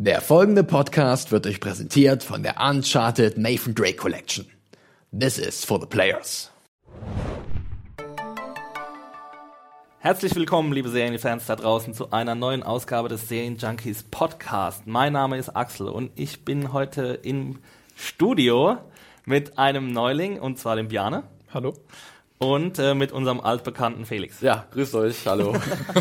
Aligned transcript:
Der 0.00 0.20
folgende 0.20 0.62
Podcast 0.62 1.32
wird 1.32 1.44
euch 1.48 1.58
präsentiert 1.58 2.22
von 2.22 2.44
der 2.44 2.60
Uncharted 2.60 3.36
Nathan 3.36 3.74
Drake 3.74 3.96
Collection. 3.96 4.46
This 5.10 5.38
is 5.38 5.64
for 5.64 5.80
the 5.80 5.86
players. 5.86 6.52
Herzlich 9.98 10.36
willkommen, 10.36 10.72
liebe 10.72 10.88
Serienfans 10.88 11.46
da 11.46 11.56
draußen, 11.56 11.94
zu 11.94 12.12
einer 12.12 12.36
neuen 12.36 12.62
Ausgabe 12.62 13.08
des 13.08 13.28
Serienjunkies 13.28 14.04
Podcast. 14.04 14.86
Mein 14.86 15.14
Name 15.14 15.36
ist 15.36 15.48
Axel 15.56 15.88
und 15.88 16.12
ich 16.14 16.44
bin 16.44 16.72
heute 16.72 17.18
im 17.24 17.58
Studio 17.96 18.78
mit 19.24 19.58
einem 19.58 19.90
Neuling, 19.90 20.38
und 20.38 20.60
zwar 20.60 20.76
dem 20.76 20.86
Bjane. 20.86 21.24
Hallo. 21.52 21.74
Und 22.38 22.78
äh, 22.78 22.94
mit 22.94 23.10
unserem 23.10 23.40
altbekannten 23.40 24.06
Felix. 24.06 24.40
Ja, 24.40 24.64
grüßt 24.70 24.94
euch, 24.94 25.26
hallo. 25.26 25.56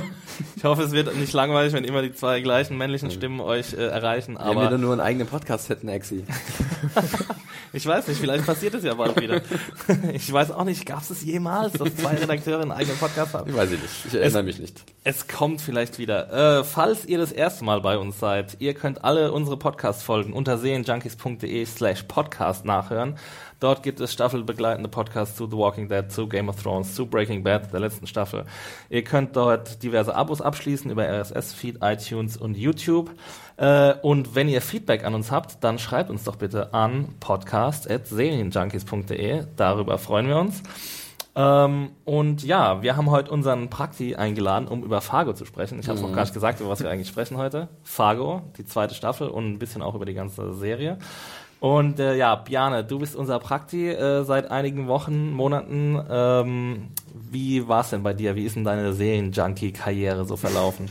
ich 0.56 0.64
hoffe, 0.64 0.84
es 0.84 0.92
wird 0.92 1.16
nicht 1.16 1.34
langweilig, 1.34 1.74
wenn 1.74 1.84
immer 1.84 2.04
die 2.04 2.14
zwei 2.14 2.42
gleichen 2.42 2.78
männlichen 2.78 3.10
Stimmen 3.10 3.40
euch 3.40 3.74
äh, 3.74 3.88
erreichen. 3.88 4.38
Aber 4.38 4.52
wenn 4.52 4.60
wir 4.60 4.70
dann 4.70 4.82
nur 4.82 4.92
einen 4.92 5.02
eigenen 5.02 5.28
Podcast 5.28 5.70
hätten, 5.70 5.88
Exi. 5.88 6.26
ich 7.74 7.88
weiß 7.88 8.08
nicht, 8.08 8.20
vielleicht 8.20 8.46
passiert 8.46 8.76
es 8.76 8.84
ja 8.84 8.94
bald 8.94 9.20
wieder. 9.20 9.42
ich 10.14 10.32
weiß 10.32 10.52
auch 10.52 10.64
nicht, 10.64 10.86
gab 10.86 11.02
es 11.02 11.24
jemals, 11.24 11.74
dass 11.74 11.96
zwei 11.96 12.14
Redakteure 12.14 12.62
einen 12.62 12.72
eigenen 12.72 13.00
Podcast 13.00 13.34
haben? 13.34 13.50
Ich 13.50 13.58
weiß 13.58 13.72
nicht, 13.72 13.84
ich 14.06 14.14
erinnere 14.14 14.42
es, 14.42 14.46
mich 14.46 14.60
nicht. 14.60 14.84
Es 15.04 15.28
kommt 15.28 15.60
vielleicht 15.60 15.98
wieder. 15.98 16.60
Äh, 16.60 16.64
falls 16.64 17.06
ihr 17.06 17.18
das 17.18 17.32
erste 17.32 17.66
Mal 17.66 17.82
bei 17.82 17.98
uns 17.98 18.20
seid, 18.20 18.58
ihr 18.60 18.76
könnt 18.76 19.04
alle 19.04 19.32
unsere 19.32 19.58
Podcast-Folgen 19.58 20.34
unter 20.34 20.60
serienjunkies.de 20.60 21.66
slash 21.66 22.04
podcast 22.04 22.64
nachhören. 22.64 23.18
Dort 23.60 23.82
gibt 23.82 24.00
es 24.00 24.14
staffelbegleitende 24.14 24.88
Podcasts 24.88 25.36
zu 25.36 25.48
The 25.48 25.58
Walking 25.58 25.88
Dead, 25.88 26.12
zu 26.12 26.28
Game 26.28 26.48
of 26.50 26.62
Thrones, 26.62 26.94
zu 26.94 27.08
Breaking 27.08 27.44
Bad, 27.44 27.74
der 27.74 27.80
letzten 27.80 28.06
Staffel. 28.06 28.46
Ihr 28.90 29.04
könnt 29.04 29.36
dort 29.36 29.82
diverse 29.82 30.14
Abos 30.16 30.42
abschließen 30.42 30.92
über 30.92 31.08
RSS-Feed, 31.08 31.80
iTunes 31.82 32.38
und 32.38 32.56
YouTube. 32.56 33.10
Äh, 33.58 33.96
und 34.02 34.36
wenn 34.36 34.48
ihr 34.48 34.62
Feedback 34.62 35.04
an 35.04 35.16
uns 35.16 35.32
habt, 35.32 35.64
dann 35.64 35.80
schreibt 35.80 36.12
uns 36.12 36.24
doch 36.24 36.36
bitte 36.36 36.72
an 36.74 37.16
podcast.serienjunkies.de. 37.20 39.46
Darüber 39.56 39.98
freuen 39.98 40.28
wir 40.28 40.38
uns. 40.38 40.62
Ähm, 41.38 41.92
und 42.04 42.44
ja, 42.44 42.82
wir 42.82 42.98
haben 42.98 43.12
heute 43.12 43.30
unseren 43.30 43.70
Prakti 43.70 44.16
eingeladen, 44.16 44.68
um 44.68 44.84
über 44.84 45.02
Fargo 45.02 45.34
zu 45.34 45.46
sprechen. 45.46 45.80
Ich 45.80 45.88
habe 45.88 45.96
es 45.96 46.02
mhm. 46.02 46.10
noch 46.10 46.16
gar 46.16 46.24
nicht 46.24 46.34
gesagt, 46.34 46.60
über 46.60 46.70
was 46.70 46.82
wir 46.82 46.90
eigentlich 46.90 47.10
sprechen 47.10 47.38
heute. 47.38 47.68
Fargo, 47.84 48.42
die 48.58 48.66
zweite 48.66 48.96
Staffel 48.96 49.28
und 49.28 49.54
ein 49.54 49.60
bisschen 49.60 49.84
auch 49.84 49.94
über 49.94 50.06
die 50.06 50.16
ganze 50.16 50.56
Serie. 50.56 50.98
Und 51.60 52.00
äh, 52.00 52.16
ja, 52.16 52.36
Bjane, 52.36 52.84
du 52.84 53.00
bist 53.00 53.16
unser 53.16 53.40
Prakti 53.40 53.90
äh, 53.90 54.24
seit 54.24 54.52
einigen 54.52 54.88
Wochen, 54.88 55.32
Monaten. 55.32 56.00
Ähm, 56.10 56.88
wie 57.32 57.68
war 57.68 57.82
es 57.82 57.90
denn 57.90 58.04
bei 58.04 58.14
dir? 58.14 58.36
Wie 58.36 58.46
ist 58.46 58.56
denn 58.56 58.64
deine 58.64 58.94
Serien-Junkie-Karriere 58.94 60.26
so 60.26 60.36
verlaufen? 60.38 60.88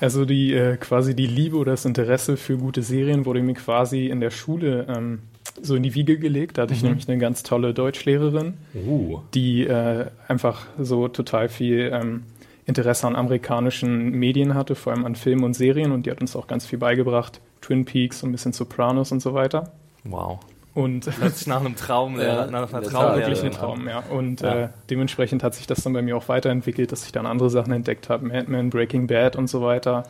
Also 0.00 0.24
die 0.24 0.52
äh, 0.52 0.76
quasi 0.78 1.14
die 1.14 1.28
Liebe 1.28 1.56
oder 1.56 1.72
das 1.72 1.84
Interesse 1.84 2.36
für 2.36 2.58
gute 2.58 2.82
Serien 2.82 3.24
wurde 3.24 3.40
mir 3.40 3.54
quasi 3.54 4.06
in 4.08 4.20
der 4.20 4.30
Schule 4.30 4.86
ähm, 4.88 5.20
so 5.60 5.76
in 5.76 5.84
die 5.84 5.94
Wiege 5.94 6.18
gelegt. 6.18 6.58
Da 6.58 6.62
hatte 6.62 6.74
ich 6.74 6.82
mhm. 6.82 6.88
nämlich 6.88 7.08
eine 7.08 7.18
ganz 7.18 7.44
tolle 7.44 7.72
Deutschlehrerin, 7.72 8.54
uh. 8.74 9.20
die 9.34 9.64
äh, 9.64 10.06
einfach 10.26 10.66
so 10.76 11.06
total 11.06 11.48
viel 11.48 11.92
ähm, 11.92 12.24
Interesse 12.66 13.06
an 13.06 13.14
amerikanischen 13.14 14.10
Medien 14.10 14.54
hatte, 14.54 14.74
vor 14.74 14.92
allem 14.92 15.04
an 15.04 15.14
Filmen 15.14 15.44
und 15.44 15.54
Serien. 15.54 15.92
Und 15.92 16.06
die 16.06 16.10
hat 16.10 16.20
uns 16.20 16.34
auch 16.34 16.48
ganz 16.48 16.66
viel 16.66 16.80
beigebracht. 16.80 17.40
Twin 17.60 17.84
Peaks, 17.84 18.20
so 18.20 18.26
ein 18.26 18.32
bisschen 18.32 18.52
Sopranos 18.52 19.12
und 19.12 19.20
so 19.20 19.34
weiter. 19.34 19.70
Wow. 20.04 20.40
Und 20.74 21.00
plötzlich 21.00 21.46
nach 21.46 21.60
einem 21.60 21.76
Traum, 21.76 22.18
ja, 22.18 22.46
nach 22.46 22.72
einer 22.72 22.82
Traum, 22.82 23.16
wirklich 23.16 23.42
ein 23.42 23.50
Traum, 23.50 23.86
ja. 23.88 24.02
Und 24.10 24.40
ja. 24.40 24.64
Äh, 24.64 24.68
dementsprechend 24.88 25.42
hat 25.42 25.54
sich 25.54 25.66
das 25.66 25.82
dann 25.82 25.92
bei 25.92 26.02
mir 26.02 26.16
auch 26.16 26.28
weiterentwickelt, 26.28 26.92
dass 26.92 27.04
ich 27.04 27.12
dann 27.12 27.26
andere 27.26 27.50
Sachen 27.50 27.72
entdeckt 27.72 28.08
habe, 28.08 28.26
Mad 28.26 28.50
Men, 28.50 28.70
Breaking 28.70 29.06
Bad 29.06 29.36
und 29.36 29.48
so 29.48 29.62
weiter. 29.62 30.04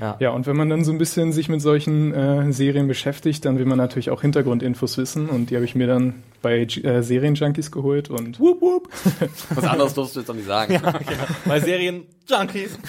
Ja. 0.00 0.16
ja, 0.18 0.30
und 0.30 0.46
wenn 0.46 0.56
man 0.56 0.70
dann 0.70 0.82
so 0.84 0.92
ein 0.92 0.98
bisschen 0.98 1.32
sich 1.32 1.50
mit 1.50 1.60
solchen 1.60 2.14
äh, 2.14 2.52
Serien 2.52 2.88
beschäftigt, 2.88 3.44
dann 3.44 3.58
will 3.58 3.66
man 3.66 3.76
natürlich 3.76 4.08
auch 4.08 4.22
Hintergrundinfos 4.22 4.96
wissen 4.96 5.28
und 5.28 5.50
die 5.50 5.56
habe 5.56 5.66
ich 5.66 5.74
mir 5.74 5.86
dann 5.86 6.22
bei 6.40 6.60
äh, 6.62 7.02
Serienjunkies 7.02 7.70
geholt 7.70 8.08
und 8.08 8.40
whoop, 8.40 8.62
whoop. 8.62 8.88
Was 9.54 9.64
anderes 9.64 9.92
durfst 9.92 10.16
du 10.16 10.20
jetzt 10.20 10.28
noch 10.28 10.34
nicht 10.36 10.46
sagen. 10.46 10.72
Ja, 10.72 10.92
genau. 10.92 11.24
Bei 11.44 11.60
Serienjunkies. 11.60 12.78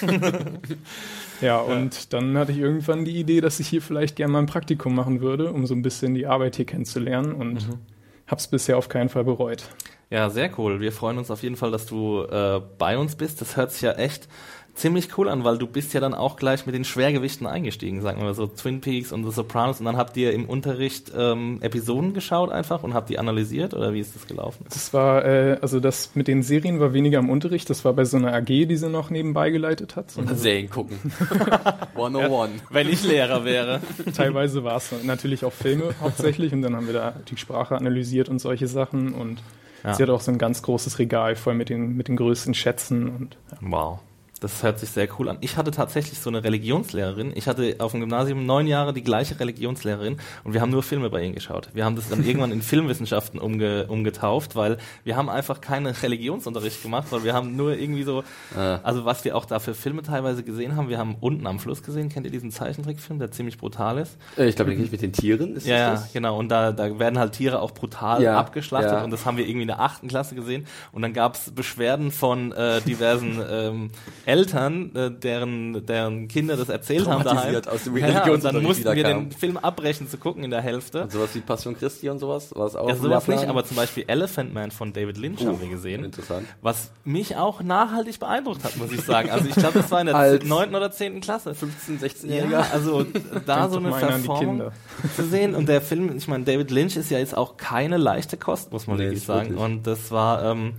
Ja, 1.42 1.58
und 1.58 2.12
dann 2.12 2.38
hatte 2.38 2.52
ich 2.52 2.58
irgendwann 2.58 3.04
die 3.04 3.18
Idee, 3.18 3.40
dass 3.40 3.60
ich 3.60 3.68
hier 3.68 3.82
vielleicht 3.82 4.16
gerne 4.16 4.32
mal 4.32 4.38
ein 4.38 4.46
Praktikum 4.46 4.94
machen 4.94 5.20
würde, 5.20 5.52
um 5.52 5.66
so 5.66 5.74
ein 5.74 5.82
bisschen 5.82 6.14
die 6.14 6.26
Arbeit 6.26 6.56
hier 6.56 6.64
kennenzulernen 6.64 7.32
und 7.32 7.68
mhm. 7.68 7.78
habe 8.26 8.38
es 8.38 8.46
bisher 8.46 8.78
auf 8.78 8.88
keinen 8.88 9.08
Fall 9.08 9.24
bereut. 9.24 9.64
Ja, 10.08 10.28
sehr 10.30 10.50
cool. 10.58 10.80
Wir 10.80 10.92
freuen 10.92 11.18
uns 11.18 11.30
auf 11.30 11.42
jeden 11.42 11.56
Fall, 11.56 11.70
dass 11.70 11.86
du 11.86 12.22
äh, 12.22 12.60
bei 12.78 12.98
uns 12.98 13.16
bist. 13.16 13.40
Das 13.40 13.56
hört 13.56 13.72
sich 13.72 13.82
ja 13.82 13.92
echt 13.92 14.28
ziemlich 14.74 15.16
cool 15.18 15.28
an, 15.28 15.44
weil 15.44 15.58
du 15.58 15.66
bist 15.66 15.92
ja 15.92 16.00
dann 16.00 16.14
auch 16.14 16.36
gleich 16.36 16.66
mit 16.66 16.74
den 16.74 16.84
Schwergewichten 16.84 17.46
eingestiegen, 17.46 18.00
sagen 18.00 18.18
wir 18.18 18.24
mal 18.24 18.34
so 18.34 18.46
Twin 18.46 18.80
Peaks 18.80 19.12
und 19.12 19.24
The 19.24 19.30
Sopranos 19.30 19.80
und 19.80 19.86
dann 19.86 19.96
habt 19.96 20.16
ihr 20.16 20.32
im 20.32 20.46
Unterricht 20.46 21.12
ähm, 21.16 21.58
Episoden 21.60 22.14
geschaut 22.14 22.50
einfach 22.50 22.82
und 22.82 22.94
habt 22.94 23.10
die 23.10 23.18
analysiert 23.18 23.74
oder 23.74 23.92
wie 23.92 24.00
ist 24.00 24.14
das 24.16 24.26
gelaufen? 24.26 24.64
Das 24.70 24.92
war, 24.94 25.24
äh, 25.24 25.58
also 25.60 25.78
das 25.78 26.14
mit 26.14 26.26
den 26.26 26.42
Serien 26.42 26.80
war 26.80 26.94
weniger 26.94 27.18
im 27.18 27.28
Unterricht, 27.28 27.68
das 27.68 27.84
war 27.84 27.92
bei 27.92 28.04
so 28.04 28.16
einer 28.16 28.32
AG, 28.32 28.46
die 28.46 28.76
sie 28.76 28.88
noch 28.88 29.10
nebenbei 29.10 29.50
geleitet 29.50 29.96
hat. 29.96 30.16
Und 30.16 30.36
Serien 30.38 30.70
gucken. 30.70 30.98
101. 31.94 32.30
Ja, 32.30 32.48
wenn 32.70 32.88
ich 32.88 33.04
Lehrer 33.04 33.44
wäre. 33.44 33.80
Teilweise 34.16 34.64
war 34.64 34.76
es 34.76 34.90
natürlich 35.04 35.44
auch 35.44 35.52
Filme 35.52 35.94
hauptsächlich 36.00 36.52
und 36.52 36.62
dann 36.62 36.76
haben 36.76 36.86
wir 36.86 36.94
da 36.94 37.14
die 37.30 37.36
Sprache 37.36 37.76
analysiert 37.76 38.28
und 38.28 38.38
solche 38.38 38.66
Sachen 38.66 39.12
und 39.12 39.42
ja. 39.84 39.94
sie 39.94 40.02
hat 40.02 40.10
auch 40.10 40.20
so 40.20 40.32
ein 40.32 40.38
ganz 40.38 40.62
großes 40.62 40.98
Regal 40.98 41.36
voll 41.36 41.54
mit 41.54 41.68
den, 41.68 41.96
mit 41.96 42.08
den 42.08 42.16
größten 42.16 42.54
Schätzen 42.54 43.08
und 43.08 43.36
ja. 43.50 43.58
Wow. 43.60 44.00
Das 44.42 44.62
hört 44.64 44.80
sich 44.80 44.90
sehr 44.90 45.08
cool 45.18 45.28
an. 45.28 45.38
Ich 45.40 45.56
hatte 45.56 45.70
tatsächlich 45.70 46.18
so 46.18 46.28
eine 46.28 46.42
Religionslehrerin. 46.42 47.32
Ich 47.36 47.46
hatte 47.46 47.76
auf 47.78 47.92
dem 47.92 48.00
Gymnasium 48.00 48.44
neun 48.44 48.66
Jahre 48.66 48.92
die 48.92 49.04
gleiche 49.04 49.38
Religionslehrerin 49.38 50.16
und 50.42 50.52
wir 50.52 50.60
haben 50.60 50.70
nur 50.70 50.82
Filme 50.82 51.10
bei 51.10 51.24
ihr 51.24 51.32
geschaut. 51.32 51.68
Wir 51.74 51.84
haben 51.84 51.94
das 51.94 52.08
dann 52.08 52.24
irgendwann 52.24 52.50
in 52.50 52.60
Filmwissenschaften 52.72 53.38
umge 53.38 53.86
umgetauft, 53.86 54.56
weil 54.56 54.78
wir 55.04 55.16
haben 55.16 55.28
einfach 55.28 55.60
keinen 55.60 55.86
Religionsunterricht 55.86 56.82
gemacht, 56.82 57.06
weil 57.10 57.22
wir 57.22 57.34
haben 57.34 57.54
nur 57.54 57.76
irgendwie 57.78 58.02
so, 58.02 58.24
ah. 58.56 58.80
also 58.82 59.04
was 59.04 59.24
wir 59.24 59.36
auch 59.36 59.44
da 59.44 59.60
für 59.60 59.74
Filme 59.74 60.02
teilweise 60.02 60.42
gesehen 60.42 60.74
haben. 60.74 60.88
Wir 60.88 60.98
haben 60.98 61.16
unten 61.20 61.46
am 61.46 61.60
Fluss 61.60 61.84
gesehen, 61.84 62.08
kennt 62.08 62.26
ihr 62.26 62.32
diesen 62.32 62.50
Zeichentrickfilm, 62.50 63.20
der 63.20 63.30
ziemlich 63.30 63.58
brutal 63.58 63.98
ist? 63.98 64.18
Äh, 64.36 64.46
ich 64.48 64.56
glaube, 64.56 64.72
den 64.72 64.78
kenne 64.78 64.86
ich 64.86 64.92
mit 64.92 65.02
den 65.02 65.12
Tieren. 65.12 65.54
Ist 65.54 65.68
ja, 65.68 65.94
ja, 65.94 66.08
genau. 66.12 66.36
Und 66.36 66.48
da, 66.48 66.72
da 66.72 66.98
werden 66.98 67.18
halt 67.18 67.34
Tiere 67.34 67.60
auch 67.60 67.70
brutal 67.70 68.20
ja, 68.20 68.36
abgeschlachtet 68.38 68.92
ja. 68.92 69.04
und 69.04 69.12
das 69.12 69.24
haben 69.24 69.36
wir 69.36 69.44
irgendwie 69.44 69.62
in 69.62 69.68
der 69.68 69.80
achten 69.80 70.08
Klasse 70.08 70.34
gesehen. 70.34 70.66
Und 70.90 71.02
dann 71.02 71.12
gab 71.12 71.36
es 71.36 71.52
Beschwerden 71.52 72.10
von 72.10 72.50
äh, 72.50 72.80
diversen 72.80 73.40
ähm, 73.50 73.90
Eltern, 74.32 74.96
äh, 74.96 75.10
deren, 75.10 75.84
deren 75.84 76.26
Kinder 76.26 76.56
das 76.56 76.70
erzählt 76.70 77.06
haben 77.06 77.22
daheim. 77.22 77.60
Aus 77.70 77.84
dem 77.84 77.96
ja, 77.98 78.30
und 78.30 78.42
dann 78.42 78.62
mussten 78.62 78.84
wir 78.84 79.02
kam. 79.02 79.28
den 79.28 79.32
Film 79.32 79.58
abbrechen 79.58 80.08
zu 80.08 80.16
gucken 80.16 80.42
in 80.42 80.50
der 80.50 80.62
Hälfte. 80.62 81.02
Und 81.02 81.12
sowas 81.12 81.34
wie 81.34 81.40
Passion 81.40 81.76
Christi 81.76 82.08
und 82.08 82.18
sowas? 82.18 82.54
War 82.54 82.66
auch 82.80 82.88
ja, 82.88 82.96
sowas 82.96 83.28
nicht, 83.28 83.46
aber 83.46 83.62
zum 83.64 83.76
Beispiel 83.76 84.04
Elephant 84.06 84.54
Man 84.54 84.70
von 84.70 84.94
David 84.94 85.18
Lynch 85.18 85.42
uh, 85.42 85.48
haben 85.48 85.60
wir 85.60 85.68
gesehen. 85.68 86.02
Interessant. 86.04 86.46
Was 86.62 86.92
mich 87.04 87.36
auch 87.36 87.62
nachhaltig 87.62 88.18
beeindruckt 88.18 88.64
hat, 88.64 88.74
muss 88.78 88.90
ich 88.90 89.02
sagen. 89.02 89.28
Also 89.28 89.48
ich 89.48 89.54
glaube, 89.54 89.80
das 89.80 89.90
war 89.90 90.00
in 90.00 90.06
der 90.06 90.42
neunten 90.44 90.74
oder 90.74 90.90
zehnten 90.90 91.20
Klasse. 91.20 91.54
15, 91.54 92.00
16-Jähriger. 92.00 92.50
Ja, 92.50 92.66
also 92.72 93.04
da 93.46 93.68
so 93.68 93.76
eine 93.76 93.92
Verformung 93.92 94.62
zu 95.16 95.24
sehen. 95.24 95.54
Und 95.54 95.68
der 95.68 95.82
Film, 95.82 96.16
ich 96.16 96.26
meine, 96.26 96.44
David 96.44 96.70
Lynch 96.70 96.96
ist 96.96 97.10
ja 97.10 97.18
jetzt 97.18 97.36
auch 97.36 97.58
keine 97.58 97.98
leichte 97.98 98.38
Kost, 98.38 98.72
muss 98.72 98.86
man 98.86 98.96
nee, 98.96 99.04
wirklich 99.04 99.24
sagen. 99.24 99.50
Wirklich. 99.50 99.60
Und 99.60 99.86
das 99.86 100.10
war, 100.10 100.42
ähm, 100.42 100.72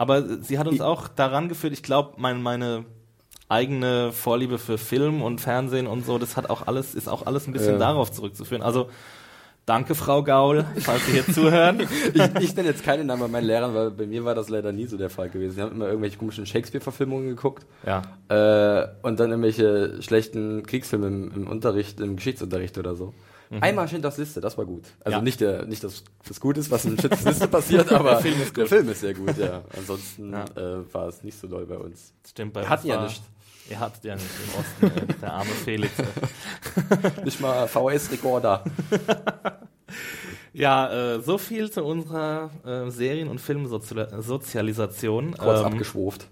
aber 0.00 0.42
sie 0.42 0.58
hat 0.58 0.66
uns 0.66 0.80
auch 0.80 1.08
daran 1.08 1.50
geführt, 1.50 1.74
ich 1.74 1.82
glaube, 1.82 2.14
mein, 2.16 2.40
meine 2.40 2.86
eigene 3.50 4.12
Vorliebe 4.12 4.56
für 4.56 4.78
Film 4.78 5.20
und 5.20 5.42
Fernsehen 5.42 5.86
und 5.86 6.06
so, 6.06 6.16
das 6.16 6.38
hat 6.38 6.48
auch 6.48 6.66
alles, 6.66 6.94
ist 6.94 7.06
auch 7.06 7.26
alles 7.26 7.46
ein 7.46 7.52
bisschen 7.52 7.74
ja. 7.74 7.78
darauf 7.78 8.10
zurückzuführen. 8.10 8.62
Also 8.62 8.88
Danke, 9.66 9.94
Frau 9.94 10.24
Gaul, 10.24 10.64
falls 10.78 11.04
Sie 11.04 11.12
hier 11.12 11.26
zuhören. 11.34 11.80
ich, 12.14 12.42
ich 12.42 12.56
nenne 12.56 12.70
jetzt 12.70 12.82
keinen 12.82 13.06
Namen 13.06 13.20
bei 13.20 13.28
meinen 13.28 13.44
Lehrern, 13.44 13.74
weil 13.74 13.90
bei 13.90 14.06
mir 14.06 14.24
war 14.24 14.34
das 14.34 14.48
leider 14.48 14.72
nie 14.72 14.86
so 14.86 14.96
der 14.96 15.10
Fall 15.10 15.28
gewesen. 15.28 15.52
Sie 15.52 15.60
haben 15.60 15.72
immer 15.72 15.86
irgendwelche 15.86 16.16
komischen 16.16 16.46
Shakespeare-Verfilmungen 16.46 17.28
geguckt. 17.28 17.66
Ja. 17.86 18.00
Äh, 18.28 18.88
und 19.02 19.20
dann 19.20 19.30
irgendwelche 19.30 20.00
schlechten 20.02 20.62
Kriegsfilme 20.62 21.08
im, 21.08 21.32
im 21.34 21.46
Unterricht, 21.46 22.00
im 22.00 22.16
Geschichtsunterricht 22.16 22.78
oder 22.78 22.96
so. 22.96 23.12
Mhm. 23.50 23.62
Einmal 23.64 23.88
Schindlers 23.88 24.16
Liste, 24.16 24.40
das 24.40 24.56
war 24.56 24.64
gut. 24.64 24.84
Also 25.00 25.18
ja. 25.18 25.22
nicht 25.22 25.40
der, 25.40 25.66
nicht 25.66 25.82
das, 25.82 26.04
das 26.26 26.38
Gute 26.38 26.60
ist, 26.60 26.70
was 26.70 26.84
in 26.84 26.96
Schindlers 26.96 27.24
Liste 27.24 27.48
passiert, 27.48 27.92
aber 27.92 28.10
der 28.10 28.20
Film 28.20 28.40
ist, 28.40 28.54
gut. 28.54 28.58
Der 28.58 28.66
Film 28.66 28.88
ist 28.88 29.00
sehr 29.00 29.14
gut, 29.14 29.36
ja. 29.36 29.62
Ansonsten 29.76 30.32
ja. 30.32 30.44
Äh, 30.56 30.94
war 30.94 31.08
es 31.08 31.24
nicht 31.24 31.38
so 31.38 31.48
doll 31.48 31.66
bei 31.66 31.76
uns. 31.76 32.12
Stimmt, 32.28 32.52
bei 32.52 32.62
Wir 32.62 32.68
hatten 32.68 32.86
ja 32.86 33.02
nicht. 33.02 33.22
Ihr 33.68 33.78
hattet 33.78 34.04
ja 34.04 34.14
nicht 34.14 34.26
im 34.26 34.88
Osten, 34.88 35.20
der 35.20 35.32
arme 35.32 35.50
Felix. 35.64 35.92
nicht 37.24 37.40
mal 37.40 37.68
VS-Rekorder. 37.68 38.64
Ja, 40.52 41.14
äh, 41.14 41.20
so 41.20 41.38
viel 41.38 41.70
zu 41.70 41.84
unserer 41.84 42.50
äh, 42.64 42.90
Serien- 42.90 43.28
und 43.28 43.40
Filmsozialisation. 43.40 45.36
Kurz 45.36 45.60
ähm, 45.60 45.66
abgeschwurft. 45.66 46.26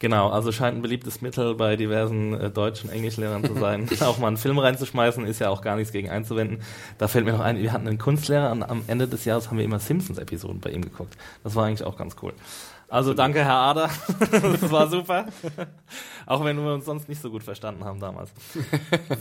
Genau, 0.00 0.30
also 0.30 0.50
scheint 0.50 0.78
ein 0.78 0.82
beliebtes 0.82 1.20
Mittel 1.20 1.54
bei 1.54 1.76
diversen 1.76 2.32
äh, 2.32 2.50
Deutsch- 2.50 2.82
und 2.82 2.90
Englischlehrern 2.90 3.44
zu 3.44 3.52
sein. 3.54 3.86
auch 4.00 4.16
mal 4.18 4.28
einen 4.28 4.38
Film 4.38 4.58
reinzuschmeißen, 4.58 5.26
ist 5.26 5.40
ja 5.40 5.50
auch 5.50 5.60
gar 5.60 5.76
nichts 5.76 5.92
gegen 5.92 6.08
einzuwenden. 6.08 6.62
Da 6.96 7.06
fällt 7.06 7.26
mir 7.26 7.32
noch 7.32 7.40
ein, 7.40 7.58
wir 7.58 7.70
hatten 7.70 7.86
einen 7.86 7.98
Kunstlehrer 7.98 8.50
und 8.50 8.62
am 8.62 8.82
Ende 8.86 9.06
des 9.06 9.26
Jahres 9.26 9.48
haben 9.48 9.58
wir 9.58 9.64
immer 9.64 9.78
Simpsons-Episoden 9.78 10.60
bei 10.60 10.70
ihm 10.70 10.80
geguckt. 10.80 11.18
Das 11.44 11.54
war 11.54 11.66
eigentlich 11.66 11.84
auch 11.84 11.98
ganz 11.98 12.16
cool. 12.22 12.32
Also 12.88 13.12
danke, 13.12 13.44
Herr 13.44 13.56
Ader. 13.56 13.90
das 14.32 14.70
war 14.70 14.88
super. 14.88 15.26
Auch 16.24 16.44
wenn 16.46 16.56
wir 16.56 16.72
uns 16.72 16.86
sonst 16.86 17.06
nicht 17.08 17.20
so 17.20 17.30
gut 17.30 17.44
verstanden 17.44 17.84
haben 17.84 18.00
damals. 18.00 18.32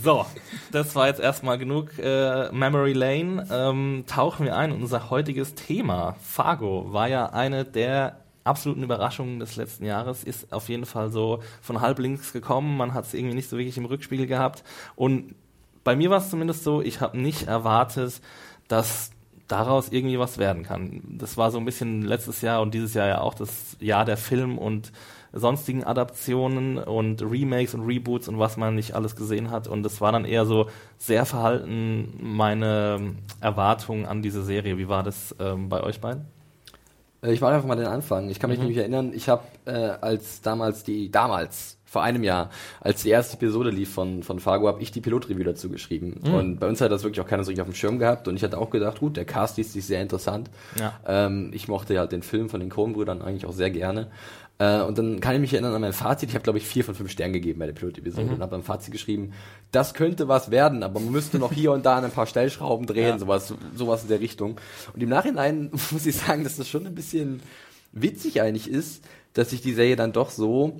So, 0.01 0.25
das 0.71 0.95
war 0.95 1.07
jetzt 1.07 1.19
erstmal 1.19 1.57
genug 1.57 1.91
äh, 1.99 2.51
Memory 2.53 2.93
Lane. 2.93 3.45
Ähm, 3.51 4.05
tauchen 4.07 4.45
wir 4.45 4.55
ein 4.55 4.71
in 4.71 4.81
unser 4.81 5.09
heutiges 5.09 5.55
Thema. 5.55 6.15
Fargo 6.21 6.93
war 6.93 7.09
ja 7.09 7.27
eine 7.27 7.65
der 7.65 8.17
absoluten 8.49 8.83
Überraschungen 8.83 9.39
des 9.39 9.55
letzten 9.55 9.85
Jahres. 9.85 10.23
Ist 10.23 10.51
auf 10.51 10.67
jeden 10.69 10.85
Fall 10.85 11.09
so 11.11 11.41
von 11.61 11.81
halb 11.81 11.99
links 11.99 12.33
gekommen. 12.33 12.75
Man 12.75 12.93
hat 12.93 13.05
es 13.05 13.13
irgendwie 13.13 13.35
nicht 13.35 13.49
so 13.49 13.57
wirklich 13.57 13.77
im 13.77 13.85
Rückspiegel 13.85 14.27
gehabt. 14.27 14.63
Und 14.95 15.35
bei 15.83 15.95
mir 15.95 16.09
war 16.09 16.17
es 16.17 16.29
zumindest 16.29 16.63
so, 16.63 16.81
ich 16.81 17.01
habe 17.01 17.17
nicht 17.17 17.47
erwartet, 17.47 18.21
dass 18.67 19.11
daraus 19.47 19.89
irgendwie 19.89 20.19
was 20.19 20.37
werden 20.37 20.63
kann. 20.63 21.01
Das 21.17 21.37
war 21.37 21.51
so 21.51 21.57
ein 21.57 21.65
bisschen 21.65 22.03
letztes 22.03 22.41
Jahr 22.41 22.61
und 22.61 22.73
dieses 22.73 22.93
Jahr 22.93 23.07
ja 23.07 23.21
auch 23.21 23.33
das 23.33 23.77
Jahr 23.79 24.05
der 24.05 24.17
Film 24.17 24.57
und 24.57 24.91
sonstigen 25.31 25.83
Adaptionen 25.83 26.77
und 26.77 27.21
Remakes 27.21 27.73
und 27.73 27.85
Reboots 27.85 28.27
und 28.27 28.39
was 28.39 28.57
man 28.57 28.75
nicht 28.75 28.93
alles 28.93 29.15
gesehen 29.15 29.51
hat. 29.51 29.67
Und 29.67 29.85
es 29.85 30.01
war 30.01 30.11
dann 30.11 30.25
eher 30.25 30.45
so 30.45 30.69
sehr 30.97 31.25
verhalten 31.25 32.13
meine 32.19 33.15
Erwartungen 33.39 34.05
an 34.05 34.21
diese 34.21 34.43
Serie. 34.43 34.77
Wie 34.77 34.87
war 34.87 35.03
das 35.03 35.35
ähm, 35.39 35.69
bei 35.69 35.81
euch 35.81 36.01
beiden? 36.01 36.38
Äh, 37.21 37.33
ich 37.33 37.41
mache 37.41 37.53
einfach 37.53 37.67
mal 37.67 37.75
den 37.75 37.87
Anfang. 37.87 38.29
Ich 38.29 38.39
kann 38.39 38.49
mich 38.49 38.59
mhm. 38.59 38.65
nämlich 38.65 38.79
erinnern, 38.79 39.11
ich 39.13 39.29
habe 39.29 39.43
äh, 39.65 39.71
als 39.71 40.41
damals 40.41 40.83
die, 40.83 41.11
damals 41.11 41.77
vor 41.85 42.03
einem 42.03 42.23
Jahr, 42.23 42.51
als 42.81 43.01
die 43.01 43.09
erste 43.09 43.35
Episode 43.35 43.71
lief 43.71 43.91
von, 43.91 44.21
von 44.21 44.39
Fargo, 44.39 44.67
habe 44.67 44.81
ich 44.81 44.91
die 44.91 45.01
Pilotreview 45.01 45.43
dazu 45.43 45.69
geschrieben. 45.69 46.21
Mhm. 46.23 46.33
Und 46.33 46.59
bei 46.59 46.67
uns 46.67 46.81
hat 46.81 46.91
das 46.91 47.03
wirklich 47.03 47.19
auch 47.19 47.27
keiner 47.27 47.43
so 47.43 47.49
richtig 47.49 47.63
auf 47.63 47.67
dem 47.67 47.73
Schirm 47.73 47.97
gehabt. 47.97 48.27
Und 48.27 48.35
ich 48.35 48.43
hatte 48.43 48.59
auch 48.59 48.69
gedacht, 48.69 48.99
gut, 48.99 49.17
der 49.17 49.25
Cast 49.25 49.57
ist 49.57 49.73
sich 49.73 49.85
sehr 49.85 50.01
interessant. 50.01 50.51
Ja. 50.79 50.99
Ähm, 51.07 51.49
ich 51.51 51.67
mochte 51.67 51.95
ja 51.95 52.05
den 52.05 52.21
Film 52.21 52.49
von 52.49 52.59
den 52.59 52.69
Coen-Brüdern 52.69 53.23
eigentlich 53.23 53.47
auch 53.47 53.53
sehr 53.53 53.71
gerne. 53.71 54.11
Äh, 54.59 54.81
und 54.81 54.97
dann 54.97 55.21
kann 55.21 55.35
ich 55.35 55.41
mich 55.41 55.53
erinnern 55.53 55.73
an 55.73 55.81
mein 55.81 55.93
Fazit. 55.93 56.29
Ich 56.29 56.35
habe, 56.35 56.43
glaube 56.43 56.59
ich, 56.59 56.65
vier 56.65 56.83
von 56.83 56.93
fünf 56.93 57.09
Sternen 57.09 57.33
gegeben 57.33 57.59
bei 57.59 57.65
der 57.65 57.73
Pilot-Episode 57.73 58.27
mhm. 58.27 58.33
und 58.33 58.41
habe 58.41 58.51
beim 58.51 58.63
Fazit 58.63 58.91
geschrieben, 58.91 59.33
das 59.71 59.93
könnte 59.93 60.27
was 60.27 60.51
werden, 60.51 60.83
aber 60.83 60.99
man 60.99 61.11
müsste 61.11 61.39
noch 61.39 61.53
hier 61.53 61.71
und 61.71 61.85
da 61.85 61.97
an 61.97 62.05
ein 62.05 62.11
paar 62.11 62.27
Stellschrauben 62.27 62.85
drehen, 62.85 63.07
ja. 63.07 63.19
sowas, 63.19 63.53
sowas 63.73 64.03
in 64.03 64.09
der 64.09 64.19
Richtung. 64.19 64.59
Und 64.93 65.01
im 65.01 65.09
Nachhinein 65.09 65.71
muss 65.91 66.05
ich 66.05 66.17
sagen, 66.17 66.43
dass 66.43 66.57
das 66.57 66.67
schon 66.67 66.85
ein 66.85 66.95
bisschen 66.95 67.41
witzig 67.91 68.41
eigentlich 68.41 68.69
ist, 68.69 69.03
dass 69.33 69.51
sich 69.51 69.61
die 69.61 69.73
Serie 69.73 69.95
dann 69.95 70.11
doch 70.11 70.29
so 70.29 70.77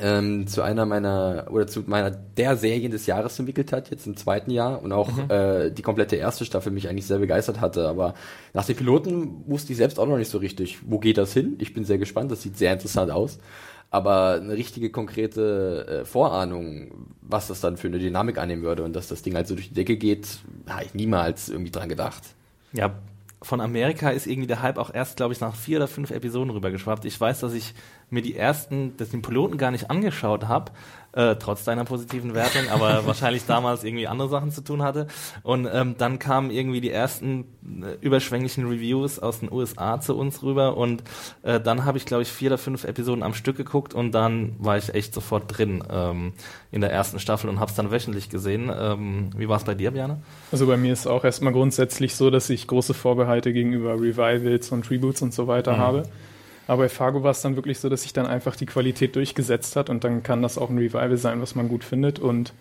ähm, 0.00 0.46
zu 0.46 0.62
einer 0.62 0.86
meiner 0.86 1.46
oder 1.50 1.66
zu 1.66 1.82
meiner 1.86 2.10
der 2.10 2.56
Serien 2.56 2.90
des 2.90 3.06
Jahres 3.06 3.38
entwickelt 3.38 3.72
hat, 3.72 3.90
jetzt 3.90 4.06
im 4.06 4.16
zweiten 4.16 4.50
Jahr 4.50 4.82
und 4.82 4.92
auch 4.92 5.10
mhm. 5.10 5.30
äh, 5.30 5.70
die 5.70 5.82
komplette 5.82 6.16
erste 6.16 6.44
Staffel 6.44 6.72
mich 6.72 6.88
eigentlich 6.88 7.06
sehr 7.06 7.18
begeistert 7.18 7.60
hatte. 7.60 7.88
Aber 7.88 8.14
nach 8.54 8.64
den 8.64 8.76
Piloten 8.76 9.44
wusste 9.46 9.72
ich 9.72 9.78
selbst 9.78 9.98
auch 9.98 10.06
noch 10.06 10.18
nicht 10.18 10.30
so 10.30 10.38
richtig, 10.38 10.78
wo 10.86 10.98
geht 10.98 11.18
das 11.18 11.32
hin. 11.32 11.56
Ich 11.60 11.74
bin 11.74 11.84
sehr 11.84 11.98
gespannt, 11.98 12.30
das 12.30 12.42
sieht 12.42 12.56
sehr 12.56 12.72
interessant 12.72 13.10
aus. 13.10 13.38
Aber 13.90 14.34
eine 14.34 14.54
richtige 14.54 14.90
konkrete 14.90 16.02
äh, 16.02 16.04
Vorahnung, 16.04 17.08
was 17.22 17.48
das 17.48 17.60
dann 17.60 17.78
für 17.78 17.88
eine 17.88 17.98
Dynamik 17.98 18.36
annehmen 18.36 18.62
würde 18.62 18.84
und 18.84 18.94
dass 18.94 19.08
das 19.08 19.22
Ding 19.22 19.34
halt 19.34 19.46
so 19.46 19.54
durch 19.54 19.68
die 19.68 19.74
Decke 19.74 19.96
geht, 19.96 20.40
habe 20.68 20.84
ich 20.84 20.94
niemals 20.94 21.48
irgendwie 21.48 21.70
dran 21.70 21.88
gedacht. 21.88 22.22
Ja, 22.72 22.94
von 23.40 23.60
Amerika 23.60 24.10
ist 24.10 24.26
irgendwie 24.26 24.48
der 24.48 24.62
Hype 24.62 24.78
auch 24.78 24.92
erst, 24.92 25.16
glaube 25.16 25.32
ich, 25.32 25.40
nach 25.40 25.54
vier 25.54 25.78
oder 25.78 25.88
fünf 25.88 26.10
Episoden 26.10 26.50
rübergeschwappt. 26.50 27.04
Ich 27.04 27.18
weiß, 27.20 27.40
dass 27.40 27.54
ich 27.54 27.74
mir 28.10 28.22
die 28.22 28.36
ersten, 28.36 28.96
das 28.96 29.10
den 29.10 29.22
Piloten 29.22 29.58
gar 29.58 29.70
nicht 29.70 29.90
angeschaut 29.90 30.48
habe, 30.48 30.72
äh, 31.12 31.36
trotz 31.36 31.64
deiner 31.64 31.84
positiven 31.84 32.34
Wertung, 32.34 32.68
aber 32.70 33.06
wahrscheinlich 33.06 33.44
damals 33.46 33.82
irgendwie 33.82 34.06
andere 34.06 34.28
Sachen 34.28 34.50
zu 34.50 34.62
tun 34.62 34.82
hatte. 34.82 35.06
Und 35.42 35.68
ähm, 35.72 35.96
dann 35.98 36.18
kamen 36.18 36.50
irgendwie 36.50 36.80
die 36.80 36.90
ersten 36.90 37.46
äh, 37.82 37.96
überschwänglichen 38.00 38.66
Reviews 38.66 39.18
aus 39.18 39.40
den 39.40 39.50
USA 39.50 40.00
zu 40.00 40.16
uns 40.16 40.42
rüber 40.42 40.76
und 40.76 41.02
äh, 41.42 41.60
dann 41.60 41.84
habe 41.84 41.98
ich, 41.98 42.06
glaube 42.06 42.22
ich, 42.22 42.28
vier 42.28 42.50
oder 42.50 42.58
fünf 42.58 42.84
Episoden 42.84 43.22
am 43.22 43.34
Stück 43.34 43.56
geguckt 43.56 43.94
und 43.94 44.12
dann 44.12 44.54
war 44.58 44.76
ich 44.76 44.94
echt 44.94 45.14
sofort 45.14 45.44
drin 45.56 45.82
ähm, 45.90 46.32
in 46.70 46.80
der 46.80 46.92
ersten 46.92 47.18
Staffel 47.18 47.48
und 47.50 47.58
habe 47.58 47.70
es 47.70 47.76
dann 47.76 47.90
wöchentlich 47.90 48.28
gesehen. 48.30 48.70
Ähm, 48.74 49.30
wie 49.36 49.48
war 49.48 49.56
es 49.56 49.64
bei 49.64 49.74
dir, 49.74 49.90
Björn? 49.90 50.22
Also 50.52 50.66
bei 50.66 50.76
mir 50.76 50.92
ist 50.92 51.06
auch 51.06 51.24
erstmal 51.24 51.52
grundsätzlich 51.52 52.14
so, 52.14 52.30
dass 52.30 52.50
ich 52.50 52.66
große 52.66 52.94
Vorbehalte 52.94 53.52
gegenüber 53.52 53.94
Revivals 53.94 54.70
und 54.72 54.90
Reboots 54.90 55.22
und 55.22 55.34
so 55.34 55.46
weiter 55.46 55.74
mhm. 55.74 55.78
habe. 55.78 56.02
Aber 56.68 56.82
bei 56.82 56.88
Fargo 56.90 57.22
war 57.22 57.30
es 57.30 57.40
dann 57.40 57.56
wirklich 57.56 57.80
so, 57.80 57.88
dass 57.88 58.02
sich 58.02 58.12
dann 58.12 58.26
einfach 58.26 58.54
die 58.54 58.66
Qualität 58.66 59.16
durchgesetzt 59.16 59.74
hat 59.74 59.88
und 59.88 60.04
dann 60.04 60.22
kann 60.22 60.42
das 60.42 60.58
auch 60.58 60.68
ein 60.68 60.76
Revival 60.76 61.16
sein, 61.16 61.40
was 61.40 61.54
man 61.54 61.66
gut 61.66 61.82
findet. 61.82 62.18
Und 62.18 62.52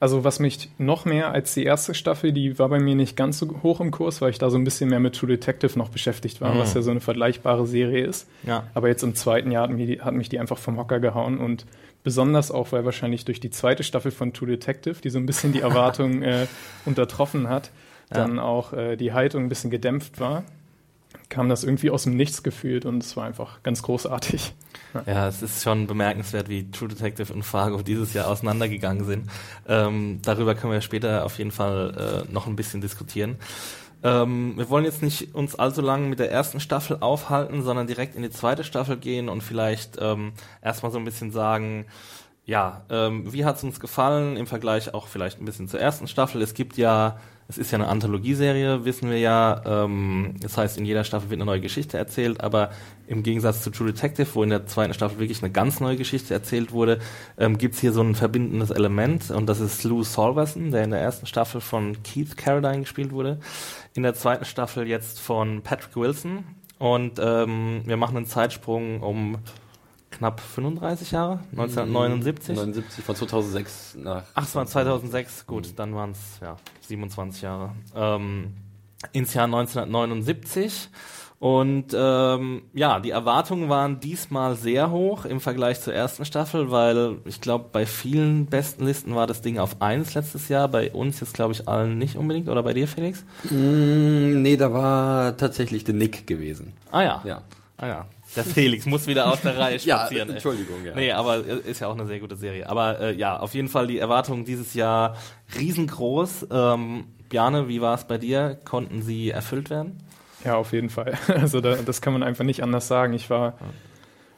also 0.00 0.24
was 0.24 0.40
mich 0.40 0.70
noch 0.78 1.04
mehr 1.04 1.32
als 1.32 1.52
die 1.52 1.64
erste 1.64 1.92
Staffel, 1.92 2.32
die 2.32 2.58
war 2.58 2.70
bei 2.70 2.80
mir 2.80 2.94
nicht 2.94 3.14
ganz 3.14 3.38
so 3.38 3.62
hoch 3.62 3.80
im 3.80 3.90
Kurs, 3.90 4.22
weil 4.22 4.30
ich 4.30 4.38
da 4.38 4.48
so 4.48 4.56
ein 4.56 4.64
bisschen 4.64 4.88
mehr 4.88 5.00
mit 5.00 5.16
True 5.16 5.28
Detective 5.28 5.78
noch 5.78 5.90
beschäftigt 5.90 6.40
war, 6.40 6.54
mhm. 6.54 6.60
was 6.60 6.72
ja 6.72 6.80
so 6.80 6.90
eine 6.90 7.00
vergleichbare 7.00 7.66
Serie 7.66 8.06
ist. 8.06 8.26
Ja. 8.46 8.64
Aber 8.72 8.88
jetzt 8.88 9.02
im 9.02 9.14
zweiten 9.14 9.50
Jahr 9.50 9.64
hat 9.64 9.70
mich, 9.70 9.86
die, 9.86 10.00
hat 10.00 10.14
mich 10.14 10.30
die 10.30 10.40
einfach 10.40 10.58
vom 10.58 10.78
Hocker 10.78 10.98
gehauen 10.98 11.36
und 11.36 11.66
besonders 12.04 12.50
auch, 12.50 12.72
weil 12.72 12.86
wahrscheinlich 12.86 13.26
durch 13.26 13.40
die 13.40 13.50
zweite 13.50 13.82
Staffel 13.82 14.12
von 14.12 14.32
True 14.32 14.48
Detective, 14.48 14.96
die 15.04 15.10
so 15.10 15.18
ein 15.18 15.26
bisschen 15.26 15.52
die 15.52 15.60
Erwartungen 15.60 16.22
äh, 16.22 16.46
untertroffen 16.86 17.50
hat, 17.50 17.70
dann 18.08 18.38
auch 18.38 18.72
äh, 18.72 18.96
die 18.96 19.12
Haltung 19.12 19.44
ein 19.44 19.48
bisschen 19.50 19.70
gedämpft 19.70 20.20
war 20.20 20.44
kam 21.28 21.48
das 21.48 21.64
irgendwie 21.64 21.90
aus 21.90 22.04
dem 22.04 22.16
Nichts 22.16 22.42
gefühlt 22.42 22.84
und 22.84 23.02
es 23.02 23.16
war 23.16 23.24
einfach 23.24 23.62
ganz 23.62 23.82
großartig. 23.82 24.54
Ja. 24.94 25.02
ja. 25.06 25.28
es 25.28 25.42
ist 25.42 25.62
schon 25.62 25.86
bemerkenswert, 25.86 26.48
wie 26.48 26.70
True 26.70 26.88
Detective 26.88 27.32
und 27.32 27.42
Fargo 27.42 27.82
dieses 27.82 28.14
Jahr 28.14 28.28
auseinandergegangen 28.28 29.04
sind. 29.04 29.30
Ähm, 29.68 30.20
darüber 30.22 30.54
können 30.54 30.72
wir 30.72 30.80
später 30.80 31.24
auf 31.24 31.38
jeden 31.38 31.50
Fall 31.50 32.24
äh, 32.28 32.32
noch 32.32 32.46
ein 32.46 32.56
bisschen 32.56 32.80
diskutieren. 32.80 33.36
Ähm, 34.02 34.54
wir 34.56 34.70
wollen 34.70 34.84
jetzt 34.84 35.02
nicht 35.02 35.34
uns 35.34 35.54
allzu 35.56 35.80
lange 35.80 36.06
mit 36.06 36.18
der 36.18 36.30
ersten 36.30 36.60
Staffel 36.60 36.98
aufhalten, 37.00 37.62
sondern 37.62 37.86
direkt 37.86 38.14
in 38.14 38.22
die 38.22 38.30
zweite 38.30 38.62
Staffel 38.62 38.96
gehen 38.98 39.28
und 39.28 39.42
vielleicht 39.42 39.98
ähm, 40.00 40.32
erstmal 40.62 40.92
so 40.92 40.98
ein 40.98 41.04
bisschen 41.04 41.32
sagen, 41.32 41.86
ja, 42.44 42.84
ähm, 42.90 43.32
wie 43.32 43.44
hat 43.44 43.56
es 43.56 43.64
uns 43.64 43.80
gefallen 43.80 44.36
im 44.36 44.46
Vergleich 44.46 44.94
auch 44.94 45.08
vielleicht 45.08 45.40
ein 45.40 45.44
bisschen 45.44 45.66
zur 45.66 45.80
ersten 45.80 46.06
Staffel? 46.06 46.40
Es 46.42 46.54
gibt 46.54 46.76
ja 46.76 47.18
es 47.48 47.58
ist 47.58 47.70
ja 47.70 47.78
eine 47.78 47.88
Anthologieserie, 47.88 48.84
wissen 48.84 49.08
wir 49.08 49.18
ja. 49.18 49.62
Ähm, 49.64 50.34
das 50.40 50.56
heißt, 50.56 50.78
in 50.78 50.84
jeder 50.84 51.04
Staffel 51.04 51.30
wird 51.30 51.40
eine 51.40 51.46
neue 51.46 51.60
Geschichte 51.60 51.96
erzählt, 51.96 52.40
aber 52.40 52.70
im 53.06 53.22
Gegensatz 53.22 53.62
zu 53.62 53.70
True 53.70 53.92
Detective, 53.92 54.26
wo 54.34 54.42
in 54.42 54.50
der 54.50 54.66
zweiten 54.66 54.94
Staffel 54.94 55.20
wirklich 55.20 55.42
eine 55.42 55.52
ganz 55.52 55.78
neue 55.78 55.96
Geschichte 55.96 56.34
erzählt 56.34 56.72
wurde, 56.72 56.98
ähm, 57.38 57.56
gibt 57.56 57.74
es 57.74 57.80
hier 57.80 57.92
so 57.92 58.02
ein 58.02 58.16
verbindendes 58.16 58.70
Element 58.70 59.30
und 59.30 59.46
das 59.46 59.60
ist 59.60 59.84
Lou 59.84 60.02
Solverson, 60.02 60.72
der 60.72 60.84
in 60.84 60.90
der 60.90 61.00
ersten 61.00 61.26
Staffel 61.26 61.60
von 61.60 62.02
Keith 62.02 62.36
Carradine 62.36 62.80
gespielt 62.80 63.12
wurde. 63.12 63.38
In 63.94 64.02
der 64.02 64.14
zweiten 64.14 64.44
Staffel 64.44 64.88
jetzt 64.88 65.20
von 65.20 65.62
Patrick 65.62 65.96
Wilson 65.96 66.44
und 66.78 67.20
ähm, 67.22 67.82
wir 67.84 67.96
machen 67.96 68.16
einen 68.16 68.26
Zeitsprung 68.26 69.02
um 69.02 69.38
knapp 70.16 70.40
35 70.40 71.10
Jahre, 71.12 71.40
1979. 71.52 72.56
79 72.56 73.04
von 73.04 73.16
2006 73.16 73.96
nach. 73.98 74.24
Ach, 74.34 74.44
es 74.44 74.54
war 74.54 74.66
2006, 74.66 75.46
gut, 75.46 75.68
mhm. 75.68 75.76
dann 75.76 75.94
waren 75.94 76.10
es 76.12 76.40
ja 76.40 76.56
27 76.82 77.42
Jahre. 77.42 77.72
Ähm, 77.94 78.54
ins 79.12 79.34
Jahr 79.34 79.44
1979. 79.44 80.88
Und 81.38 81.94
ähm, 81.94 82.62
ja, 82.72 82.98
die 82.98 83.10
Erwartungen 83.10 83.68
waren 83.68 84.00
diesmal 84.00 84.56
sehr 84.56 84.90
hoch 84.90 85.26
im 85.26 85.40
Vergleich 85.40 85.82
zur 85.82 85.92
ersten 85.92 86.24
Staffel, 86.24 86.70
weil 86.70 87.18
ich 87.26 87.42
glaube, 87.42 87.66
bei 87.70 87.84
vielen 87.84 88.46
besten 88.46 88.86
Listen 88.86 89.14
war 89.14 89.26
das 89.26 89.42
Ding 89.42 89.58
auf 89.58 89.82
1 89.82 90.14
letztes 90.14 90.48
Jahr, 90.48 90.66
bei 90.68 90.90
uns 90.92 91.20
jetzt 91.20 91.34
glaube 91.34 91.52
ich 91.52 91.68
allen 91.68 91.98
nicht 91.98 92.16
unbedingt. 92.16 92.48
Oder 92.48 92.62
bei 92.62 92.72
dir, 92.72 92.88
Felix? 92.88 93.22
Mm, 93.50 94.40
nee, 94.40 94.56
da 94.56 94.72
war 94.72 95.36
tatsächlich 95.36 95.84
der 95.84 95.94
Nick 95.94 96.26
gewesen. 96.26 96.72
Ah 96.90 97.02
ja. 97.02 97.22
ja. 97.26 97.42
Ah 97.76 97.86
ja. 97.86 98.06
Der 98.36 98.44
Felix 98.44 98.86
muss 98.86 99.06
wieder 99.06 99.32
aus 99.32 99.40
der 99.40 99.58
Reihe 99.58 99.78
spazieren. 99.80 100.28
ja, 100.28 100.34
Entschuldigung, 100.34 100.84
ja. 100.84 100.94
Nee, 100.94 101.12
aber 101.12 101.38
ist 101.44 101.80
ja 101.80 101.88
auch 101.88 101.94
eine 101.94 102.06
sehr 102.06 102.20
gute 102.20 102.36
Serie. 102.36 102.68
Aber 102.68 103.00
äh, 103.00 103.14
ja, 103.14 103.38
auf 103.38 103.54
jeden 103.54 103.68
Fall 103.68 103.86
die 103.86 103.98
Erwartungen 103.98 104.44
dieses 104.44 104.74
Jahr 104.74 105.16
riesengroß. 105.58 106.48
Ähm, 106.50 107.04
Bjane, 107.28 107.68
wie 107.68 107.80
war 107.80 107.94
es 107.94 108.04
bei 108.04 108.18
dir? 108.18 108.58
Konnten 108.64 109.02
sie 109.02 109.30
erfüllt 109.30 109.70
werden? 109.70 109.98
Ja, 110.44 110.56
auf 110.56 110.72
jeden 110.72 110.90
Fall. 110.90 111.14
Also 111.28 111.60
da, 111.60 111.76
das 111.76 112.00
kann 112.00 112.12
man 112.12 112.22
einfach 112.22 112.44
nicht 112.44 112.62
anders 112.62 112.86
sagen. 112.86 113.14
Ich 113.14 113.30
war 113.30 113.54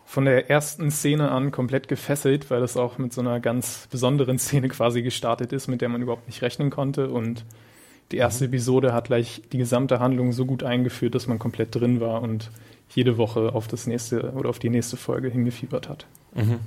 von 0.06 0.24
der 0.24 0.48
ersten 0.48 0.90
Szene 0.90 1.30
an 1.30 1.50
komplett 1.50 1.86
gefesselt, 1.86 2.50
weil 2.50 2.60
das 2.60 2.78
auch 2.78 2.96
mit 2.96 3.12
so 3.12 3.20
einer 3.20 3.40
ganz 3.40 3.88
besonderen 3.90 4.38
Szene 4.38 4.68
quasi 4.68 5.02
gestartet 5.02 5.52
ist, 5.52 5.68
mit 5.68 5.82
der 5.82 5.90
man 5.90 6.00
überhaupt 6.00 6.26
nicht 6.28 6.40
rechnen 6.40 6.70
konnte. 6.70 7.10
Und 7.10 7.44
die 8.10 8.16
erste 8.16 8.44
mhm. 8.44 8.54
Episode 8.54 8.92
hat 8.94 9.08
gleich 9.08 9.42
die 9.52 9.58
gesamte 9.58 10.00
Handlung 10.00 10.32
so 10.32 10.46
gut 10.46 10.62
eingeführt, 10.62 11.14
dass 11.14 11.26
man 11.26 11.38
komplett 11.38 11.74
drin 11.74 12.00
war 12.00 12.22
und 12.22 12.50
jede 12.90 13.18
Woche 13.18 13.54
auf 13.54 13.68
das 13.68 13.86
nächste 13.86 14.32
oder 14.32 14.50
auf 14.50 14.58
die 14.58 14.70
nächste 14.70 14.96
Folge 14.96 15.28
hingefiebert 15.28 15.88
hat. 15.88 16.06
Mhm. 16.34 16.60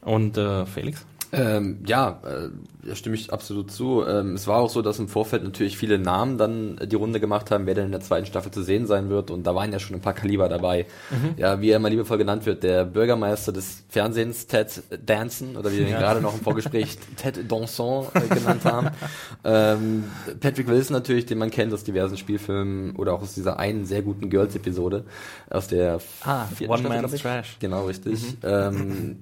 Und 0.00 0.36
äh, 0.36 0.66
Felix? 0.66 1.06
Ähm, 1.34 1.78
ja, 1.86 2.20
äh, 2.24 2.50
da 2.84 2.94
stimme 2.94 3.14
ich 3.14 3.32
absolut 3.32 3.70
zu. 3.70 4.04
Ähm, 4.06 4.34
es 4.34 4.46
war 4.46 4.58
auch 4.58 4.68
so, 4.68 4.82
dass 4.82 4.98
im 4.98 5.08
Vorfeld 5.08 5.42
natürlich 5.42 5.78
viele 5.78 5.98
Namen 5.98 6.36
dann 6.36 6.78
die 6.84 6.96
Runde 6.96 7.20
gemacht 7.20 7.50
haben, 7.50 7.64
wer 7.64 7.74
denn 7.74 7.86
in 7.86 7.92
der 7.92 8.02
zweiten 8.02 8.26
Staffel 8.26 8.52
zu 8.52 8.62
sehen 8.62 8.86
sein 8.86 9.08
wird. 9.08 9.30
Und 9.30 9.46
da 9.46 9.54
waren 9.54 9.72
ja 9.72 9.78
schon 9.78 9.96
ein 9.96 10.02
paar 10.02 10.12
Kaliber 10.12 10.50
dabei. 10.50 10.86
Mhm. 11.10 11.34
Ja, 11.38 11.60
wie 11.62 11.70
er 11.70 11.76
immer 11.76 11.88
liebevoll 11.88 12.18
genannt 12.18 12.44
wird, 12.44 12.62
der 12.62 12.84
Bürgermeister 12.84 13.50
des 13.50 13.84
Fernsehens, 13.88 14.46
Ted 14.46 14.82
Danson, 15.06 15.56
oder 15.56 15.72
wie 15.72 15.78
wir 15.78 15.86
ihn 15.86 15.92
ja. 15.92 16.00
gerade 16.00 16.20
noch 16.20 16.34
im 16.34 16.40
Vorgespräch 16.40 16.98
Ted 17.16 17.50
Danson 17.50 18.06
äh, 18.12 18.34
genannt 18.34 18.64
haben. 18.66 18.90
ähm, 19.44 20.04
Patrick 20.40 20.68
Wilson 20.68 20.94
natürlich, 20.94 21.24
den 21.24 21.38
man 21.38 21.50
kennt 21.50 21.72
aus 21.72 21.82
diversen 21.82 22.18
Spielfilmen 22.18 22.94
oder 22.96 23.14
auch 23.14 23.22
aus 23.22 23.32
dieser 23.32 23.58
einen 23.58 23.86
sehr 23.86 24.02
guten 24.02 24.28
Girls-Episode 24.28 25.04
aus 25.48 25.68
der 25.68 26.00
ah, 26.24 26.44
One 26.68 26.88
Man's 26.88 27.14
Trash. 27.22 27.56
Genau, 27.58 27.86
richtig. 27.86 28.20
Mhm. 28.20 28.36
Ähm, 28.42 29.16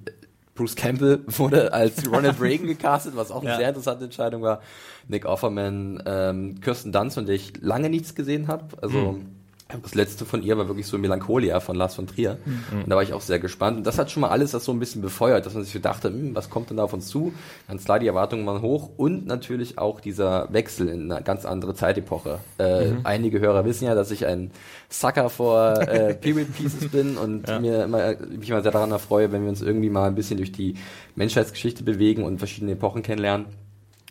Bruce 0.55 0.75
Campbell 0.75 1.23
wurde 1.27 1.73
als 1.73 2.07
Ronald 2.11 2.41
Reagan 2.41 2.67
gecastet, 2.67 3.15
was 3.15 3.31
auch 3.31 3.41
eine 3.41 3.51
ja. 3.51 3.57
sehr 3.57 3.69
interessante 3.69 4.05
Entscheidung 4.05 4.41
war. 4.41 4.61
Nick 5.07 5.25
Offerman, 5.25 6.03
ähm, 6.05 6.59
Kirsten 6.61 6.91
Dunst, 6.91 7.15
von 7.15 7.25
der 7.25 7.35
ich 7.35 7.61
lange 7.61 7.89
nichts 7.89 8.15
gesehen 8.15 8.47
habe. 8.47 8.65
Also 8.81 9.13
mhm. 9.13 9.40
Das 9.81 9.95
letzte 9.95 10.25
von 10.25 10.43
ihr 10.43 10.57
war 10.57 10.67
wirklich 10.67 10.87
so 10.87 10.97
Melancholia 10.97 11.59
von 11.59 11.75
Lars 11.75 11.95
von 11.95 12.07
Trier. 12.07 12.37
Mhm. 12.45 12.83
Und 12.83 12.89
da 12.89 12.95
war 12.95 13.03
ich 13.03 13.13
auch 13.13 13.21
sehr 13.21 13.39
gespannt. 13.39 13.77
Und 13.77 13.87
das 13.87 13.97
hat 13.97 14.11
schon 14.11 14.21
mal 14.21 14.29
alles 14.29 14.51
das 14.51 14.65
so 14.65 14.71
ein 14.71 14.79
bisschen 14.79 15.01
befeuert, 15.01 15.45
dass 15.45 15.53
man 15.53 15.63
sich 15.63 15.73
so 15.73 15.79
dachte, 15.79 16.09
hm, 16.09 16.35
was 16.35 16.49
kommt 16.49 16.69
denn 16.69 16.77
da 16.77 16.83
auf 16.83 16.93
uns 16.93 17.07
zu? 17.07 17.33
Ganz 17.67 17.85
klar, 17.85 17.99
die 17.99 18.07
Erwartungen 18.07 18.45
waren 18.45 18.61
hoch 18.61 18.89
und 18.97 19.27
natürlich 19.27 19.77
auch 19.77 19.99
dieser 19.99 20.51
Wechsel 20.51 20.89
in 20.89 21.11
eine 21.11 21.23
ganz 21.23 21.45
andere 21.45 21.73
Zeitepoche. 21.75 22.39
Äh, 22.59 22.91
mhm. 22.91 22.99
Einige 23.03 23.39
Hörer 23.39 23.65
wissen 23.65 23.85
ja, 23.85 23.95
dass 23.95 24.11
ich 24.11 24.25
ein 24.25 24.51
Sucker 24.89 25.29
vor 25.29 25.81
äh, 25.81 26.13
Period 26.21 26.53
Pieces 26.55 26.89
bin 26.89 27.17
und 27.17 27.47
ja. 27.47 27.59
mir 27.59 27.83
immer, 27.83 28.15
mich 28.29 28.49
immer 28.49 28.61
sehr 28.61 28.71
daran 28.71 28.91
erfreue, 28.91 29.31
wenn 29.31 29.43
wir 29.43 29.49
uns 29.49 29.61
irgendwie 29.61 29.89
mal 29.89 30.07
ein 30.07 30.15
bisschen 30.15 30.37
durch 30.37 30.51
die 30.51 30.75
Menschheitsgeschichte 31.15 31.83
bewegen 31.83 32.23
und 32.23 32.39
verschiedene 32.39 32.73
Epochen 32.73 33.03
kennenlernen. 33.03 33.45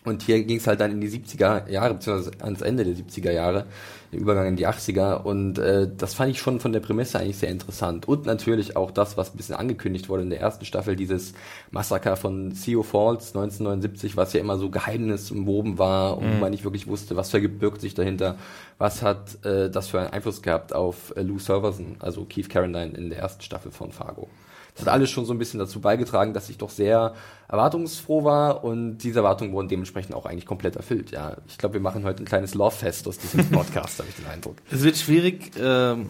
Und 0.04 0.22
hier 0.22 0.42
ging 0.44 0.56
es 0.56 0.66
halt 0.66 0.80
dann 0.80 0.92
in 0.92 1.00
die 1.00 1.10
70er 1.10 1.68
Jahre, 1.68 1.94
beziehungsweise 1.94 2.32
ans 2.40 2.62
Ende 2.62 2.84
der 2.84 2.94
70er 2.94 3.32
Jahre, 3.32 3.66
der 4.12 4.20
Übergang 4.20 4.46
in 4.46 4.56
die 4.56 4.66
80er. 4.66 5.22
Und 5.22 5.58
äh, 5.58 5.88
das 5.96 6.14
fand 6.14 6.30
ich 6.30 6.38
schon 6.38 6.60
von 6.60 6.72
der 6.72 6.80
Prämisse 6.80 7.18
eigentlich 7.18 7.38
sehr 7.38 7.50
interessant. 7.50 8.08
Und 8.08 8.26
natürlich 8.26 8.76
auch 8.76 8.90
das, 8.90 9.16
was 9.16 9.32
ein 9.32 9.36
bisschen 9.36 9.54
angekündigt 9.54 10.08
wurde 10.08 10.22
in 10.22 10.30
der 10.30 10.40
ersten 10.40 10.64
Staffel, 10.64 10.96
dieses 10.96 11.32
Massaker 11.70 12.16
von 12.16 12.52
Theo 12.52 12.82
Falls 12.82 13.28
1979, 13.28 14.16
was 14.16 14.32
ja 14.32 14.40
immer 14.40 14.58
so 14.58 14.70
geheimnisumwoben 14.70 15.78
war 15.78 16.18
und 16.18 16.34
mhm. 16.34 16.40
man 16.40 16.50
nicht 16.50 16.64
wirklich 16.64 16.86
wusste, 16.86 17.16
was 17.16 17.30
verbirgt 17.30 17.80
sich 17.80 17.94
dahinter, 17.94 18.36
was 18.78 19.02
hat 19.02 19.44
äh, 19.44 19.70
das 19.70 19.88
für 19.88 20.00
einen 20.00 20.10
Einfluss 20.10 20.42
gehabt 20.42 20.72
auf 20.72 21.14
äh, 21.16 21.22
Lou 21.22 21.38
Serverson, 21.38 21.96
also 22.00 22.24
Keith 22.24 22.48
Carradine 22.48 22.96
in 22.96 23.10
der 23.10 23.18
ersten 23.18 23.42
Staffel 23.42 23.70
von 23.70 23.92
Fargo. 23.92 24.28
Das 24.74 24.86
hat 24.86 24.94
alles 24.94 25.10
schon 25.10 25.24
so 25.24 25.32
ein 25.34 25.38
bisschen 25.38 25.60
dazu 25.60 25.80
beigetragen, 25.80 26.32
dass 26.32 26.48
ich 26.48 26.58
doch 26.58 26.70
sehr 26.70 27.14
erwartungsfroh 27.48 28.24
war 28.24 28.64
und 28.64 28.98
diese 28.98 29.18
Erwartungen 29.20 29.52
wurden 29.52 29.68
dementsprechend 29.68 30.14
auch 30.14 30.26
eigentlich 30.26 30.46
komplett 30.46 30.76
erfüllt. 30.76 31.10
Ja, 31.10 31.36
ich 31.48 31.58
glaube, 31.58 31.74
wir 31.74 31.80
machen 31.80 32.04
heute 32.04 32.22
ein 32.22 32.26
kleines 32.26 32.54
Love-Fest 32.54 33.08
aus 33.08 33.18
diesem 33.18 33.46
Podcast, 33.50 33.99
habe 34.00 34.10
ich 34.10 34.16
den 34.16 34.26
Eindruck. 34.26 34.56
Es 34.70 34.82
wird 34.82 34.96
schwierig. 34.96 35.52
Ähm 35.60 36.08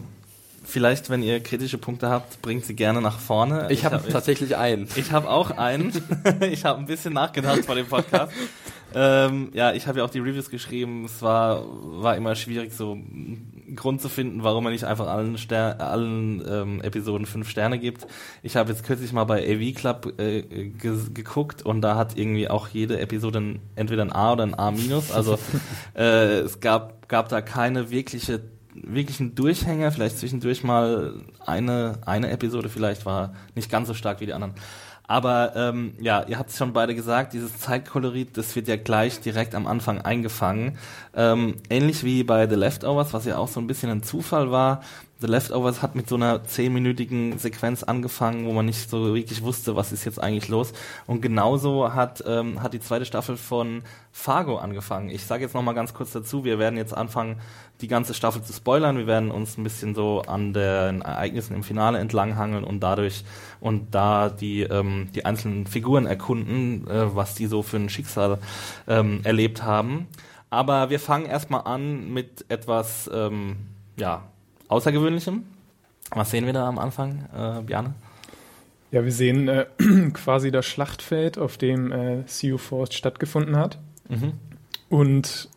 vielleicht, 0.63 1.09
wenn 1.09 1.23
ihr 1.23 1.39
kritische 1.41 1.77
Punkte 1.77 2.09
habt, 2.09 2.41
bringt 2.41 2.65
sie 2.65 2.75
gerne 2.75 3.01
nach 3.01 3.19
vorne. 3.19 3.67
Ich, 3.71 3.85
habe 3.85 3.97
hab, 3.97 4.09
tatsächlich 4.09 4.55
einen. 4.55 4.87
Ich 4.95 5.11
habe 5.11 5.29
auch 5.29 5.51
einen. 5.51 5.91
ich 6.41 6.65
habe 6.65 6.79
ein 6.79 6.85
bisschen 6.85 7.13
nachgedacht 7.13 7.65
vor 7.65 7.75
dem 7.75 7.87
Podcast. 7.87 8.31
ähm, 8.95 9.49
ja, 9.53 9.73
ich 9.73 9.87
habe 9.87 9.99
ja 9.99 10.05
auch 10.05 10.09
die 10.09 10.19
Reviews 10.19 10.49
geschrieben. 10.49 11.05
Es 11.05 11.21
war, 11.21 11.63
war 11.67 12.15
immer 12.15 12.35
schwierig, 12.35 12.73
so 12.73 12.97
Grund 13.75 14.01
zu 14.01 14.09
finden, 14.09 14.43
warum 14.43 14.63
man 14.63 14.73
nicht 14.73 14.83
einfach 14.83 15.07
allen, 15.07 15.37
Ster 15.37 15.79
allen 15.79 16.43
ähm, 16.47 16.81
Episoden 16.81 17.25
fünf 17.25 17.49
Sterne 17.49 17.79
gibt. 17.79 18.07
Ich 18.43 18.55
habe 18.55 18.71
jetzt 18.71 18.83
kürzlich 18.83 19.13
mal 19.13 19.25
bei 19.25 19.43
AV 19.43 19.75
Club 19.75 20.19
äh, 20.19 20.41
ge 20.41 20.97
geguckt 21.13 21.63
und 21.63 21.81
da 21.81 21.95
hat 21.95 22.17
irgendwie 22.17 22.49
auch 22.49 22.67
jede 22.67 22.99
Episode 22.99 23.59
entweder 23.75 24.03
ein 24.03 24.11
A 24.11 24.33
oder 24.33 24.43
ein 24.43 24.57
A 24.57 24.71
minus. 24.71 25.11
Also 25.11 25.37
äh, 25.95 26.39
es 26.39 26.59
gab, 26.59 27.07
gab 27.07 27.29
da 27.29 27.41
keine 27.41 27.91
wirkliche 27.91 28.41
wirklichen 28.73 29.35
Durchhänger, 29.35 29.91
vielleicht 29.91 30.17
zwischendurch 30.17 30.63
mal 30.63 31.15
eine, 31.45 31.99
eine 32.05 32.31
Episode 32.31 32.69
vielleicht 32.69 33.05
war 33.05 33.33
nicht 33.55 33.69
ganz 33.69 33.87
so 33.87 33.93
stark 33.93 34.21
wie 34.21 34.25
die 34.25 34.33
anderen. 34.33 34.53
Aber 35.11 35.51
ähm, 35.57 35.93
ja, 35.99 36.23
ihr 36.23 36.39
habt 36.39 36.51
es 36.51 36.57
schon 36.57 36.71
beide 36.71 36.95
gesagt, 36.95 37.33
dieses 37.33 37.59
Zeitkolorit, 37.59 38.37
das 38.37 38.55
wird 38.55 38.69
ja 38.69 38.77
gleich 38.77 39.19
direkt 39.19 39.55
am 39.55 39.67
Anfang 39.67 39.99
eingefangen. 39.99 40.77
Ähm, 41.13 41.57
ähnlich 41.69 42.05
wie 42.05 42.23
bei 42.23 42.47
The 42.47 42.55
Leftovers, 42.55 43.11
was 43.11 43.25
ja 43.25 43.37
auch 43.37 43.49
so 43.49 43.59
ein 43.59 43.67
bisschen 43.67 43.89
ein 43.89 44.03
Zufall 44.03 44.51
war. 44.51 44.81
The 45.21 45.27
Leftovers 45.27 45.83
hat 45.83 45.93
mit 45.93 46.09
so 46.09 46.15
einer 46.15 46.43
zehnminütigen 46.43 47.37
Sequenz 47.37 47.83
angefangen, 47.83 48.47
wo 48.47 48.53
man 48.53 48.65
nicht 48.65 48.89
so 48.89 49.13
wirklich 49.13 49.43
wusste, 49.43 49.75
was 49.75 49.91
ist 49.91 50.03
jetzt 50.03 50.21
eigentlich 50.21 50.49
los. 50.49 50.73
Und 51.05 51.21
genauso 51.21 51.93
hat, 51.93 52.23
ähm, 52.25 52.63
hat 52.63 52.73
die 52.73 52.79
zweite 52.79 53.05
Staffel 53.05 53.37
von 53.37 53.83
Fargo 54.11 54.57
angefangen. 54.57 55.11
Ich 55.11 55.23
sage 55.23 55.43
jetzt 55.43 55.53
nochmal 55.53 55.75
ganz 55.75 55.93
kurz 55.93 56.11
dazu, 56.11 56.43
wir 56.43 56.57
werden 56.57 56.75
jetzt 56.75 56.97
anfangen, 56.97 57.39
die 57.81 57.87
ganze 57.87 58.15
Staffel 58.15 58.41
zu 58.41 58.51
spoilern. 58.51 58.97
Wir 58.97 59.05
werden 59.05 59.29
uns 59.29 59.59
ein 59.59 59.63
bisschen 59.63 59.93
so 59.93 60.23
an 60.23 60.53
den 60.53 61.01
Ereignissen 61.01 61.53
im 61.53 61.63
Finale 61.63 61.99
entlanghangeln 61.99 62.63
und 62.63 62.79
dadurch 62.79 63.23
und 63.59 63.93
da 63.93 64.29
die, 64.29 64.63
ähm, 64.63 65.09
die 65.13 65.25
einzelnen 65.25 65.67
Figuren 65.67 66.07
erkunden, 66.07 66.87
äh, 66.87 67.15
was 67.15 67.35
die 67.35 67.45
so 67.45 67.61
für 67.61 67.77
ein 67.77 67.89
Schicksal 67.89 68.39
ähm, 68.87 69.21
erlebt 69.23 69.61
haben. 69.61 70.07
Aber 70.49 70.89
wir 70.89 70.99
fangen 70.99 71.27
erstmal 71.27 71.61
an 71.65 72.11
mit 72.11 72.45
etwas, 72.49 73.07
ähm, 73.13 73.57
ja, 73.97 74.30
Außergewöhnlichem. 74.71 75.43
Was 76.11 76.31
sehen 76.31 76.45
wir 76.45 76.53
da 76.53 76.67
am 76.67 76.79
Anfang, 76.79 77.27
äh, 77.35 77.61
Bjane? 77.61 77.93
Ja, 78.91 79.03
wir 79.03 79.11
sehen 79.11 79.47
äh, 79.49 79.65
quasi 80.13 80.49
das 80.49 80.65
Schlachtfeld, 80.65 81.37
auf 81.37 81.57
dem 81.57 81.91
äh, 81.91 82.23
CU 82.23 82.57
Force 82.57 82.93
stattgefunden 82.93 83.57
hat. 83.57 83.79
Mhm. 84.09 84.33
Und 84.89 85.49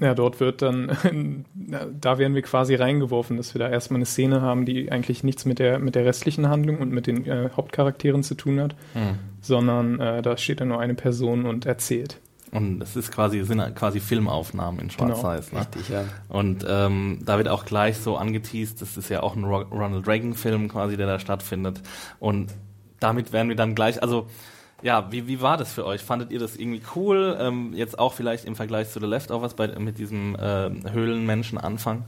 ja, 0.00 0.14
dort 0.14 0.40
wird 0.40 0.62
dann, 0.62 1.44
da 2.00 2.18
werden 2.18 2.34
wir 2.34 2.42
quasi 2.42 2.74
reingeworfen, 2.74 3.36
dass 3.36 3.54
wir 3.54 3.58
da 3.58 3.68
erstmal 3.68 3.98
eine 3.98 4.06
Szene 4.06 4.40
haben, 4.40 4.64
die 4.64 4.90
eigentlich 4.90 5.22
nichts 5.22 5.44
mit 5.44 5.58
der, 5.58 5.78
mit 5.78 5.94
der 5.94 6.06
restlichen 6.06 6.48
Handlung 6.48 6.78
und 6.78 6.92
mit 6.92 7.06
den 7.06 7.26
äh, 7.26 7.50
Hauptcharakteren 7.54 8.22
zu 8.22 8.34
tun 8.34 8.60
hat, 8.60 8.76
mhm. 8.94 9.18
sondern 9.42 10.00
äh, 10.00 10.22
da 10.22 10.38
steht 10.38 10.60
dann 10.60 10.68
nur 10.68 10.80
eine 10.80 10.94
Person 10.94 11.44
und 11.44 11.66
erzählt. 11.66 12.18
Und 12.52 12.80
es 12.82 12.94
ist 12.96 13.10
quasi, 13.12 13.42
sind 13.42 13.60
halt 13.60 13.74
quasi 13.74 14.00
Filmaufnahmen 14.00 14.80
in 14.80 14.88
genau. 14.88 15.08
Schwarz-Weiß. 15.08 15.50
Genau, 15.50 15.60
ne? 15.60 15.66
Richtig, 15.66 15.88
ja. 15.88 16.04
Und 16.28 16.64
ähm, 16.68 17.18
da 17.24 17.38
wird 17.38 17.48
auch 17.48 17.64
gleich 17.64 17.98
so 17.98 18.16
angeteased, 18.16 18.80
das 18.80 18.96
ist 18.96 19.08
ja 19.08 19.22
auch 19.22 19.34
ein 19.34 19.44
Ronald 19.44 20.06
Reagan-Film 20.06 20.68
quasi, 20.68 20.96
der 20.96 21.06
da 21.06 21.18
stattfindet. 21.18 21.82
Und 22.20 22.52
damit 23.00 23.32
werden 23.32 23.48
wir 23.48 23.56
dann 23.56 23.74
gleich, 23.74 24.02
also 24.02 24.26
ja, 24.82 25.10
wie, 25.10 25.26
wie 25.26 25.40
war 25.40 25.56
das 25.56 25.72
für 25.72 25.84
euch? 25.84 26.02
Fandet 26.02 26.30
ihr 26.30 26.38
das 26.38 26.56
irgendwie 26.56 26.82
cool? 26.94 27.36
Ähm, 27.40 27.72
jetzt 27.74 27.98
auch 27.98 28.12
vielleicht 28.12 28.44
im 28.44 28.56
Vergleich 28.56 28.90
zu 28.90 29.00
The 29.00 29.06
Leftovers 29.06 29.54
bei, 29.54 29.68
mit 29.78 29.98
diesem 29.98 30.36
äh, 30.36 30.70
Höhlenmenschen-Anfang? 30.90 32.04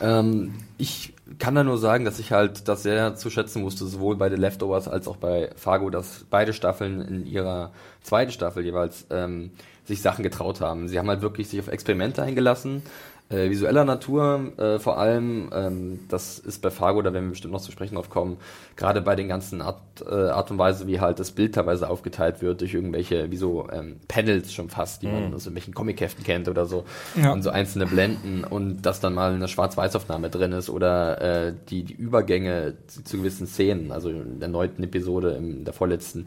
Ähm, 0.00 0.54
ich 0.78 1.14
kann 1.38 1.54
da 1.54 1.64
nur 1.64 1.78
sagen, 1.78 2.04
dass 2.04 2.18
ich 2.18 2.32
halt 2.32 2.68
das 2.68 2.82
sehr 2.82 3.16
zu 3.16 3.30
schätzen 3.30 3.64
wusste, 3.64 3.86
sowohl 3.86 4.16
bei 4.16 4.28
The 4.30 4.36
Leftovers 4.36 4.88
als 4.88 5.08
auch 5.08 5.16
bei 5.16 5.50
Fargo, 5.56 5.90
dass 5.90 6.26
beide 6.30 6.52
Staffeln 6.52 7.00
in 7.00 7.26
ihrer 7.26 7.72
zweiten 8.02 8.32
Staffel 8.32 8.64
jeweils 8.64 9.06
ähm, 9.10 9.50
sich 9.90 10.02
Sachen 10.02 10.22
getraut 10.22 10.60
haben. 10.60 10.88
Sie 10.88 10.98
haben 10.98 11.08
halt 11.08 11.20
wirklich 11.20 11.48
sich 11.48 11.60
auf 11.60 11.68
Experimente 11.68 12.22
eingelassen, 12.22 12.82
äh, 13.28 13.48
visueller 13.48 13.84
Natur 13.84 14.52
äh, 14.58 14.78
vor 14.78 14.98
allem. 14.98 15.50
Ähm, 15.52 16.00
das 16.08 16.38
ist 16.38 16.62
bei 16.62 16.70
Fargo, 16.70 17.00
da 17.00 17.12
werden 17.12 17.26
wir 17.26 17.30
bestimmt 17.30 17.52
noch 17.52 17.60
zu 17.60 17.70
sprechen 17.70 17.94
drauf 17.94 18.10
kommen, 18.10 18.38
gerade 18.76 19.00
bei 19.00 19.14
den 19.14 19.28
ganzen 19.28 19.62
Art, 19.62 19.80
äh, 20.04 20.14
Art 20.14 20.50
und 20.50 20.58
Weise, 20.58 20.86
wie 20.86 21.00
halt 21.00 21.20
das 21.20 21.30
Bild 21.30 21.54
teilweise 21.54 21.88
aufgeteilt 21.88 22.42
wird 22.42 22.60
durch 22.60 22.74
irgendwelche, 22.74 23.30
wie 23.30 23.36
so 23.36 23.68
ähm, 23.70 24.00
Panels 24.08 24.52
schon 24.52 24.68
fast, 24.68 25.02
die 25.02 25.06
mhm. 25.06 25.12
man 25.12 25.34
aus 25.34 25.46
irgendwelchen 25.46 25.74
Comicheften 25.74 26.24
kennt 26.24 26.48
oder 26.48 26.66
so. 26.66 26.84
Ja. 27.14 27.32
Und 27.32 27.42
so 27.42 27.50
einzelne 27.50 27.86
Blenden 27.86 28.42
und 28.42 28.82
dass 28.82 29.00
dann 29.00 29.14
mal 29.14 29.32
eine 29.32 29.48
Schwarz-Weiß-Aufnahme 29.48 30.30
drin 30.30 30.52
ist 30.52 30.68
oder 30.68 31.20
äh, 31.20 31.54
die, 31.68 31.84
die 31.84 31.94
Übergänge 31.94 32.74
zu, 32.88 33.04
zu 33.04 33.18
gewissen 33.18 33.46
Szenen, 33.46 33.92
also 33.92 34.10
in 34.10 34.40
der 34.40 34.48
neunten 34.48 34.82
Episode, 34.82 35.32
in 35.32 35.64
der 35.64 35.72
vorletzten, 35.72 36.26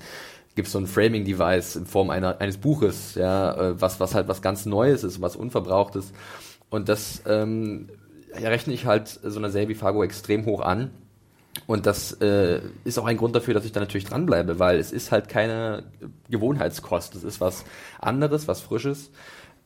gibt 0.56 0.68
es 0.68 0.72
so 0.72 0.80
ein 0.80 0.88
Framing-Device 0.88 1.76
in 1.78 1.86
Form 1.86 2.10
einer, 2.10 2.40
eines 2.40 2.58
Buches, 2.58 3.16
ja, 3.16 3.54
äh, 3.54 3.82
was, 3.82 4.00
was 4.00 4.14
halt 4.14 4.28
was 4.28 4.42
ganz 4.42 4.66
Neues 4.66 5.04
ist, 5.04 5.22
was 5.22 5.36
Unverbrauchtes. 5.36 6.14
Und 6.70 6.90
das 6.90 7.24
ähm, 7.26 7.90
rechne 8.34 8.74
ich 8.74 8.86
halt 8.86 9.08
so 9.08 9.40
einer 9.40 9.50
Serie 9.50 9.70
wie 9.70 9.76
Fargo 9.76 10.04
extrem 10.04 10.46
hoch 10.46 10.62
an. 10.62 10.92
Und 11.68 11.86
das 11.86 12.14
äh, 12.14 12.62
ist 12.84 12.98
auch 12.98 13.06
ein 13.06 13.18
Grund 13.18 13.36
dafür, 13.36 13.54
dass 13.54 13.66
ich 13.66 13.72
da 13.72 13.80
natürlich 13.80 14.06
dranbleibe, 14.06 14.58
weil 14.58 14.80
es 14.80 14.92
ist 14.92 15.12
halt 15.12 15.30
keine 15.30 15.84
Gewohnheitskost. 16.30 17.16
Es 17.16 17.24
ist 17.24 17.42
was 17.42 17.64
anderes, 18.00 18.48
was 18.48 18.62
Frisches, 18.62 19.12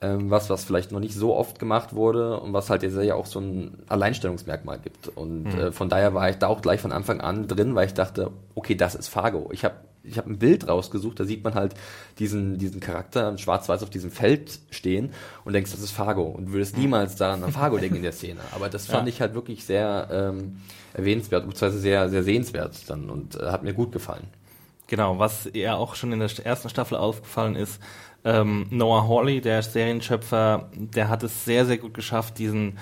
ähm, 0.02 0.30
was, 0.30 0.50
was 0.50 0.66
vielleicht 0.66 0.92
noch 0.92 1.00
nicht 1.00 1.16
so 1.16 1.34
oft 1.34 1.60
gemacht 1.60 1.96
wurde 1.96 2.40
und 2.42 2.52
was 2.52 2.70
halt 2.70 2.82
der 2.82 2.92
Serie 2.92 3.16
auch 3.16 3.26
so 3.26 3.40
ein 3.40 3.84
Alleinstellungsmerkmal 3.88 4.80
gibt. 4.80 5.08
Und 5.08 5.44
mhm. 5.44 5.60
äh, 5.60 5.72
von 5.72 5.88
daher 5.88 6.14
war 6.14 6.30
ich 6.30 6.38
da 6.38 6.48
auch 6.48 6.62
gleich 6.62 6.82
von 6.82 6.92
Anfang 6.92 7.22
an 7.22 7.48
drin, 7.48 7.74
weil 7.74 7.88
ich 7.88 7.94
dachte, 7.94 8.32
okay, 8.54 8.76
das 8.76 8.94
ist 8.94 9.08
Fargo. 9.08 9.50
Ich 9.54 9.64
habe 9.64 9.76
ich 10.10 10.18
habe 10.18 10.32
ein 10.32 10.38
Bild 10.38 10.68
rausgesucht, 10.68 11.20
da 11.20 11.26
sieht 11.26 11.44
man 11.44 11.54
halt 11.56 11.74
diesen, 12.20 12.58
diesen 12.58 12.80
Charakter 12.80 13.38
schwarz-weiß 13.38 13.84
auf 13.84 13.90
diesem 13.90 14.12
Feld 14.12 14.60
stehen 14.70 15.12
und 15.46 15.54
denkst, 15.54 15.72
das 15.72 15.82
ist 15.82 15.92
Fargo 15.92 16.24
und 16.24 16.52
würdest 16.52 16.78
niemals 16.78 17.16
daran 17.16 17.44
an 17.44 17.52
Fargo 17.52 17.78
denken 17.80 17.98
in 17.98 18.04
der 18.04 18.12
Szene. 18.12 18.42
Aber 18.52 18.70
das 18.70 18.88
fand 18.88 19.08
ja. 19.08 19.14
ich 19.14 19.22
halt 19.22 19.34
wirklich 19.34 19.66
sehr 19.66 20.08
ähm, 20.12 20.62
erwähnenswert, 20.94 21.48
beziehungsweise 21.48 21.80
sehr, 21.80 22.10
sehr 22.10 22.24
sehenswert 22.24 22.90
dann 22.90 23.10
und 23.10 23.40
äh, 23.40 23.46
hat 23.46 23.64
mir 23.64 23.74
gut 23.74 23.92
gefallen. 23.92 24.28
Genau, 24.88 25.20
was 25.20 25.46
eher 25.48 25.78
auch 25.78 25.96
schon 25.96 26.14
in 26.14 26.20
der 26.20 26.30
ersten 26.46 26.70
Staffel 26.70 26.98
aufgefallen 26.98 27.56
ist, 27.56 27.82
ähm, 28.24 28.68
Noah 28.70 29.08
Hawley, 29.08 29.42
der 29.42 29.62
Serienschöpfer, 29.62 30.70
der 30.74 31.10
hat 31.10 31.24
es 31.24 31.46
sehr, 31.46 31.66
sehr 31.66 31.78
gut 31.78 31.94
geschafft, 31.94 32.38
diesen, 32.40 32.78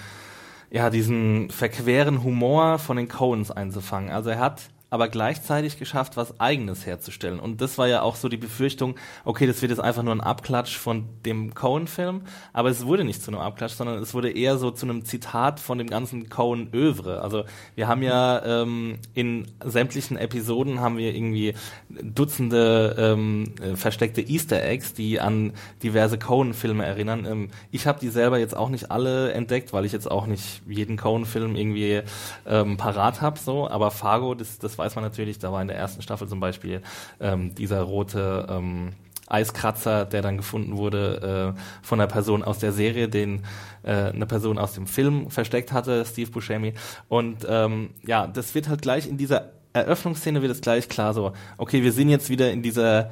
ja, 0.72 0.89
diesen 0.89 1.50
verqueren 1.50 2.24
Humor 2.24 2.79
von 2.79 2.98
den 2.98 3.08
Coens 3.08 3.51
einzufangen. 3.51 4.12
Also 4.12 4.29
er 4.29 4.39
hat 4.39 4.62
aber 4.96 5.10
gleichzeitig 5.10 5.78
geschafft, 5.78 6.16
was 6.16 6.40
Eigenes 6.40 6.86
herzustellen. 6.86 7.42
Und 7.42 7.60
das 7.60 7.78
war 7.78 7.86
ja 7.90 8.02
auch 8.02 8.16
so 8.16 8.30
die 8.30 8.38
Befürchtung, 8.38 8.96
okay, 9.25 9.46
das 9.46 9.62
wird 9.62 9.72
jetzt 9.72 9.82
einfach 9.82 10.04
nur 10.04 10.16
ein 10.16 10.22
Abklatsch 10.22 10.78
von 10.78 11.04
dem 11.25 11.54
Cohen-Film, 11.54 12.22
aber 12.54 12.70
es 12.70 12.86
wurde 12.86 13.04
nicht 13.04 13.22
zu 13.22 13.30
einem 13.30 13.42
Abklatsch, 13.42 13.74
sondern 13.74 14.02
es 14.02 14.14
wurde 14.14 14.32
eher 14.32 14.58
so 14.58 14.72
zu 14.72 14.86
einem 14.86 15.04
Zitat 15.04 15.60
von 15.60 15.78
dem 15.80 15.88
ganzen 15.88 16.30
Cohen-Övre. 16.30 17.22
Also 17.22 17.44
wir 17.75 17.90
haben 17.90 18.04
ja 18.04 18.62
ähm, 18.62 19.00
in 19.14 19.52
sämtlichen 19.62 20.16
Episoden 20.16 20.80
haben 20.80 20.98
wir 20.98 21.14
irgendwie 21.14 21.56
Dutzende 21.90 22.96
ähm, 22.98 23.54
äh, 23.62 23.75
versteckte 23.75 24.22
Easter 24.22 24.64
Eggs, 24.64 24.94
die 24.94 25.20
an 25.20 25.52
diverse 25.84 26.18
Cohen-Filme 26.18 26.86
erinnern. 26.86 27.25
Ähm, 27.25 27.50
ich 27.70 27.86
habe 27.86 28.00
die 28.00 28.08
selber 28.08 28.40
jetzt 28.40 28.56
auch 28.56 28.70
nicht 28.70 28.92
alle 28.92 29.34
entdeckt, 29.34 29.74
weil 29.74 29.84
ich 29.84 29.92
jetzt 29.92 30.10
auch 30.10 30.25
nicht 30.25 30.62
jeden 30.66 30.96
Cohen-Film 30.96 31.58
irgendwie 31.58 32.02
ähm, 32.46 32.78
parat 32.78 33.20
habe, 33.20 33.38
so, 33.38 33.70
aber 33.70 33.92
Fargo, 33.92 34.36
das, 34.36 34.58
das 34.58 34.78
war 34.78 34.85
weiß 34.86 34.96
man 34.96 35.04
natürlich, 35.04 35.39
da 35.39 35.51
war 35.51 35.62
in 35.62 35.68
der 35.68 35.77
ersten 35.77 36.01
Staffel 36.01 36.27
zum 36.27 36.39
Beispiel 36.39 36.82
ähm, 37.20 37.56
dieser 37.56 37.82
rote 37.82 38.48
ähm, 38.50 38.94
Eiskratzer, 39.27 40.06
der 40.06 40.22
dann 40.22 40.38
gefunden 40.38 40.77
wurde 40.77 41.56
äh, 41.56 41.60
von 41.82 42.00
einer 42.00 42.08
Person 42.08 42.44
aus 42.44 42.60
der 42.60 42.72
Serie, 42.72 43.10
den 43.10 43.44
äh, 43.84 43.92
eine 43.92 44.27
Person 44.27 44.60
aus 44.60 44.74
dem 44.74 44.86
Film 44.86 45.32
versteckt 45.32 45.72
hatte, 45.72 46.06
Steve 46.06 46.30
Buscemi. 46.30 46.74
Und 47.10 47.46
ähm, 47.50 47.89
ja, 48.06 48.27
das 48.27 48.54
wird 48.54 48.70
halt 48.70 48.84
gleich 48.84 49.08
in 49.08 49.18
dieser 49.18 49.51
Eröffnungsszene 49.74 50.42
wird 50.42 50.54
es 50.54 50.62
gleich 50.62 50.88
klar 50.88 51.13
so, 51.13 51.34
okay, 51.58 51.84
wir 51.84 51.92
sind 51.92 52.08
jetzt 52.08 52.30
wieder 52.30 52.50
in 52.51 52.62
dieser 52.62 53.12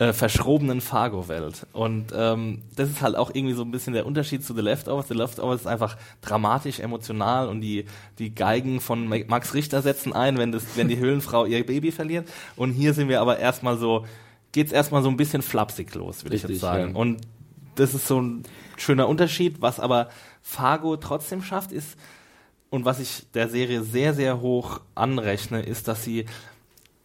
äh, 0.00 0.14
verschrobenen 0.14 0.80
Fargo-Welt. 0.80 1.66
Und 1.74 2.06
ähm, 2.16 2.62
das 2.74 2.88
ist 2.88 3.02
halt 3.02 3.16
auch 3.16 3.30
irgendwie 3.34 3.52
so 3.52 3.62
ein 3.62 3.70
bisschen 3.70 3.92
der 3.92 4.06
Unterschied 4.06 4.42
zu 4.42 4.54
The 4.54 4.62
Leftovers. 4.62 5.08
The 5.08 5.14
Leftovers 5.14 5.60
ist 5.60 5.66
einfach 5.66 5.98
dramatisch, 6.22 6.80
emotional 6.80 7.50
und 7.50 7.60
die, 7.60 7.84
die 8.18 8.34
Geigen 8.34 8.80
von 8.80 9.08
Max 9.08 9.52
Richter 9.52 9.82
setzen 9.82 10.14
ein, 10.14 10.38
wenn, 10.38 10.52
das, 10.52 10.64
wenn 10.74 10.88
die 10.88 10.96
Höhlenfrau 10.96 11.44
ihr 11.44 11.66
Baby 11.66 11.92
verliert. 11.92 12.26
Und 12.56 12.72
hier 12.72 12.94
sind 12.94 13.10
wir 13.10 13.20
aber 13.20 13.40
erstmal 13.40 13.76
so, 13.76 14.06
geht's 14.52 14.72
erstmal 14.72 15.02
so 15.02 15.10
ein 15.10 15.18
bisschen 15.18 15.42
flapsig 15.42 15.94
los, 15.94 16.24
würde 16.24 16.36
ich 16.36 16.44
jetzt 16.44 16.60
sagen. 16.60 16.92
Ja. 16.92 16.96
Und 16.96 17.20
das 17.74 17.92
ist 17.92 18.06
so 18.06 18.22
ein 18.22 18.44
schöner 18.78 19.06
Unterschied. 19.06 19.60
Was 19.60 19.78
aber 19.78 20.08
Fargo 20.40 20.96
trotzdem 20.96 21.42
schafft, 21.42 21.72
ist, 21.72 21.98
und 22.70 22.86
was 22.86 23.00
ich 23.00 23.26
der 23.34 23.50
Serie 23.50 23.82
sehr, 23.82 24.14
sehr 24.14 24.40
hoch 24.40 24.80
anrechne, 24.94 25.60
ist, 25.60 25.88
dass 25.88 26.04
sie 26.04 26.24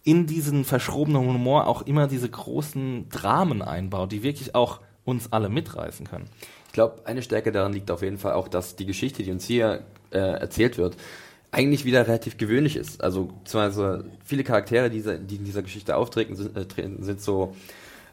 in 0.06 0.26
diesen 0.26 0.64
verschrobenen 0.64 1.20
Humor 1.26 1.66
auch 1.66 1.82
immer 1.82 2.06
diese 2.06 2.30
großen 2.30 3.08
Dramen 3.08 3.60
einbaut, 3.60 4.12
die 4.12 4.22
wirklich 4.22 4.54
auch 4.54 4.80
uns 5.04 5.32
alle 5.32 5.48
mitreißen 5.48 6.06
können. 6.06 6.26
Ich 6.68 6.72
glaube, 6.72 7.00
eine 7.04 7.22
Stärke 7.22 7.50
daran 7.50 7.72
liegt 7.72 7.90
auf 7.90 8.02
jeden 8.02 8.16
Fall 8.16 8.34
auch, 8.34 8.46
dass 8.46 8.76
die 8.76 8.86
Geschichte, 8.86 9.24
die 9.24 9.32
uns 9.32 9.44
hier 9.44 9.82
äh, 10.12 10.18
erzählt 10.18 10.78
wird, 10.78 10.96
eigentlich 11.50 11.84
wieder 11.84 12.06
relativ 12.06 12.38
gewöhnlich 12.38 12.76
ist. 12.76 13.02
Also 13.02 13.24
beziehungsweise 13.24 14.04
viele 14.24 14.44
Charaktere, 14.44 14.90
die, 14.90 15.02
die 15.02 15.36
in 15.36 15.44
dieser 15.44 15.62
Geschichte 15.62 15.96
auftreten, 15.96 16.36
sind, 16.36 16.56
äh, 16.56 16.66
sind 17.00 17.20
so 17.20 17.56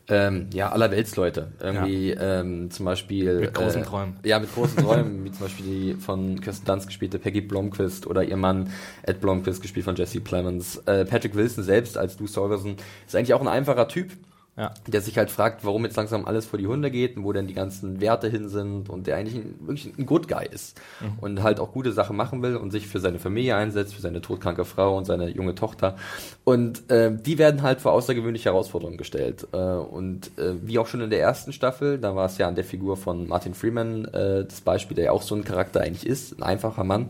ähm, 0.09 0.49
ja, 0.53 0.69
allerweltsleute. 0.69 1.53
Irgendwie 1.61 2.13
ja. 2.13 2.41
ähm, 2.41 2.69
zum 2.71 2.85
Beispiel. 2.85 3.39
Mit 3.39 3.53
großen 3.53 3.81
äh, 3.81 3.85
Träumen. 3.85 4.17
Ja, 4.23 4.39
mit 4.39 4.53
großen 4.53 4.77
Träumen, 4.83 5.23
wie 5.23 5.31
zum 5.31 5.41
Beispiel 5.41 5.65
die 5.65 5.93
von 5.93 6.41
Kirsten 6.41 6.65
Dunst 6.65 6.87
gespielte 6.87 7.19
Peggy 7.19 7.41
Blomquist 7.41 8.07
oder 8.07 8.23
ihr 8.23 8.37
Mann 8.37 8.69
Ed 9.03 9.21
Blomquist, 9.21 9.61
gespielt 9.61 9.85
von 9.85 9.95
Jesse 9.95 10.19
Plemons. 10.19 10.77
Äh, 10.85 11.05
Patrick 11.05 11.35
Wilson 11.35 11.63
selbst 11.63 11.97
als 11.97 12.13
Stu 12.13 12.27
Sorgerson 12.27 12.75
ist 13.05 13.15
eigentlich 13.15 13.33
auch 13.33 13.41
ein 13.41 13.47
einfacher 13.47 13.87
Typ, 13.87 14.11
ja. 14.55 14.71
Der 14.85 15.01
sich 15.01 15.17
halt 15.17 15.31
fragt, 15.31 15.65
warum 15.65 15.83
jetzt 15.83 15.97
langsam 15.97 16.25
alles 16.25 16.45
vor 16.45 16.59
die 16.59 16.67
Hunde 16.67 16.91
geht 16.91 17.17
und 17.17 17.23
wo 17.23 17.33
denn 17.33 17.47
die 17.47 17.55
ganzen 17.55 18.01
Werte 18.01 18.29
hin 18.29 18.49
sind 18.49 18.87
und 18.87 19.07
der 19.07 19.17
eigentlich 19.17 19.35
ein, 19.35 19.55
wirklich 19.61 19.91
ein 19.97 20.05
Good 20.05 20.27
Guy 20.27 20.47
ist 20.51 20.79
mhm. 21.01 21.19
und 21.21 21.41
halt 21.41 21.59
auch 21.59 21.71
gute 21.71 21.91
Sachen 21.91 22.15
machen 22.15 22.43
will 22.43 22.55
und 22.55 22.69
sich 22.69 22.85
für 22.85 22.99
seine 22.99 23.17
Familie 23.17 23.55
einsetzt, 23.55 23.95
für 23.95 24.01
seine 24.01 24.21
todkranke 24.21 24.63
Frau 24.63 24.95
und 24.95 25.05
seine 25.05 25.29
junge 25.29 25.55
Tochter. 25.55 25.95
Und 26.43 26.87
äh, 26.91 27.11
die 27.15 27.39
werden 27.39 27.63
halt 27.63 27.81
vor 27.81 27.93
außergewöhnliche 27.93 28.49
Herausforderungen 28.49 28.97
gestellt. 28.97 29.47
Äh, 29.53 29.57
und 29.57 30.37
äh, 30.37 30.53
wie 30.61 30.77
auch 30.77 30.85
schon 30.85 31.01
in 31.01 31.09
der 31.09 31.21
ersten 31.21 31.51
Staffel, 31.51 31.97
da 31.97 32.15
war 32.15 32.27
es 32.27 32.37
ja 32.37 32.47
an 32.47 32.53
der 32.53 32.63
Figur 32.63 32.95
von 32.95 33.27
Martin 33.27 33.55
Freeman 33.55 34.05
äh, 34.05 34.45
das 34.45 34.61
Beispiel, 34.61 34.93
der 34.93 35.05
ja 35.05 35.11
auch 35.13 35.23
so 35.23 35.33
ein 35.33 35.43
Charakter 35.43 35.81
eigentlich 35.81 36.05
ist, 36.05 36.37
ein 36.37 36.43
einfacher 36.43 36.83
Mann 36.83 37.07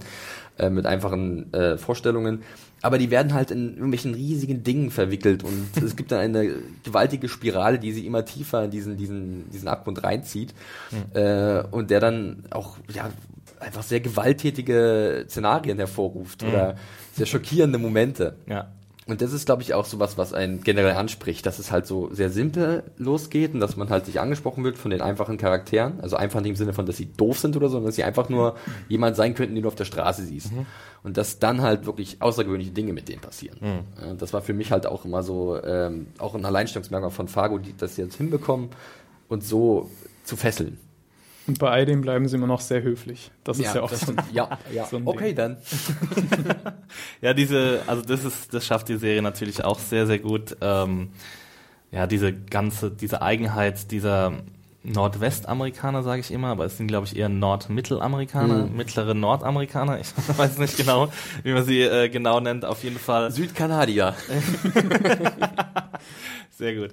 äh, 0.57 0.69
mit 0.69 0.85
einfachen 0.85 1.51
äh, 1.53 1.77
Vorstellungen 1.77 2.43
aber 2.83 2.97
die 2.97 3.09
werden 3.09 3.33
halt 3.33 3.49
in 3.49 3.69
irgendwelchen 3.75 4.13
riesigen 4.13 4.63
Dingen 4.63 4.91
verwickelt 4.91 5.43
und 5.43 5.69
es 5.83 5.95
gibt 5.95 6.11
dann 6.11 6.19
eine 6.19 6.53
gewaltige 6.83 7.29
Spirale, 7.29 7.79
die 7.79 7.93
sie 7.93 8.05
immer 8.05 8.25
tiefer 8.25 8.65
in 8.65 8.71
diesen, 8.71 8.97
diesen, 8.97 9.49
diesen 9.49 9.67
Abgrund 9.67 10.03
reinzieht 10.03 10.53
mhm. 10.91 11.17
äh, 11.19 11.63
und 11.71 11.89
der 11.89 12.01
dann 12.01 12.43
auch 12.51 12.77
ja, 12.93 13.09
einfach 13.59 13.83
sehr 13.83 14.01
gewalttätige 14.01 15.25
Szenarien 15.27 15.77
hervorruft 15.77 16.43
mhm. 16.43 16.49
oder 16.49 16.75
sehr 17.13 17.25
schockierende 17.25 17.79
Momente. 17.79 18.35
Ja. 18.47 18.67
Und 19.05 19.21
das 19.21 19.33
ist, 19.33 19.45
glaube 19.45 19.61
ich, 19.61 19.73
auch 19.73 19.85
so 19.85 19.99
was, 19.99 20.17
was 20.17 20.33
einen 20.33 20.63
generell 20.63 20.93
anspricht, 20.93 21.45
dass 21.45 21.59
es 21.59 21.71
halt 21.71 21.85
so 21.85 22.09
sehr 22.13 22.29
simpel 22.29 22.83
losgeht 22.97 23.53
und 23.53 23.59
dass 23.59 23.75
man 23.75 23.89
halt 23.89 24.05
sich 24.05 24.19
angesprochen 24.19 24.63
wird 24.63 24.77
von 24.77 24.91
den 24.91 25.01
einfachen 25.01 25.37
Charakteren. 25.37 25.99
Also 25.99 26.15
einfach 26.15 26.39
nicht 26.39 26.51
im 26.51 26.55
Sinne 26.55 26.73
von, 26.73 26.85
dass 26.85 26.97
sie 26.97 27.11
doof 27.11 27.39
sind 27.39 27.57
oder 27.57 27.67
so, 27.67 27.73
sondern 27.73 27.89
dass 27.89 27.95
sie 27.95 28.03
einfach 28.03 28.29
nur 28.29 28.55
jemand 28.87 29.15
sein 29.15 29.35
könnten, 29.35 29.55
den 29.55 29.63
du 29.63 29.67
auf 29.67 29.75
der 29.75 29.85
Straße 29.85 30.23
siehst. 30.23 30.53
Mhm. 30.53 30.65
Und 31.03 31.17
dass 31.17 31.39
dann 31.39 31.61
halt 31.61 31.85
wirklich 31.85 32.21
außergewöhnliche 32.21 32.71
Dinge 32.71 32.93
mit 32.93 33.09
denen 33.09 33.21
passieren. 33.21 33.57
Mhm. 33.59 34.17
Das 34.17 34.31
war 34.31 34.41
für 34.41 34.53
mich 34.53 34.71
halt 34.71 34.87
auch 34.87 35.03
immer 35.03 35.21
so, 35.21 35.61
ähm, 35.61 36.07
auch 36.17 36.33
ein 36.35 36.45
Alleinstellungsmerkmal 36.45 37.11
von 37.11 37.27
Fargo, 37.27 37.57
die 37.57 37.75
das 37.75 37.97
jetzt 37.97 38.15
hinbekommen 38.15 38.69
und 39.27 39.43
so 39.43 39.89
zu 40.23 40.37
fesseln. 40.37 40.77
Und 41.45 41.59
bei 41.59 41.69
all 41.69 41.85
dem 41.85 42.01
bleiben 42.01 42.27
sie 42.27 42.37
immer 42.37 42.47
noch 42.47 42.61
sehr 42.61 42.83
höflich. 42.83 43.31
Das 43.43 43.57
ja, 43.59 43.67
ist 43.67 43.75
ja 43.75 43.81
auch 43.81 43.91
so 43.91 44.13
ein, 44.13 44.17
ja, 44.31 44.57
ja. 44.73 44.85
So 44.85 44.97
ein 44.97 45.05
okay, 45.05 45.27
Ding. 45.27 45.35
dann. 45.35 45.57
ja, 47.21 47.33
diese, 47.33 47.81
also 47.85 48.01
das 48.01 48.23
ist, 48.23 48.53
das 48.53 48.65
schafft 48.65 48.87
die 48.87 48.97
Serie 48.97 49.21
natürlich 49.21 49.63
auch 49.63 49.79
sehr, 49.79 50.07
sehr 50.07 50.19
gut. 50.19 50.55
Ähm, 50.61 51.09
ja, 51.91 52.07
diese 52.07 52.33
ganze, 52.33 52.91
diese 52.91 53.21
Eigenheit 53.21 53.91
dieser 53.91 54.33
Nordwestamerikaner, 54.83 56.03
sage 56.03 56.21
ich 56.21 56.31
immer, 56.31 56.49
aber 56.49 56.65
es 56.65 56.77
sind, 56.77 56.87
glaube 56.87 57.07
ich, 57.07 57.15
eher 57.15 57.29
Nordmittelamerikaner, 57.29 58.65
mhm. 58.65 58.75
mittlere 58.75 59.13
Nordamerikaner. 59.13 59.99
Ich 60.01 60.37
weiß 60.37 60.57
nicht 60.57 60.77
genau, 60.77 61.09
wie 61.43 61.53
man 61.53 61.63
sie 61.63 61.81
äh, 61.81 62.09
genau 62.09 62.39
nennt. 62.39 62.65
Auf 62.65 62.83
jeden 62.83 62.99
Fall. 62.99 63.31
Südkanadier. 63.31 64.15
Sehr 66.55 66.75
gut. 66.75 66.91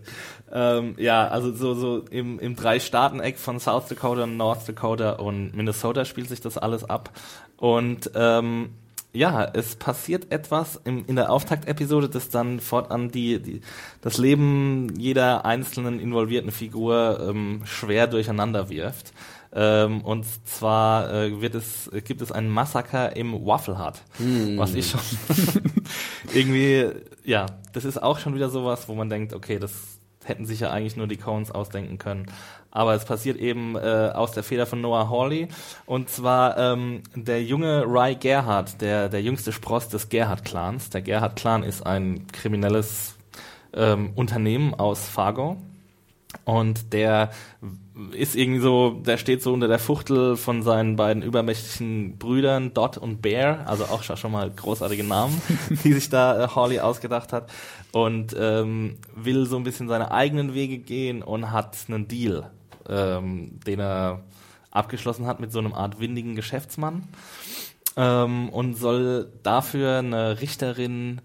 Ähm, 0.50 0.94
ja, 0.96 1.28
also 1.28 1.52
so, 1.52 1.74
so 1.74 1.98
im, 2.10 2.38
im 2.38 2.56
Drei-Staaten-Eck 2.56 3.38
von 3.38 3.60
South 3.60 3.88
Dakota, 3.88 4.26
North 4.26 4.66
Dakota 4.66 5.12
und 5.12 5.54
Minnesota 5.54 6.06
spielt 6.06 6.30
sich 6.30 6.40
das 6.40 6.56
alles 6.56 6.84
ab. 6.84 7.10
Und 7.58 8.10
ähm, 8.14 8.70
ja, 9.12 9.44
es 9.44 9.76
passiert 9.76 10.32
etwas 10.32 10.80
im, 10.84 11.04
in 11.06 11.16
der 11.16 11.30
Auftaktepisode, 11.30 12.08
das 12.08 12.30
dann 12.30 12.60
fortan 12.60 13.10
die, 13.10 13.40
die, 13.40 13.60
das 14.00 14.16
Leben 14.16 14.94
jeder 14.96 15.44
einzelnen 15.44 16.00
involvierten 16.00 16.52
Figur 16.52 17.20
ähm, 17.28 17.62
schwer 17.64 18.06
durcheinander 18.06 18.70
wirft. 18.70 19.12
Ähm, 19.52 20.02
und 20.02 20.24
zwar 20.46 21.12
äh, 21.12 21.40
wird 21.40 21.56
es, 21.56 21.90
gibt 22.04 22.22
es 22.22 22.30
ein 22.30 22.48
Massaker 22.48 23.16
im 23.16 23.32
Waffle 23.44 23.84
Hut, 23.84 23.94
mm. 24.20 24.56
was 24.58 24.74
ich 24.74 24.88
schon 24.88 25.00
irgendwie, 26.34 26.86
ja, 27.24 27.46
das 27.72 27.84
ist 27.84 28.00
auch 28.00 28.20
schon 28.20 28.34
wieder 28.34 28.48
sowas, 28.48 28.88
wo 28.88 28.94
man 28.94 29.10
denkt, 29.10 29.32
okay, 29.32 29.58
das 29.58 29.72
hätten 30.24 30.46
sich 30.46 30.60
ja 30.60 30.70
eigentlich 30.70 30.96
nur 30.96 31.08
die 31.08 31.16
Cones 31.16 31.50
ausdenken 31.50 31.98
können. 31.98 32.26
Aber 32.70 32.94
es 32.94 33.04
passiert 33.04 33.36
eben 33.38 33.74
äh, 33.74 34.12
aus 34.14 34.32
der 34.32 34.44
Feder 34.44 34.66
von 34.66 34.80
Noah 34.80 35.10
Hawley. 35.10 35.48
Und 35.86 36.08
zwar 36.08 36.56
ähm, 36.56 37.02
der 37.14 37.42
junge 37.42 37.84
Ry 37.84 38.14
Gerhardt, 38.14 38.80
der, 38.80 39.08
der 39.08 39.22
jüngste 39.22 39.50
Spross 39.50 39.88
des 39.88 40.08
Gerhardt-Clans. 40.08 40.90
Der 40.90 41.02
Gerhardt-Clan 41.02 41.64
ist 41.64 41.84
ein 41.84 42.28
kriminelles 42.28 43.16
ähm, 43.74 44.12
Unternehmen 44.14 44.74
aus 44.74 45.08
Fargo. 45.08 45.56
Und 46.44 46.92
der 46.92 47.30
ist 48.12 48.34
irgendwie 48.34 48.60
so, 48.60 48.90
der 49.04 49.18
steht 49.18 49.42
so 49.42 49.52
unter 49.52 49.68
der 49.68 49.78
Fuchtel 49.78 50.36
von 50.36 50.62
seinen 50.62 50.96
beiden 50.96 51.22
übermächtigen 51.22 52.18
Brüdern, 52.18 52.72
Dot 52.72 52.96
und 52.96 53.20
Bear, 53.20 53.66
also 53.66 53.84
auch 53.84 54.02
schon 54.02 54.32
mal 54.32 54.50
großartige 54.50 55.04
Namen, 55.04 55.40
die 55.84 55.92
sich 55.92 56.08
da 56.08 56.44
äh, 56.44 56.48
Hawley 56.48 56.80
ausgedacht 56.80 57.32
hat. 57.32 57.50
Und 57.92 58.34
ähm, 58.38 58.96
will 59.14 59.46
so 59.46 59.56
ein 59.56 59.64
bisschen 59.64 59.88
seine 59.88 60.12
eigenen 60.12 60.54
Wege 60.54 60.78
gehen 60.78 61.22
und 61.22 61.50
hat 61.50 61.76
einen 61.88 62.08
Deal, 62.08 62.50
ähm, 62.88 63.58
den 63.66 63.80
er 63.80 64.20
abgeschlossen 64.70 65.26
hat 65.26 65.40
mit 65.40 65.52
so 65.52 65.58
einem 65.58 65.74
Art 65.74 66.00
windigen 66.00 66.36
Geschäftsmann. 66.36 67.04
Ähm, 67.96 68.48
und 68.50 68.74
soll 68.74 69.30
dafür 69.42 69.98
eine 69.98 70.40
Richterin 70.40 71.20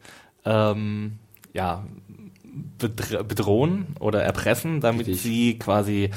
ähm, 0.46 1.20
ja, 1.56 1.86
bedrohen 2.78 3.96
oder 4.00 4.24
erpressen, 4.24 4.82
damit 4.82 5.08
Richtig. 5.08 5.22
sie 5.22 5.60
quasi 5.60 6.12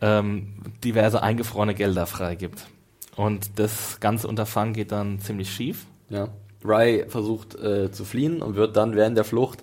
ähm, 0.00 0.54
diverse 0.84 1.22
eingefrorene 1.22 1.74
Gelder 1.74 2.06
freigibt. 2.06 2.66
Und 3.16 3.58
das 3.58 3.98
ganze 4.00 4.28
Unterfangen 4.28 4.74
geht 4.74 4.92
dann 4.92 5.20
ziemlich 5.20 5.50
schief. 5.52 5.86
Ja. 6.08 6.28
Ry 6.64 7.04
versucht 7.08 7.54
äh, 7.56 7.90
zu 7.90 8.04
fliehen 8.04 8.42
und 8.42 8.56
wird 8.56 8.76
dann 8.76 8.94
während 8.94 9.16
der 9.16 9.24
Flucht 9.24 9.62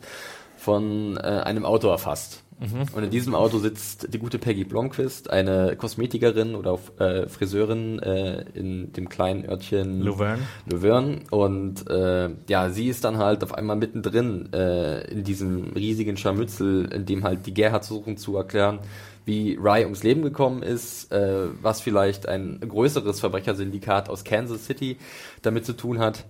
von 0.57 1.17
äh, 1.17 1.19
einem 1.19 1.65
Auto 1.65 1.87
erfasst. 1.87 2.43
Mhm. 2.59 2.85
Und 2.93 3.03
in 3.03 3.09
diesem 3.09 3.35
Auto 3.35 3.59
sitzt 3.59 4.13
die 4.13 4.19
gute 4.19 4.39
Peggy 4.39 4.63
Blomqvist, 4.63 5.29
eine 5.29 5.75
Kosmetikerin 5.75 6.55
oder 6.55 6.79
äh, 6.99 7.27
Friseurin 7.27 7.99
äh, 7.99 8.45
in 8.53 8.93
dem 8.93 9.09
kleinen 9.09 9.47
Örtchen 9.47 10.01
Luverne. 10.01 10.43
Luverne. 10.65 11.19
Und 11.31 11.89
äh, 11.89 12.29
ja, 12.47 12.69
sie 12.69 12.87
ist 12.87 13.03
dann 13.03 13.17
halt 13.17 13.43
auf 13.43 13.53
einmal 13.53 13.75
mittendrin 13.75 14.53
äh, 14.53 15.01
in 15.11 15.23
diesem 15.23 15.73
riesigen 15.73 16.15
Scharmützel, 16.15 16.85
in 16.93 17.05
dem 17.05 17.23
halt 17.23 17.45
die 17.45 17.53
Gerhard 17.53 17.85
versuchen 17.85 18.17
zu 18.17 18.37
erklären, 18.37 18.79
wie 19.25 19.55
Rye 19.55 19.83
ums 19.83 20.03
Leben 20.03 20.21
gekommen 20.21 20.63
ist, 20.63 21.11
äh, 21.11 21.47
was 21.61 21.81
vielleicht 21.81 22.27
ein 22.27 22.59
größeres 22.61 23.19
Verbrechersyndikat 23.19 24.07
aus 24.09 24.23
Kansas 24.23 24.65
City 24.65 24.97
damit 25.41 25.65
zu 25.65 25.73
tun 25.73 25.99
hat. 25.99 26.25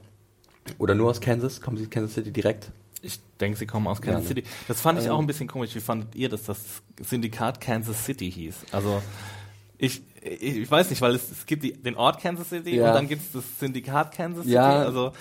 Oder 0.80 0.96
nur 0.96 1.12
aus 1.12 1.22
Kansas? 1.22 1.62
Kommen 1.62 1.78
sie 1.78 1.84
aus 1.84 1.90
Kansas 1.92 2.16
City 2.16 2.32
direkt? 2.32 2.72
Ich 3.06 3.20
denke, 3.40 3.58
sie 3.58 3.66
kommen 3.66 3.88
aus 3.88 4.02
Kansas 4.02 4.24
ja, 4.24 4.36
ne? 4.36 4.42
City. 4.42 4.44
Das 4.68 4.82
fand 4.82 5.00
ich 5.00 5.06
ähm, 5.06 5.12
auch 5.12 5.20
ein 5.20 5.28
bisschen 5.28 5.48
komisch. 5.48 5.76
Wie 5.76 5.80
fandet 5.80 6.16
ihr, 6.16 6.30
dass 6.30 6.44
das 6.44 6.60
Syndikat 7.02 7.62
Kansas 7.62 8.04
City 8.06 8.32
hieß? 8.32 8.56
Also 8.72 9.02
ich, 9.78 10.02
ich, 10.22 10.58
ich 10.58 10.72
weiß 10.72 10.90
nicht, 10.90 11.02
weil 11.02 11.14
es, 11.14 11.30
es 11.32 11.46
gibt 11.46 11.64
die, 11.64 11.74
den 11.74 11.96
Ort 11.96 12.22
Kansas 12.22 12.50
City 12.50 12.76
ja. 12.76 12.90
und 12.90 12.96
dann 12.96 13.08
gibt 13.08 13.22
es 13.22 13.32
das 13.32 13.44
Syndikat 13.60 14.14
Kansas 14.14 14.44
City. 14.44 14.56
Ja. 14.56 14.84
Also 14.84 15.12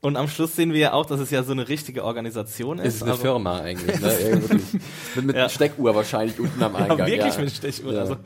und 0.00 0.16
am 0.16 0.26
Schluss 0.26 0.56
sehen 0.56 0.72
wir 0.72 0.80
ja 0.80 0.92
auch, 0.94 1.06
dass 1.06 1.20
es 1.20 1.30
ja 1.30 1.44
so 1.44 1.52
eine 1.52 1.68
richtige 1.68 2.04
Organisation 2.04 2.80
ist. 2.80 2.86
Es 2.86 2.94
ist 2.96 3.02
eine 3.02 3.12
also, 3.12 3.22
Firma 3.22 3.60
eigentlich. 3.60 4.00
Ne? 4.00 4.40
mit 5.14 5.26
mit. 5.26 5.50
Steckuhr 5.52 5.94
wahrscheinlich 5.94 6.40
unten 6.40 6.60
am 6.60 6.74
Eingang. 6.74 6.98
Ja, 6.98 7.06
wirklich 7.06 7.38
mit 7.38 7.52
Steckuhr. 7.52 7.96
Also, 7.96 8.16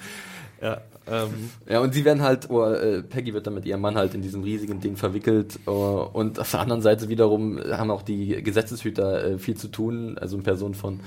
ja. 0.63 0.81
Ähm. 1.09 1.51
Ja, 1.69 1.81
und 1.81 1.95
sie 1.95 2.05
werden 2.05 2.23
halt, 2.23 2.51
oh, 2.51 2.65
äh, 2.65 3.03
Peggy 3.03 3.33
wird 3.33 3.47
dann 3.47 3.55
mit 3.55 3.65
ihrem 3.65 3.81
Mann 3.81 3.97
halt 3.97 4.15
in 4.15 4.23
diesem 4.23 4.43
riesigen 4.43 4.81
Ding 4.81 4.97
verwickelt. 4.97 5.59
Oh, 5.67 6.09
und 6.13 6.39
auf 6.41 6.51
der 6.51 6.61
anderen 6.61 6.83
Seite 6.83 7.09
wiederum 7.09 7.61
haben 7.61 7.91
auch 7.91 8.03
die 8.03 8.43
Gesetzeshüter 8.43 9.25
äh, 9.25 9.39
viel 9.39 9.57
zu 9.57 9.69
tun, 9.69 10.19
also 10.19 10.37
in 10.37 10.43
Person 10.43 10.75
von 10.75 11.01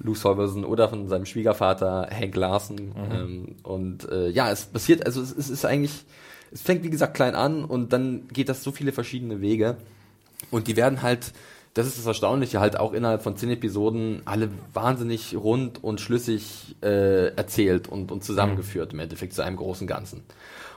Lou 0.00 0.14
Solverson 0.14 0.64
oder 0.64 0.88
von 0.88 1.08
seinem 1.08 1.26
Schwiegervater 1.26 2.08
Hank 2.10 2.34
Larson. 2.36 2.76
Mhm. 2.76 3.12
Ähm, 3.12 3.46
und 3.62 4.10
äh, 4.10 4.28
ja, 4.30 4.50
es 4.50 4.66
passiert, 4.66 5.06
also 5.06 5.22
es, 5.22 5.34
es 5.36 5.50
ist 5.50 5.64
eigentlich, 5.64 6.04
es 6.52 6.62
fängt 6.62 6.82
wie 6.82 6.90
gesagt 6.90 7.14
klein 7.14 7.34
an 7.34 7.64
und 7.64 7.92
dann 7.92 8.28
geht 8.32 8.48
das 8.48 8.62
so 8.62 8.72
viele 8.72 8.92
verschiedene 8.92 9.40
Wege. 9.40 9.76
Und 10.50 10.66
die 10.66 10.76
werden 10.76 11.02
halt 11.02 11.32
das 11.74 11.88
ist 11.88 11.98
das 11.98 12.06
Erstaunliche, 12.06 12.60
halt 12.60 12.78
auch 12.78 12.92
innerhalb 12.92 13.22
von 13.22 13.36
zehn 13.36 13.50
Episoden 13.50 14.22
alle 14.24 14.48
wahnsinnig 14.72 15.36
rund 15.36 15.82
und 15.82 16.00
schlüssig 16.00 16.76
äh, 16.82 17.34
erzählt 17.34 17.88
und, 17.88 18.12
und 18.12 18.22
zusammengeführt 18.22 18.92
im 18.92 19.00
Endeffekt 19.00 19.34
zu 19.34 19.42
einem 19.42 19.56
großen 19.56 19.86
Ganzen. 19.86 20.22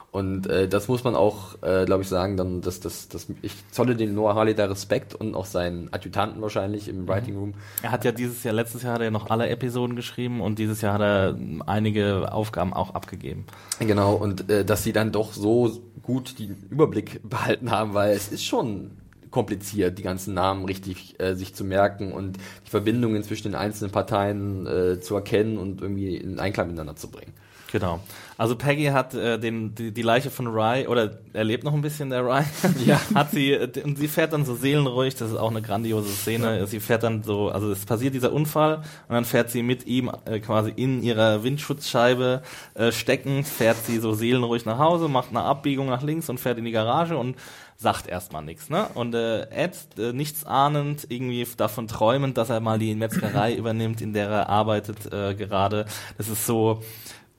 Und 0.10 0.48
äh, 0.48 0.68
das 0.68 0.88
muss 0.88 1.04
man 1.04 1.16
auch, 1.16 1.62
äh, 1.62 1.86
glaube 1.86 2.02
ich, 2.02 2.10
sagen, 2.10 2.38
dann, 2.38 2.62
dass, 2.62 2.80
dass, 2.80 3.10
dass 3.10 3.28
ich 3.44 3.54
zolle 3.72 3.96
dem 3.96 4.16
Noah 4.16 4.34
Harley 4.34 4.56
da 4.56 4.66
Respekt 4.66 5.14
und 5.14 5.36
auch 5.36 5.46
seinen 5.46 5.94
Adjutanten 5.94 6.42
wahrscheinlich 6.42 6.88
im 6.88 7.08
Writing 7.08 7.38
Room. 7.38 7.54
Er 7.84 7.92
hat 7.92 8.04
ja 8.04 8.12
dieses 8.12 8.44
Jahr, 8.44 8.56
letztes 8.56 8.82
Jahr 8.82 8.94
hat 8.96 9.02
er 9.02 9.12
noch 9.12 9.30
alle 9.30 9.50
Episoden 9.50 9.96
geschrieben 9.96 10.42
und 10.42 10.58
dieses 10.58 10.82
Jahr 10.82 10.94
hat 10.94 11.02
er 11.02 11.38
einige 11.68 12.32
Aufgaben 12.32 12.74
auch 12.74 12.96
abgegeben. 12.96 13.46
Genau, 13.80 14.16
und 14.16 14.50
äh, 14.50 14.66
dass 14.66 14.84
sie 14.84 14.94
dann 14.94 15.12
doch 15.12 15.34
so 15.34 15.84
gut 16.02 16.40
den 16.40 16.56
Überblick 16.70 17.20
behalten 17.30 17.70
haben, 17.70 17.94
weil 17.94 18.16
es 18.16 18.30
ist 18.30 18.46
schon 18.46 18.92
kompliziert, 19.38 20.00
die 20.00 20.02
ganzen 20.02 20.34
Namen 20.34 20.66
richtig 20.66 21.20
äh, 21.20 21.36
sich 21.36 21.54
zu 21.54 21.64
merken 21.64 22.12
und 22.12 22.38
die 22.66 22.72
Verbindungen 22.72 23.22
zwischen 23.22 23.50
den 23.50 23.54
einzelnen 23.54 23.92
Parteien 23.92 24.66
äh, 24.66 25.00
zu 25.00 25.14
erkennen 25.14 25.60
und 25.60 25.80
irgendwie 25.80 26.18
in 26.18 26.40
Einklang 26.40 26.66
miteinander 26.66 26.96
zu 26.96 27.12
bringen. 27.12 27.34
Genau. 27.72 28.00
Also 28.38 28.56
Peggy 28.56 28.86
hat 28.86 29.14
äh, 29.14 29.38
den, 29.38 29.76
die, 29.76 29.92
die 29.92 30.02
Leiche 30.02 30.32
von 30.32 30.48
Rye, 30.48 30.88
oder 30.88 31.20
er 31.34 31.44
lebt 31.44 31.64
noch 31.64 31.74
ein 31.74 31.82
bisschen, 31.82 32.10
der 32.10 32.24
Rye, 32.24 32.46
ja. 32.86 33.00
hat 33.14 33.32
sie, 33.32 33.52
äh, 33.52 33.84
und 33.84 33.98
sie 33.98 34.08
fährt 34.08 34.34
dann 34.34 34.46
so 34.46 34.56
seelenruhig, 34.56 35.16
das 35.16 35.32
ist 35.32 35.38
auch 35.38 35.52
eine 35.52 35.62
grandiose 35.62 36.10
Szene, 36.10 36.60
ja. 36.60 36.66
sie 36.66 36.80
fährt 36.80 37.04
dann 37.04 37.24
so, 37.24 37.50
also 37.50 37.72
es 37.72 37.86
passiert 37.86 38.16
dieser 38.16 38.32
Unfall 38.32 38.78
und 39.08 39.14
dann 39.14 39.26
fährt 39.26 39.52
sie 39.52 39.62
mit 39.62 39.86
ihm 39.86 40.12
äh, 40.26 40.40
quasi 40.40 40.72
in 40.76 41.04
ihrer 41.04 41.44
Windschutzscheibe 41.44 42.42
äh, 42.74 42.92
stecken, 42.92 43.44
fährt 43.44 43.78
sie 43.86 44.00
so 44.00 44.14
seelenruhig 44.14 44.66
nach 44.66 44.80
Hause, 44.80 45.08
macht 45.08 45.30
eine 45.30 45.42
Abbiegung 45.42 45.88
nach 45.88 46.04
links 46.04 46.30
und 46.30 46.40
fährt 46.40 46.58
in 46.58 46.66
die 46.66 46.72
Garage 46.72 47.18
und 47.18 47.36
sagt 47.78 48.08
erstmal 48.08 48.44
nichts. 48.44 48.70
Ne? 48.70 48.88
Und 48.96 49.14
äh, 49.14 49.50
Ed, 49.50 49.78
äh, 49.98 50.12
nichts 50.12 50.44
ahnend, 50.46 51.06
irgendwie 51.10 51.48
davon 51.56 51.88
träumend, 51.88 52.38
dass 52.38 52.50
er 52.50 52.60
mal 52.60 52.80
die 52.80 52.96
Metzgerei 52.96 53.54
übernimmt, 53.56 54.02
in 54.02 54.14
der 54.14 54.30
er 54.30 54.50
arbeitet 54.50 55.12
äh, 55.14 55.36
gerade. 55.36 55.86
Das 56.18 56.28
ist 56.28 56.46
so 56.46 56.82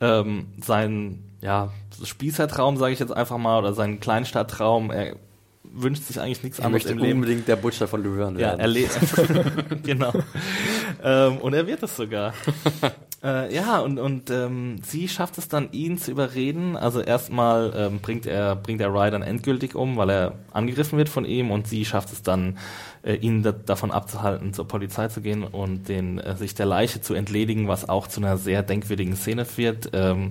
ähm, 0.01 0.53
sein 0.63 1.25
ja, 1.41 1.71
Spießertraum, 2.03 2.77
sage 2.77 2.93
ich 2.93 3.01
jetzt 3.01 3.13
einfach 3.13 3.39
mal, 3.39 3.59
oder 3.59 3.75
sein 3.75 4.01
Kleinstadttraum. 4.01 4.91
Er 4.91 5.17
wünscht 5.73 6.05
sich 6.05 6.21
eigentlich 6.21 6.43
nichts 6.43 6.59
er 6.59 6.67
anderes. 6.67 6.87
Er 6.87 6.95
möchte 6.95 7.15
unbedingt 7.15 7.49
der 7.49 7.57
Butcher 7.57 7.89
von 7.89 8.03
Laverne 8.03 8.39
werden. 8.39 8.59
Ja, 8.59 8.63
er 8.63 8.67
lebt. 8.69 8.99
genau. 9.85 10.13
ähm, 11.03 11.39
und 11.39 11.55
er 11.55 11.67
wird 11.67 11.83
es 11.83 11.97
sogar. 11.97 12.35
Äh, 13.23 13.53
ja, 13.53 13.81
und, 13.81 13.99
und 13.99 14.31
ähm, 14.31 14.77
sie 14.85 15.09
schafft 15.09 15.39
es 15.39 15.49
dann, 15.49 15.73
ihn 15.73 15.99
zu 15.99 16.13
überreden. 16.13 16.77
Also 16.77 17.01
erstmal 17.01 17.73
ähm, 17.77 17.99
bringt 17.99 18.27
er 18.27 18.55
bringt 18.55 18.81
er 18.81 18.93
Ryan 18.93 19.23
endgültig 19.23 19.75
um, 19.75 19.97
weil 19.97 20.11
er 20.11 20.35
angegriffen 20.53 20.99
wird 20.99 21.09
von 21.09 21.25
ihm 21.25 21.51
und 21.51 21.67
sie 21.67 21.85
schafft 21.85 22.13
es 22.13 22.23
dann, 22.23 22.59
äh, 23.03 23.15
ihn 23.15 23.43
da, 23.43 23.51
davon 23.51 23.91
abzuhalten, 23.91 24.53
zur 24.53 24.69
Polizei 24.69 25.09
zu 25.09 25.21
gehen 25.21 25.43
und 25.43 25.89
den 25.89 26.19
äh, 26.19 26.37
sich 26.37 26.55
der 26.55 26.67
Leiche 26.67 27.01
zu 27.01 27.15
entledigen, 27.15 27.67
was 27.67 27.89
auch 27.89 28.07
zu 28.07 28.21
einer 28.21 28.37
sehr 28.37 28.63
denkwürdigen 28.63 29.17
Szene 29.17 29.45
führt, 29.45 29.91
ähm, 29.95 30.29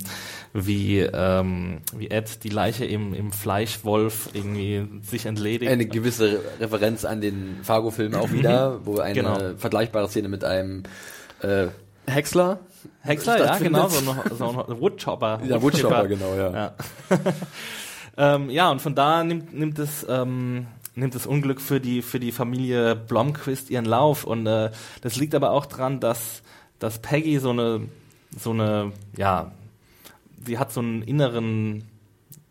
wie 0.53 0.99
ähm, 0.99 1.79
wie 1.95 2.09
Ed 2.09 2.43
die 2.43 2.49
Leiche 2.49 2.85
im, 2.85 3.13
im 3.13 3.31
Fleischwolf 3.31 4.29
irgendwie 4.33 4.87
sich 5.01 5.25
entledigt. 5.25 5.71
Eine 5.71 5.85
gewisse 5.85 6.41
Referenz 6.59 7.05
an 7.05 7.21
den 7.21 7.59
Fargo-Film 7.63 8.15
auch 8.15 8.31
wieder, 8.31 8.85
wo 8.85 8.99
eine 8.99 9.13
genau. 9.13 9.37
vergleichbare 9.57 10.09
Szene 10.09 10.29
mit 10.29 10.43
einem 10.43 10.83
äh, 11.41 11.67
Häcksler 12.07 12.59
Häcksler, 13.01 13.39
ja, 13.39 13.57
genau, 13.57 13.87
so 13.87 14.11
ein, 14.11 14.37
so 14.37 14.49
ein 14.49 14.81
Woodchopper. 14.81 15.41
Ja, 15.47 15.61
Woodchopper, 15.61 16.07
genau, 16.07 16.35
ja. 16.35 16.51
Ja. 16.51 16.73
ähm, 18.35 18.49
ja, 18.49 18.69
und 18.69 18.81
von 18.81 18.95
da 18.95 19.23
nimmt, 19.23 19.53
nimmt 19.53 19.79
es, 19.79 20.05
ähm, 20.09 20.67
nimmt 20.95 21.15
das 21.15 21.25
Unglück 21.25 21.61
für 21.61 21.79
die, 21.79 22.01
für 22.01 22.19
die 22.19 22.31
Familie 22.31 22.95
Blomquist 22.95 23.69
ihren 23.69 23.85
Lauf. 23.85 24.23
Und 24.23 24.45
äh, 24.47 24.71
das 25.01 25.15
liegt 25.15 25.35
aber 25.35 25.51
auch 25.51 25.65
dran, 25.65 25.99
dass, 25.99 26.41
dass 26.79 26.99
Peggy 26.99 27.39
so 27.39 27.51
eine, 27.51 27.87
so 28.37 28.51
eine, 28.51 28.91
ja, 29.15 29.51
sie 30.45 30.57
hat 30.57 30.71
so 30.71 30.79
einen 30.79 31.01
inneren 31.01 31.83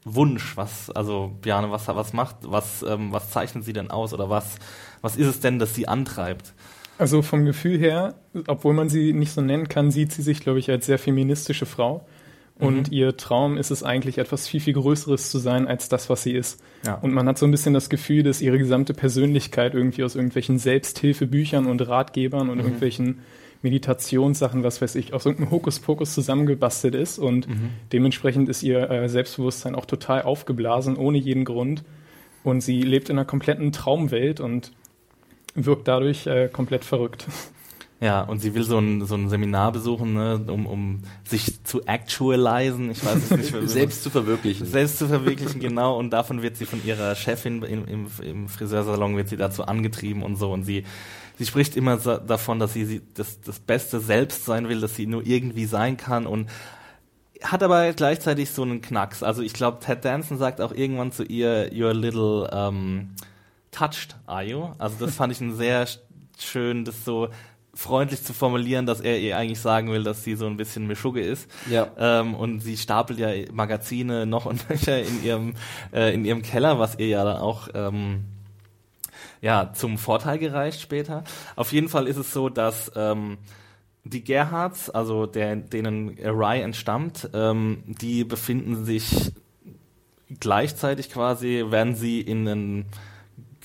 Wunsch, 0.04 0.56
was, 0.56 0.90
also 0.90 1.32
Bjane, 1.42 1.70
was, 1.70 1.88
was 1.88 2.12
macht, 2.12 2.36
was, 2.42 2.82
ähm, 2.82 3.12
was 3.12 3.30
zeichnet 3.30 3.64
sie 3.64 3.72
denn 3.72 3.90
aus 3.90 4.14
oder 4.14 4.30
was, 4.30 4.56
was 5.00 5.16
ist 5.16 5.26
es 5.26 5.40
denn, 5.40 5.58
das 5.58 5.74
sie 5.74 5.88
antreibt? 5.88 6.54
Also 6.98 7.22
vom 7.22 7.44
Gefühl 7.44 7.78
her, 7.78 8.14
obwohl 8.46 8.72
man 8.72 8.88
sie 8.88 9.12
nicht 9.12 9.32
so 9.32 9.40
nennen 9.40 9.68
kann, 9.68 9.90
sieht 9.90 10.12
sie 10.12 10.22
sich, 10.22 10.40
glaube 10.40 10.60
ich, 10.60 10.70
als 10.70 10.86
sehr 10.86 10.98
feministische 10.98 11.66
Frau. 11.66 12.06
Und 12.58 12.88
mhm. 12.88 12.96
ihr 12.96 13.16
Traum 13.18 13.58
ist 13.58 13.70
es 13.70 13.82
eigentlich, 13.82 14.16
etwas 14.16 14.48
viel, 14.48 14.60
viel 14.60 14.72
Größeres 14.72 15.30
zu 15.30 15.38
sein 15.38 15.68
als 15.68 15.90
das, 15.90 16.08
was 16.08 16.22
sie 16.22 16.32
ist. 16.32 16.62
Ja. 16.86 16.94
Und 16.94 17.12
man 17.12 17.28
hat 17.28 17.36
so 17.36 17.44
ein 17.44 17.50
bisschen 17.50 17.74
das 17.74 17.90
Gefühl, 17.90 18.22
dass 18.22 18.40
ihre 18.40 18.56
gesamte 18.56 18.94
Persönlichkeit 18.94 19.74
irgendwie 19.74 20.04
aus 20.04 20.14
irgendwelchen 20.14 20.58
Selbsthilfebüchern 20.58 21.66
und 21.66 21.86
Ratgebern 21.86 22.48
und 22.48 22.58
mhm. 22.58 22.64
irgendwelchen 22.64 23.18
Meditationssachen, 23.62 24.62
was 24.62 24.80
weiß 24.80 24.94
ich, 24.96 25.12
aus 25.12 25.26
irgendeinem 25.26 25.50
Hokuspokus 25.50 26.14
zusammengebastelt 26.14 26.94
ist. 26.94 27.18
Und 27.18 27.48
mhm. 27.48 27.70
dementsprechend 27.92 28.48
ist 28.48 28.62
ihr 28.62 28.90
äh, 28.90 29.08
Selbstbewusstsein 29.08 29.74
auch 29.74 29.86
total 29.86 30.22
aufgeblasen, 30.22 30.96
ohne 30.96 31.18
jeden 31.18 31.44
Grund. 31.44 31.84
Und 32.44 32.60
sie 32.60 32.82
lebt 32.82 33.10
in 33.10 33.18
einer 33.18 33.26
kompletten 33.26 33.72
Traumwelt 33.72 34.40
und 34.40 34.72
wirkt 35.54 35.88
dadurch 35.88 36.26
äh, 36.26 36.48
komplett 36.48 36.84
verrückt. 36.84 37.26
Ja, 37.98 38.20
und 38.20 38.40
sie 38.40 38.54
will 38.54 38.62
so 38.62 38.78
ein, 38.78 39.06
so 39.06 39.14
ein 39.14 39.30
Seminar 39.30 39.72
besuchen, 39.72 40.12
ne, 40.12 40.44
um, 40.48 40.66
um 40.66 41.02
sich 41.24 41.64
zu 41.64 41.86
actualisen, 41.86 42.90
ich 42.90 43.02
weiß 43.02 43.30
es 43.30 43.30
nicht. 43.30 43.54
selbst 43.70 44.02
zu 44.02 44.10
verwirklichen. 44.10 44.66
Selbst 44.66 44.98
zu 44.98 45.08
verwirklichen, 45.08 45.60
genau. 45.60 45.98
Und 45.98 46.10
davon 46.10 46.42
wird 46.42 46.58
sie 46.58 46.66
von 46.66 46.84
ihrer 46.84 47.14
Chefin 47.14 47.62
im, 47.62 47.88
im, 47.88 48.06
im 48.22 48.48
Friseursalon, 48.48 49.16
wird 49.16 49.28
sie 49.28 49.38
dazu 49.38 49.64
angetrieben 49.64 50.22
und 50.22 50.36
so. 50.36 50.52
Und 50.52 50.64
sie, 50.64 50.84
sie 51.38 51.46
spricht 51.46 51.76
immer 51.76 51.98
so 51.98 52.16
davon, 52.16 52.58
dass 52.58 52.72
sie, 52.72 53.02
das, 53.14 53.40
das 53.40 53.60
beste 53.60 54.00
Selbst 54.00 54.44
sein 54.44 54.68
will, 54.68 54.80
dass 54.80 54.96
sie 54.96 55.06
nur 55.06 55.26
irgendwie 55.26 55.66
sein 55.66 55.96
kann 55.96 56.26
und 56.26 56.48
hat 57.42 57.62
aber 57.62 57.92
gleichzeitig 57.92 58.50
so 58.50 58.62
einen 58.62 58.80
Knacks. 58.80 59.22
Also 59.22 59.42
ich 59.42 59.52
glaube, 59.52 59.78
Ted 59.80 60.04
Danson 60.04 60.38
sagt 60.38 60.60
auch 60.60 60.72
irgendwann 60.72 61.12
zu 61.12 61.22
ihr, 61.22 61.70
you're 61.72 61.90
a 61.90 61.92
little... 61.92 62.48
Um, 62.50 63.10
touched 63.76 64.16
are 64.26 64.42
you? 64.42 64.68
Also 64.78 65.04
das 65.04 65.14
fand 65.14 65.32
ich 65.32 65.40
ein 65.40 65.54
sehr 65.54 65.86
schön, 66.38 66.84
das 66.84 67.04
so 67.04 67.28
freundlich 67.74 68.22
zu 68.22 68.32
formulieren, 68.32 68.86
dass 68.86 69.00
er 69.00 69.18
ihr 69.18 69.36
eigentlich 69.36 69.60
sagen 69.60 69.90
will, 69.92 70.02
dass 70.02 70.24
sie 70.24 70.34
so 70.34 70.46
ein 70.46 70.56
bisschen 70.56 70.86
Mischugge 70.86 71.20
ist. 71.20 71.50
Ja. 71.70 71.88
Ähm, 71.98 72.34
und 72.34 72.60
sie 72.60 72.78
stapelt 72.78 73.18
ja 73.18 73.28
Magazine 73.52 74.24
noch 74.24 74.46
und 74.46 74.68
nöcher 74.70 75.02
in 75.02 75.22
ihrem 75.22 75.54
äh, 75.92 76.14
in 76.14 76.24
ihrem 76.24 76.40
Keller, 76.40 76.78
was 76.78 76.98
ihr 76.98 77.08
ja 77.08 77.24
dann 77.24 77.36
auch 77.36 77.68
ähm, 77.74 78.24
ja 79.40 79.72
zum 79.72 79.98
Vorteil 79.98 80.38
gereicht 80.38 80.80
später. 80.80 81.24
Auf 81.56 81.72
jeden 81.72 81.88
Fall 81.88 82.06
ist 82.06 82.16
es 82.16 82.32
so, 82.32 82.48
dass 82.48 82.90
ähm, 82.96 83.38
die 84.04 84.22
Gerhards, 84.22 84.90
also 84.90 85.26
der, 85.26 85.56
denen 85.56 86.16
Rye 86.18 86.62
entstammt, 86.62 87.28
ähm, 87.34 87.82
die 87.86 88.24
befinden 88.24 88.84
sich 88.84 89.32
gleichzeitig 90.40 91.10
quasi, 91.10 91.64
werden 91.68 91.94
sie 91.94 92.20
in 92.20 92.48
einen 92.48 92.86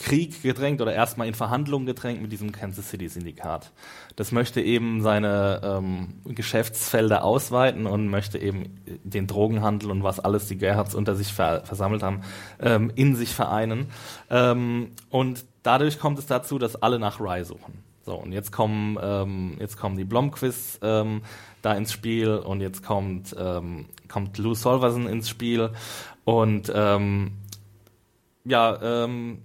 Krieg 0.02 0.42
gedrängt 0.42 0.82
oder 0.82 0.94
erstmal 0.94 1.28
in 1.28 1.36
Verhandlungen 1.36 1.86
gedrängt 1.86 2.22
mit 2.22 2.32
diesem 2.32 2.52
Kansas 2.52 2.90
City 2.90 3.08
Syndikat. 3.08 3.72
Das 4.16 4.32
möchte 4.32 4.60
eben 4.60 5.02
seine 5.02 5.62
ähm, 5.64 6.16
Geschäftsfelder 6.26 7.24
ausweiten 7.24 7.86
und 7.86 8.08
möchte 8.08 8.40
eben 8.40 8.82
den 9.04 9.28
Drogenhandel 9.28 9.92
und 9.92 10.02
was 10.04 10.20
alles 10.20 10.48
die 10.48 10.58
Gerhards 10.58 10.96
unter 10.96 11.16
sich 11.16 11.32
ver 11.32 11.64
versammelt 11.66 12.02
haben, 12.02 12.22
ähm, 12.60 12.92
in 12.96 13.16
sich 13.16 13.36
vereinen. 13.36 13.88
Ähm, 14.32 14.92
und 15.10 15.46
dadurch 15.64 16.00
kommt 16.00 16.20
es 16.20 16.26
dazu, 16.26 16.58
dass 16.60 16.76
alle 16.76 17.00
nach 17.00 17.20
Rye 17.20 17.44
suchen. 17.44 17.84
So, 18.04 18.16
und 18.16 18.32
jetzt 18.32 18.52
kommen, 18.52 18.98
ähm, 19.02 19.58
jetzt 19.60 19.78
kommen 19.78 19.96
die 19.96 20.06
Blomquists 20.06 20.80
ähm, 20.82 21.22
da 21.62 21.74
ins 21.74 21.94
Spiel 21.94 22.36
und 22.36 22.60
jetzt 22.62 22.84
kommt, 22.84 23.36
ähm, 23.38 23.86
kommt 24.08 24.38
Lou 24.40 24.56
Solverson 24.56 25.08
ins 25.08 25.30
Spiel 25.30 25.70
und 26.24 26.72
ähm, 26.74 27.34
ja, 28.44 28.80
ähm, 28.82 29.44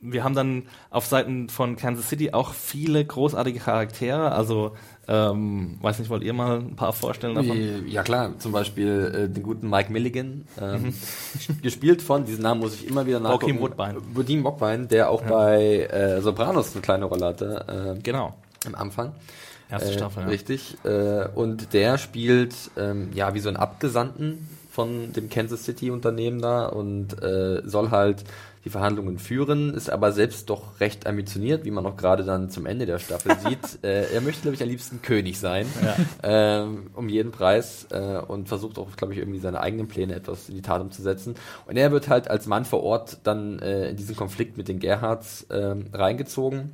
wir 0.00 0.22
haben 0.22 0.34
dann 0.34 0.64
auf 0.90 1.06
Seiten 1.06 1.48
von 1.48 1.76
Kansas 1.76 2.08
City 2.08 2.32
auch 2.32 2.52
viele 2.52 3.04
großartige 3.04 3.58
Charaktere. 3.58 4.32
Also, 4.32 4.76
ähm, 5.08 5.78
weiß 5.80 5.98
nicht, 5.98 6.08
wollt 6.08 6.22
ihr 6.22 6.32
mal 6.32 6.58
ein 6.58 6.76
paar 6.76 6.92
vorstellen 6.92 7.34
davon? 7.34 7.86
Ja 7.86 8.02
klar, 8.02 8.38
zum 8.38 8.52
Beispiel 8.52 9.12
äh, 9.14 9.28
den 9.28 9.42
guten 9.42 9.68
Mike 9.68 9.92
Milligan, 9.92 10.46
ähm, 10.60 10.82
mhm. 10.82 10.94
gespielt 11.62 12.02
von, 12.02 12.24
diesen 12.24 12.42
Namen 12.42 12.60
muss 12.60 12.74
ich 12.74 12.86
immer 12.86 13.06
wieder 13.06 13.20
nachgucken. 13.20 13.56
Joachim 13.56 13.60
Woodbine. 13.62 13.96
Woodin 14.14 14.44
Woodbine, 14.44 14.86
der 14.86 15.10
auch 15.10 15.22
ja. 15.22 15.28
bei 15.28 15.80
äh, 15.86 16.20
Sopranos 16.20 16.72
eine 16.72 16.82
kleine 16.82 17.04
Rolle 17.04 17.26
hatte. 17.26 17.94
Äh, 17.96 18.00
genau. 18.02 18.34
Am 18.66 18.74
Anfang. 18.74 19.12
Erste 19.70 19.90
äh, 19.90 19.92
Staffel, 19.92 20.22
ja. 20.22 20.28
Richtig. 20.28 20.76
Äh, 20.84 21.28
und 21.34 21.72
der 21.72 21.98
spielt 21.98 22.54
ähm, 22.76 23.10
ja 23.14 23.34
wie 23.34 23.40
so 23.40 23.48
ein 23.48 23.56
Abgesandten 23.56 24.48
von 24.70 25.12
dem 25.12 25.28
Kansas 25.28 25.64
City 25.64 25.90
Unternehmen 25.90 26.40
da 26.40 26.66
und 26.66 27.22
äh, 27.22 27.62
soll 27.64 27.90
halt 27.90 28.24
die 28.64 28.70
Verhandlungen 28.70 29.18
führen, 29.18 29.74
ist 29.74 29.90
aber 29.90 30.12
selbst 30.12 30.48
doch 30.48 30.80
recht 30.80 31.06
ambitioniert, 31.06 31.64
wie 31.64 31.70
man 31.70 31.84
auch 31.84 31.96
gerade 31.96 32.24
dann 32.24 32.48
zum 32.48 32.64
Ende 32.64 32.86
der 32.86 32.98
Staffel 32.98 33.36
sieht. 33.46 33.84
Äh, 33.84 34.14
er 34.14 34.20
möchte, 34.22 34.42
glaube 34.42 34.54
ich, 34.54 34.62
am 34.62 34.68
liebsten 34.68 35.02
König 35.02 35.38
sein, 35.38 35.66
ja. 35.82 35.96
ähm, 36.22 36.90
um 36.94 37.08
jeden 37.08 37.30
Preis 37.30 37.86
äh, 37.90 38.18
und 38.18 38.48
versucht 38.48 38.78
auch, 38.78 38.96
glaube 38.96 39.12
ich, 39.12 39.18
irgendwie 39.18 39.40
seine 39.40 39.60
eigenen 39.60 39.86
Pläne 39.86 40.14
etwas 40.14 40.48
in 40.48 40.54
die 40.54 40.62
Tat 40.62 40.80
umzusetzen. 40.80 41.34
Und 41.66 41.76
er 41.76 41.92
wird 41.92 42.08
halt 42.08 42.28
als 42.28 42.46
Mann 42.46 42.64
vor 42.64 42.82
Ort 42.82 43.18
dann 43.24 43.58
äh, 43.58 43.90
in 43.90 43.96
diesen 43.96 44.16
Konflikt 44.16 44.56
mit 44.56 44.68
den 44.68 44.78
Gerhards 44.78 45.46
ähm, 45.50 45.86
reingezogen. 45.92 46.72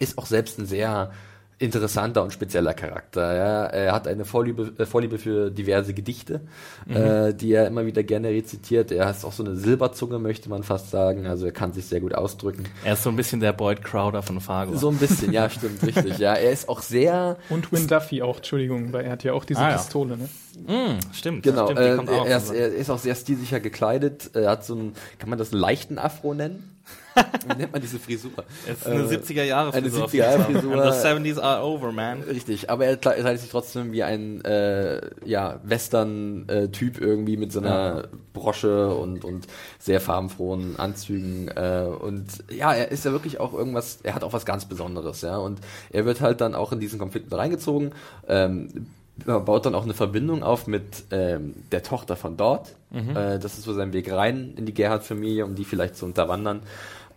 Ist 0.00 0.18
auch 0.18 0.26
selbst 0.26 0.58
ein 0.58 0.66
sehr 0.66 1.12
interessanter 1.58 2.22
und 2.22 2.32
spezieller 2.32 2.74
Charakter. 2.74 3.34
Ja. 3.34 3.66
Er 3.66 3.92
hat 3.92 4.08
eine 4.08 4.24
Vorliebe, 4.24 4.72
äh, 4.78 4.86
Vorliebe 4.86 5.18
für 5.18 5.50
diverse 5.50 5.94
Gedichte, 5.94 6.40
mhm. 6.86 6.96
äh, 6.96 7.32
die 7.32 7.52
er 7.52 7.66
immer 7.66 7.86
wieder 7.86 8.02
gerne 8.02 8.28
rezitiert. 8.28 8.90
Er 8.90 9.06
hat 9.06 9.24
auch 9.24 9.32
so 9.32 9.44
eine 9.44 9.56
Silberzunge, 9.56 10.18
möchte 10.18 10.48
man 10.48 10.62
fast 10.62 10.90
sagen. 10.90 11.26
Also 11.26 11.46
er 11.46 11.52
kann 11.52 11.72
sich 11.72 11.86
sehr 11.86 12.00
gut 12.00 12.14
ausdrücken. 12.14 12.64
Er 12.84 12.94
ist 12.94 13.02
so 13.02 13.10
ein 13.10 13.16
bisschen 13.16 13.40
der 13.40 13.52
Boyd 13.52 13.82
Crowder 13.84 14.22
von 14.22 14.40
Fargo. 14.40 14.76
So 14.76 14.88
ein 14.88 14.96
bisschen, 14.96 15.32
ja, 15.32 15.48
stimmt, 15.48 15.82
richtig. 15.82 16.18
Ja, 16.18 16.34
er 16.34 16.50
ist 16.50 16.68
auch 16.68 16.82
sehr... 16.82 17.36
Und 17.48 17.72
Win 17.72 17.86
Duffy 17.86 18.22
auch, 18.22 18.38
Entschuldigung, 18.38 18.92
weil 18.92 19.04
er 19.04 19.12
hat 19.12 19.24
ja 19.24 19.32
auch 19.32 19.44
diese 19.44 19.60
ah, 19.60 19.72
Pistole, 19.72 20.16
ne? 20.16 20.28
Mm, 20.56 20.98
stimmt. 21.12 21.42
Genau, 21.42 21.66
stimmt, 21.66 21.80
äh, 21.80 21.96
er, 22.26 22.36
ist, 22.36 22.50
er, 22.50 22.68
ist, 22.68 22.90
auch 22.90 22.98
sehr 22.98 23.14
stilsicher 23.14 23.60
gekleidet. 23.60 24.30
Er 24.34 24.50
hat 24.50 24.64
so 24.64 24.74
ein, 24.74 24.94
kann 25.18 25.30
man 25.30 25.38
das 25.38 25.52
einen 25.52 25.60
leichten 25.60 25.98
Afro 25.98 26.34
nennen? 26.34 26.68
Wie 27.46 27.56
nennt 27.56 27.72
man 27.72 27.80
diese 27.80 27.98
Frisur? 27.98 28.32
Es 28.66 28.78
ist 28.78 28.86
eine 28.86 29.02
äh, 29.02 29.16
70er 29.16 29.44
Jahre 29.44 29.72
Frisur. 29.72 30.04
Eine 30.04 30.08
70er 30.08 30.16
Jahre 30.16 30.44
Frisur. 30.44 30.92
the 30.92 31.08
70s 31.08 31.40
are 31.40 31.64
over, 31.64 31.92
man. 31.92 32.22
Richtig, 32.22 32.70
aber 32.70 32.86
er 32.86 32.96
kleidet 32.96 33.40
sich 33.40 33.50
trotzdem 33.50 33.92
wie 33.92 34.02
ein 34.02 34.42
äh, 34.44 35.00
ja, 35.24 35.60
Western-Typ 35.62 37.00
irgendwie 37.00 37.36
mit 37.36 37.52
so 37.52 37.60
einer 37.60 38.02
ja. 38.02 38.08
Brosche 38.32 38.94
und, 38.94 39.24
und 39.24 39.46
sehr 39.78 40.00
farbenfrohen 40.00 40.78
Anzügen. 40.78 41.48
Äh, 41.48 41.86
und 42.00 42.26
ja, 42.50 42.72
er 42.72 42.90
ist 42.90 43.04
ja 43.04 43.12
wirklich 43.12 43.40
auch 43.40 43.52
irgendwas, 43.52 43.98
er 44.02 44.14
hat 44.14 44.24
auch 44.24 44.32
was 44.32 44.46
ganz 44.46 44.64
Besonderes, 44.64 45.20
ja. 45.20 45.36
Und 45.36 45.60
er 45.90 46.04
wird 46.04 46.20
halt 46.20 46.40
dann 46.40 46.54
auch 46.54 46.72
in 46.72 46.80
diesen 46.80 46.98
Konflikt 46.98 47.32
reingezogen. 47.32 47.92
Ähm, 48.26 48.86
baut 49.16 49.66
dann 49.66 49.74
auch 49.74 49.84
eine 49.84 49.94
Verbindung 49.94 50.42
auf 50.42 50.66
mit 50.66 51.04
ähm, 51.10 51.54
der 51.70 51.82
Tochter 51.82 52.16
von 52.16 52.36
dort. 52.36 52.74
Mhm. 52.90 53.10
Äh, 53.10 53.38
das 53.38 53.58
ist 53.58 53.64
so 53.64 53.74
sein 53.74 53.92
Weg 53.92 54.10
rein 54.10 54.54
in 54.56 54.66
die 54.66 54.74
Gerhard-Familie, 54.74 55.44
um 55.44 55.54
die 55.54 55.64
vielleicht 55.64 55.96
zu 55.96 56.04
unterwandern. 56.04 56.60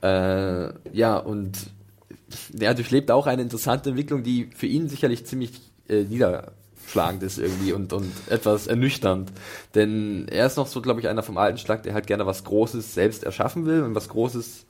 Äh, 0.02 0.70
ja, 0.92 1.18
und 1.18 1.58
er 2.60 2.74
durchlebt 2.74 3.12
auch 3.12 3.28
eine 3.28 3.42
interessante 3.42 3.90
Entwicklung, 3.90 4.24
die 4.24 4.50
für 4.56 4.68
ihn 4.68 4.90
sicherlich 4.90 5.26
ziemlich 5.26 5.52
äh, 5.88 6.04
niederschlagend 6.04 7.24
ist 7.24 7.40
irgendwie 7.40 7.72
und, 7.72 7.94
und 7.94 8.12
etwas 8.30 8.68
ernüchternd. 8.68 9.32
Denn 9.74 10.28
er 10.28 10.48
ist 10.48 10.58
noch 10.58 10.68
so, 10.68 10.82
glaube 10.82 11.00
ich, 11.00 11.08
einer 11.08 11.24
vom 11.24 11.38
alten 11.38 11.58
Schlag, 11.58 11.84
der 11.84 11.94
halt 11.94 12.08
gerne 12.08 12.26
was 12.26 12.44
Großes 12.44 12.94
selbst 12.94 13.24
erschaffen 13.24 13.66
will 13.66 13.84
und 13.84 13.96
was 13.96 14.10
Großes 14.10 14.66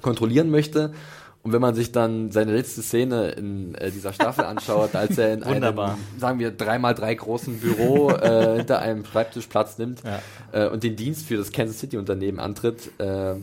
kontrollieren 0.00 0.50
möchte 0.50 0.92
und 1.42 1.52
wenn 1.52 1.60
man 1.60 1.74
sich 1.74 1.90
dann 1.90 2.30
seine 2.30 2.54
letzte 2.54 2.82
Szene 2.82 3.30
in 3.30 3.74
äh, 3.74 3.90
dieser 3.90 4.12
Staffel 4.12 4.44
anschaut, 4.44 4.94
als 4.94 5.18
er 5.18 5.34
in 5.34 5.42
einem, 5.44 5.76
sagen 6.18 6.38
wir, 6.38 6.52
dreimal 6.52 6.94
drei 6.94 7.14
großen 7.14 7.58
Büro 7.58 8.10
äh, 8.10 8.58
hinter 8.58 8.80
einem 8.80 9.04
Schreibtisch 9.04 9.46
Platz 9.48 9.76
nimmt 9.78 10.02
ja. 10.04 10.20
äh, 10.52 10.68
und 10.68 10.84
den 10.84 10.94
Dienst 10.94 11.26
für 11.26 11.36
das 11.36 11.50
Kansas 11.50 11.80
City 11.80 11.96
Unternehmen 11.96 12.38
antritt, 12.38 12.90
äh, 12.98 13.34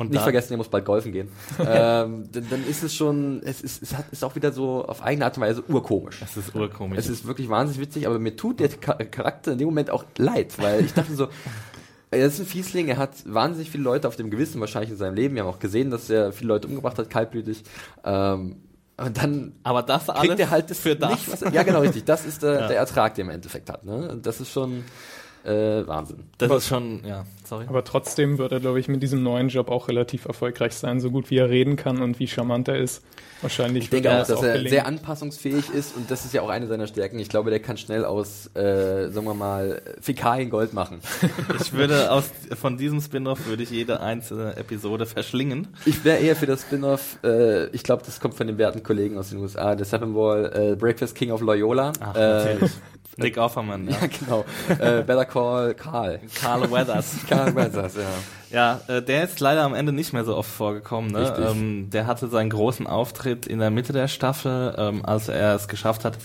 und 0.00 0.12
nicht 0.12 0.22
vergessen, 0.22 0.54
er 0.54 0.56
muss 0.56 0.68
bald 0.68 0.86
golfen 0.86 1.12
gehen. 1.12 1.28
ähm, 1.58 2.26
dann, 2.32 2.46
dann, 2.48 2.66
ist 2.66 2.82
es 2.82 2.94
schon, 2.94 3.42
es 3.44 3.60
ist, 3.60 3.82
es 3.82 3.94
hat, 3.94 4.06
ist 4.10 4.24
auch 4.24 4.34
wieder 4.34 4.50
so 4.50 4.82
auf 4.82 5.02
eigene 5.02 5.26
Art 5.26 5.36
und 5.36 5.42
Weise 5.42 5.62
urkomisch. 5.68 6.22
Es 6.22 6.38
ist 6.38 6.54
urkomisch. 6.54 6.98
Es 6.98 7.10
ist 7.10 7.26
wirklich 7.26 7.50
wahnsinnig 7.50 7.86
witzig, 7.86 8.06
aber 8.06 8.18
mir 8.18 8.34
tut 8.34 8.60
der 8.60 8.70
Charakter 8.70 9.52
in 9.52 9.58
dem 9.58 9.66
Moment 9.66 9.90
auch 9.90 10.04
leid, 10.16 10.54
weil 10.56 10.86
ich 10.86 10.94
dachte 10.94 11.14
so, 11.14 11.28
er 12.10 12.26
ist 12.26 12.40
ein 12.40 12.46
Fiesling, 12.46 12.88
er 12.88 12.96
hat 12.96 13.12
wahnsinnig 13.24 13.70
viele 13.70 13.84
Leute 13.84 14.08
auf 14.08 14.16
dem 14.16 14.30
Gewissen 14.30 14.60
wahrscheinlich 14.60 14.90
in 14.90 14.96
seinem 14.96 15.14
Leben. 15.14 15.34
Wir 15.34 15.42
haben 15.42 15.50
auch 15.50 15.60
gesehen, 15.60 15.90
dass 15.90 16.10
er 16.10 16.32
viele 16.32 16.48
Leute 16.48 16.66
umgebracht 16.66 16.98
hat, 16.98 17.08
kaltblütig. 17.08 17.62
Ähm, 18.04 18.56
und 18.96 19.16
dann 19.16 19.52
aber 19.62 19.82
das 19.82 20.10
alles 20.10 20.28
kriegt 20.28 20.40
er 20.40 20.50
halt 20.50 20.70
das 20.70 20.80
für 20.80 20.96
das. 20.96 21.10
Nicht, 21.10 21.32
was 21.32 21.52
ja, 21.52 21.62
genau 21.62 21.80
richtig. 21.80 22.04
Das 22.04 22.26
ist 22.26 22.42
der, 22.42 22.52
ja. 22.60 22.68
der 22.68 22.76
Ertrag, 22.76 23.14
den 23.14 23.26
er 23.26 23.30
im 23.30 23.34
Endeffekt 23.36 23.70
hat. 23.70 23.84
Ne? 23.84 24.18
Das 24.22 24.40
ist 24.40 24.50
schon 24.50 24.84
äh, 25.44 25.86
Wahnsinn. 25.86 26.24
Das 26.38 26.50
aber, 26.50 26.58
ist 26.58 26.68
schon, 26.68 27.04
ja, 27.04 27.24
sorry. 27.44 27.66
Aber 27.68 27.84
trotzdem 27.84 28.38
wird 28.38 28.52
er, 28.52 28.60
glaube 28.60 28.80
ich, 28.80 28.88
mit 28.88 29.02
diesem 29.02 29.22
neuen 29.22 29.48
Job 29.48 29.70
auch 29.70 29.88
relativ 29.88 30.26
erfolgreich 30.26 30.74
sein, 30.74 31.00
so 31.00 31.10
gut 31.10 31.30
wie 31.30 31.38
er 31.38 31.48
reden 31.48 31.76
kann 31.76 32.02
und 32.02 32.18
wie 32.18 32.26
charmant 32.26 32.68
er 32.68 32.78
ist. 32.78 33.02
Wahrscheinlich. 33.42 33.84
Ich 33.84 33.90
denke 33.90 34.10
auch, 34.10 34.18
dass 34.18 34.32
auch 34.32 34.42
er 34.42 34.52
gelingen. 34.52 34.70
sehr 34.70 34.86
anpassungsfähig 34.86 35.70
ist 35.70 35.96
und 35.96 36.10
das 36.10 36.26
ist 36.26 36.34
ja 36.34 36.42
auch 36.42 36.50
eine 36.50 36.66
seiner 36.66 36.86
Stärken. 36.86 37.18
Ich 37.18 37.30
glaube, 37.30 37.50
der 37.50 37.60
kann 37.60 37.78
schnell 37.78 38.04
aus, 38.04 38.54
äh, 38.54 39.08
sagen 39.08 39.26
wir 39.26 39.34
mal, 39.34 39.80
Fäkalien 40.00 40.50
Gold 40.50 40.72
machen. 40.72 41.00
Ich 41.60 41.72
würde 41.72 42.10
aus, 42.10 42.30
von 42.58 42.76
diesem 42.76 43.00
Spin-off 43.00 43.46
würde 43.46 43.62
ich 43.62 43.70
jede 43.70 44.00
einzelne 44.00 44.56
Episode 44.56 45.06
verschlingen. 45.06 45.68
Ich 45.84 46.04
wäre 46.04 46.18
eher 46.18 46.36
für 46.36 46.46
das 46.46 46.62
Spin-off, 46.62 47.18
äh, 47.22 47.66
ich 47.68 47.82
glaube, 47.82 48.02
das 48.04 48.20
kommt 48.20 48.34
von 48.34 48.46
den 48.46 48.58
werten 48.58 48.82
Kollegen 48.82 49.18
aus 49.18 49.30
den 49.30 49.38
USA, 49.38 49.74
der 49.74 49.86
Seven 49.86 50.14
Wall, 50.14 50.72
äh, 50.72 50.76
Breakfast 50.76 51.14
King 51.14 51.30
of 51.30 51.40
Loyola. 51.40 51.92
Ach, 52.00 52.14
natürlich. 52.14 52.72
Äh, 53.20 53.24
Nick 53.24 53.38
Offerman, 53.38 53.88
ja. 53.88 53.96
ja 54.00 54.06
genau. 54.06 54.44
äh, 54.68 55.02
Better 55.02 55.24
Call 55.24 55.74
Carl. 55.74 56.20
Carl 56.34 56.70
Weathers. 56.70 57.16
Carl 57.28 57.54
Weathers, 57.54 57.94
ja. 57.96 58.00
Ja, 58.50 58.80
äh, 58.88 59.02
der 59.02 59.24
ist 59.24 59.38
leider 59.40 59.62
am 59.62 59.74
Ende 59.74 59.92
nicht 59.92 60.12
mehr 60.12 60.24
so 60.24 60.36
oft 60.36 60.50
vorgekommen. 60.50 61.12
Ne? 61.12 61.50
Ähm, 61.50 61.90
der 61.90 62.06
hatte 62.06 62.28
seinen 62.28 62.50
großen 62.50 62.86
Auftritt 62.86 63.46
in 63.46 63.60
der 63.60 63.70
Mitte 63.70 63.92
der 63.92 64.08
Staffel, 64.08 64.74
ähm, 64.76 65.04
als 65.04 65.28
er 65.28 65.54
es 65.54 65.68
geschafft 65.68 66.04
hat, 66.04 66.18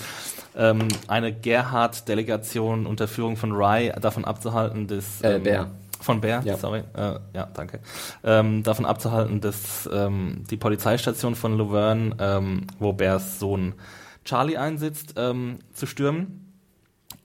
ähm, 0.55 0.87
eine 1.07 1.33
Gerhard-Delegation 1.33 2.85
unter 2.85 3.07
Führung 3.07 3.37
von 3.37 3.51
Rye 3.51 3.91
davon 3.99 4.25
abzuhalten, 4.25 4.87
dass 4.87 5.21
äh, 5.21 5.35
ähm, 5.35 5.43
Bär. 5.43 5.71
Von 5.99 6.21
Bär, 6.21 6.41
ja. 6.45 6.57
sorry. 6.57 6.83
Äh, 6.95 7.19
ja, 7.33 7.47
danke. 7.53 7.79
Ähm, 8.23 8.63
davon 8.63 8.85
abzuhalten, 8.85 9.41
dass 9.41 9.89
ähm, 9.91 10.43
die 10.49 10.57
Polizeistation 10.57 11.35
von 11.35 11.57
Laverne, 11.57 12.15
ähm, 12.19 12.67
wo 12.79 12.93
Bärs 12.93 13.39
Sohn 13.39 13.73
Charlie 14.23 14.57
einsitzt, 14.57 15.15
ähm, 15.17 15.59
zu 15.73 15.85
stürmen. 15.85 16.44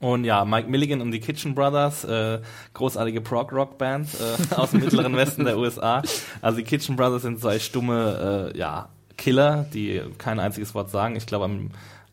Und 0.01 0.25
ja, 0.25 0.43
Mike 0.45 0.67
Milligan 0.67 0.99
und 0.99 1.11
die 1.11 1.19
Kitchen 1.19 1.53
Brothers, 1.55 2.03
äh, 2.03 2.39
großartige 2.73 3.21
Prog-Rock-Band 3.21 4.09
äh, 4.15 4.55
aus 4.55 4.71
dem 4.71 4.81
mittleren 4.81 5.15
Westen 5.15 5.45
der 5.45 5.57
USA. 5.57 6.01
Also 6.41 6.57
die 6.57 6.63
Kitchen 6.63 6.95
Brothers 6.95 7.21
sind 7.21 7.39
zwei 7.39 7.59
stumme, 7.59 8.51
äh, 8.53 8.57
ja, 8.57 8.89
Killer, 9.17 9.67
die 9.71 10.01
kein 10.17 10.39
einziges 10.39 10.73
Wort 10.73 10.89
sagen. 10.89 11.15
Ich 11.15 11.27
glaube, 11.27 11.47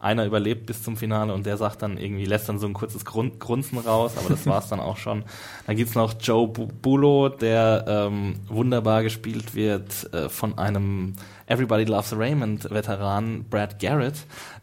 einer 0.00 0.24
überlebt 0.24 0.66
bis 0.66 0.82
zum 0.82 0.96
Finale 0.96 1.34
und 1.34 1.44
der 1.44 1.56
sagt 1.56 1.82
dann 1.82 1.98
irgendwie, 1.98 2.24
lässt 2.24 2.48
dann 2.48 2.58
so 2.58 2.66
ein 2.66 2.72
kurzes 2.72 3.04
Grun 3.04 3.38
Grunzen 3.38 3.78
raus, 3.78 4.12
aber 4.16 4.28
das 4.28 4.46
war's 4.46 4.68
dann 4.68 4.80
auch 4.80 4.96
schon. 4.96 5.24
Dann 5.66 5.76
gibt's 5.76 5.94
noch 5.94 6.14
Joe 6.20 6.46
Bulo, 6.48 7.28
der 7.28 7.84
ähm, 7.88 8.36
wunderbar 8.46 9.02
gespielt 9.02 9.54
wird 9.54 10.12
äh, 10.14 10.28
von 10.28 10.56
einem 10.56 11.14
Everybody 11.46 11.84
Loves 11.84 12.16
Raymond 12.16 12.70
Veteran 12.70 13.44
Brad 13.50 13.80
Garrett, 13.80 14.14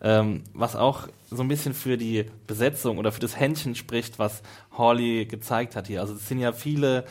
ähm, 0.01 0.43
was 0.53 0.75
auch 0.75 1.07
so 1.29 1.41
ein 1.41 1.47
bisschen 1.47 1.73
für 1.73 1.97
die 1.97 2.25
Besetzung 2.47 2.97
oder 2.97 3.11
für 3.11 3.19
das 3.19 3.37
Händchen 3.37 3.75
spricht, 3.75 4.19
was 4.19 4.41
Hawley 4.77 5.25
gezeigt 5.25 5.75
hat 5.75 5.87
hier. 5.87 6.01
Also 6.01 6.13
es 6.13 6.27
sind 6.27 6.39
ja 6.39 6.53
viele 6.53 7.03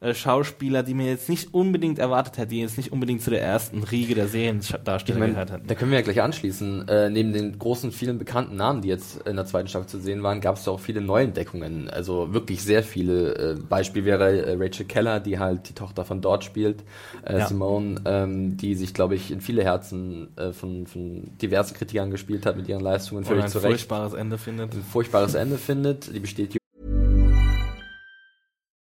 äh, 0.00 0.14
Schauspieler, 0.14 0.82
die 0.82 0.94
mir 0.94 1.06
jetzt 1.06 1.28
nicht 1.28 1.52
unbedingt 1.52 1.98
erwartet 1.98 2.38
hätte, 2.38 2.48
die 2.48 2.60
jetzt 2.60 2.76
nicht 2.78 2.90
unbedingt 2.92 3.20
zu 3.22 3.30
der 3.30 3.42
ersten 3.42 3.82
Riege 3.82 4.14
der 4.14 4.28
Seriendarsteller 4.28 4.96
Ich 5.06 5.14
mein, 5.14 5.30
gehört 5.30 5.52
hätten. 5.52 5.66
da 5.66 5.74
können 5.74 5.90
wir 5.90 5.98
ja 5.98 6.04
gleich 6.04 6.22
anschließen. 6.22 6.88
Äh, 6.88 7.10
neben 7.10 7.32
den 7.32 7.58
großen, 7.58 7.92
vielen 7.92 8.18
bekannten 8.18 8.56
Namen, 8.56 8.80
die 8.82 8.88
jetzt 8.88 9.26
in 9.26 9.36
der 9.36 9.44
zweiten 9.46 9.68
Staffel 9.68 9.88
zu 9.88 9.98
sehen 10.00 10.22
waren, 10.22 10.40
gab 10.40 10.56
es 10.56 10.66
auch 10.68 10.80
viele 10.80 11.00
Neuentdeckungen. 11.00 11.90
Also 11.90 12.32
wirklich 12.32 12.62
sehr 12.62 12.82
viele. 12.82 13.34
Äh, 13.34 13.54
Beispiel 13.68 14.04
wäre 14.04 14.46
äh, 14.46 14.56
Rachel 14.58 14.86
Keller, 14.86 15.20
die 15.20 15.38
halt 15.38 15.68
die 15.68 15.74
Tochter 15.74 16.04
von 16.04 16.20
Dort 16.20 16.44
spielt. 16.44 16.82
Äh, 17.24 17.38
Ja. 17.38 17.46
Simone, 17.46 18.00
ähm, 18.06 18.56
die 18.56 18.74
sich, 18.74 18.94
glaube 18.94 19.14
ich, 19.14 19.30
in 19.30 19.40
viele 19.40 19.64
Herzen 19.64 20.28
von, 20.52 20.86
von 20.86 21.30
diversen 21.42 21.74
Kritikern 21.74 22.10
gespielt 22.10 22.46
hat 22.46 22.56
mit 22.56 22.68
ihren 22.68 22.80
Leistungen. 22.82 23.20
Oder 23.20 23.28
Völlig 23.28 23.44
ein 23.44 23.50
zu 23.50 23.58
Recht. 23.58 23.68
furchtbares 23.72 24.12
Ende 24.14 24.38
findet. 24.38 24.74
Ein 24.74 24.82
furchtbares 24.82 25.34
Ende 25.34 25.58
findet. 25.58 26.14
Die 26.14 26.20
besteht 26.20 26.59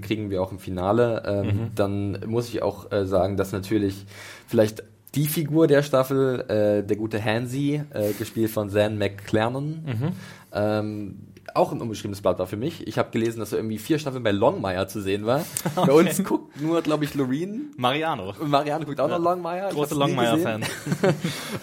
Kriegen 0.00 0.30
wir 0.30 0.42
auch 0.42 0.52
im 0.52 0.58
Finale. 0.58 1.22
Ähm, 1.26 1.46
Mhm. 1.46 1.70
Dann 1.74 2.18
muss 2.26 2.48
ich 2.48 2.62
auch 2.62 2.90
äh, 2.92 3.06
sagen, 3.06 3.36
dass 3.36 3.52
natürlich 3.52 4.04
vielleicht 4.46 4.82
die 5.14 5.26
Figur 5.26 5.66
der 5.66 5.82
Staffel, 5.82 6.40
äh, 6.48 6.86
der 6.86 6.96
gute 6.96 7.22
Hansi, 7.24 7.82
äh, 7.92 8.12
gespielt 8.12 8.50
von 8.50 8.70
Zan 8.70 8.96
McClernon, 8.98 9.82
Mhm. 9.84 10.08
ähm, 10.52 11.18
auch 11.52 11.72
ein 11.72 11.80
unbeschriebenes 11.80 12.20
Blatt 12.22 12.38
war 12.38 12.46
für 12.46 12.56
mich. 12.56 12.86
Ich 12.86 12.96
habe 12.96 13.10
gelesen, 13.10 13.40
dass 13.40 13.50
er 13.52 13.58
irgendwie 13.58 13.78
vier 13.78 13.98
Staffeln 13.98 14.22
bei 14.22 14.30
Longmire 14.30 14.86
zu 14.86 15.00
sehen 15.00 15.26
war. 15.26 15.44
Bei 15.74 15.90
uns 15.92 16.22
guckt 16.22 16.60
nur, 16.60 16.80
glaube 16.80 17.04
ich, 17.04 17.14
Loreen. 17.16 17.72
Mariano. 17.76 18.34
Und 18.38 18.50
Marianne 18.50 18.84
guckt 18.84 19.00
auch 19.00 19.08
noch 19.08 19.18
Longmire. 19.18 19.70
Große. 19.72 19.96
Longmire-Fan. 19.96 20.62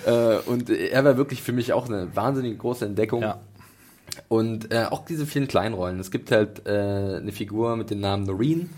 Äh, 0.06 0.38
und 0.46 0.70
er 0.70 1.04
war 1.06 1.18
wirklich 1.18 1.42
für 1.42 1.52
mich 1.54 1.74
auch 1.74 1.88
eine 1.88 2.14
wahnsinnig 2.16 2.58
große 2.60 2.86
Entdeckung. 2.86 3.22
Ja. 3.22 3.40
Und 4.30 4.74
äh, 4.74 4.86
auch 4.90 5.06
diese 5.06 5.26
vielen 5.26 5.48
Kleinrollen. 5.48 6.00
Es 6.00 6.12
gibt 6.12 6.32
halt 6.32 6.66
äh, 6.66 6.72
eine 6.72 7.32
Figur 7.32 7.76
mit 7.78 7.90
dem 7.90 8.00
Namen 8.00 8.24
Noreen, 8.24 8.70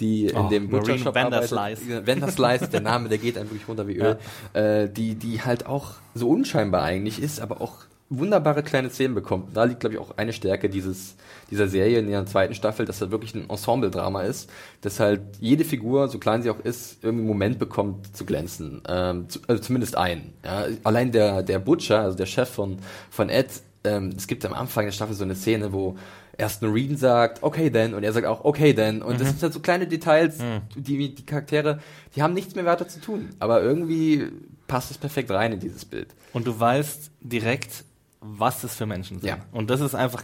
die 0.00 0.26
in 0.26 0.36
Oh, 0.36 0.48
dem 0.48 0.68
Noreen 0.68 0.80
Butcher-Shop 0.80 1.16
arbeitet. 1.16 2.06
Vanderslice, 2.06 2.70
der 2.70 2.80
Name, 2.80 3.08
der 3.08 3.18
geht 3.18 3.36
einem 3.36 3.50
wirklich 3.50 3.68
runter 3.68 3.88
wie 3.88 3.96
Öl. 3.96 4.18
Äh, 4.52 4.88
die, 4.88 5.14
die 5.16 5.42
halt 5.42 5.66
auch 5.66 5.94
so 6.14 6.28
unscheinbar 6.28 6.82
eigentlich 6.82 7.20
ist, 7.20 7.40
aber 7.40 7.60
auch 7.60 7.84
wunderbare 8.18 8.62
kleine 8.62 8.90
Szenen 8.90 9.14
bekommt. 9.14 9.56
Da 9.56 9.64
liegt, 9.64 9.80
glaube 9.80 9.94
ich, 9.94 10.00
auch 10.00 10.16
eine 10.16 10.32
Stärke 10.32 10.68
dieses, 10.68 11.16
dieser 11.50 11.66
Serie 11.66 11.98
in 11.98 12.08
ihrer 12.08 12.26
zweiten 12.26 12.54
Staffel, 12.54 12.84
dass 12.84 13.00
er 13.00 13.10
wirklich 13.10 13.34
ein 13.34 13.48
Ensemble-Drama 13.48 14.22
ist, 14.22 14.50
dass 14.82 15.00
halt 15.00 15.22
jede 15.40 15.64
Figur, 15.64 16.08
so 16.08 16.18
klein 16.18 16.42
sie 16.42 16.50
auch 16.50 16.60
ist, 16.60 17.02
irgendwie 17.02 17.22
einen 17.22 17.28
Moment 17.28 17.58
bekommt 17.58 18.14
zu 18.16 18.24
glänzen. 18.24 18.82
Ähm, 18.86 19.28
zu, 19.28 19.40
also 19.48 19.62
zumindest 19.62 19.96
einen. 19.96 20.34
Ja. 20.44 20.66
Allein 20.84 21.10
der, 21.12 21.42
der 21.42 21.58
Butcher, 21.58 22.00
also 22.00 22.16
der 22.16 22.26
Chef 22.26 22.48
von, 22.50 22.78
von 23.10 23.28
Ed, 23.28 23.48
ähm, 23.84 24.10
es 24.16 24.26
gibt 24.26 24.44
am 24.44 24.52
Anfang 24.52 24.84
der 24.84 24.92
Staffel 24.92 25.14
so 25.14 25.24
eine 25.24 25.34
Szene, 25.34 25.72
wo 25.72 25.96
erst 26.38 26.62
Noreen 26.62 26.96
sagt, 26.96 27.42
okay 27.42 27.70
then, 27.70 27.94
und 27.94 28.04
er 28.04 28.12
sagt 28.12 28.26
auch, 28.26 28.44
okay 28.44 28.72
then. 28.74 29.02
Und 29.02 29.20
das 29.20 29.28
sind 29.28 29.42
halt 29.42 29.52
so 29.52 29.60
kleine 29.60 29.86
Details, 29.86 30.36
die, 30.76 31.14
die 31.14 31.26
Charaktere, 31.26 31.78
die 32.16 32.22
haben 32.22 32.32
nichts 32.34 32.54
mehr 32.54 32.64
weiter 32.64 32.88
zu 32.88 33.00
tun. 33.00 33.30
Aber 33.38 33.62
irgendwie 33.62 34.28
passt 34.66 34.90
es 34.90 34.98
perfekt 34.98 35.30
rein 35.30 35.52
in 35.52 35.60
dieses 35.60 35.84
Bild. 35.84 36.08
Und 36.32 36.46
du 36.46 36.58
weißt 36.58 37.10
direkt, 37.20 37.84
was 38.20 38.62
das 38.62 38.74
für 38.74 38.86
Menschen 38.86 39.20
sind. 39.20 39.28
Ja. 39.28 39.36
Und 39.52 39.68
das 39.68 39.80
ist 39.80 39.94
einfach, 39.94 40.22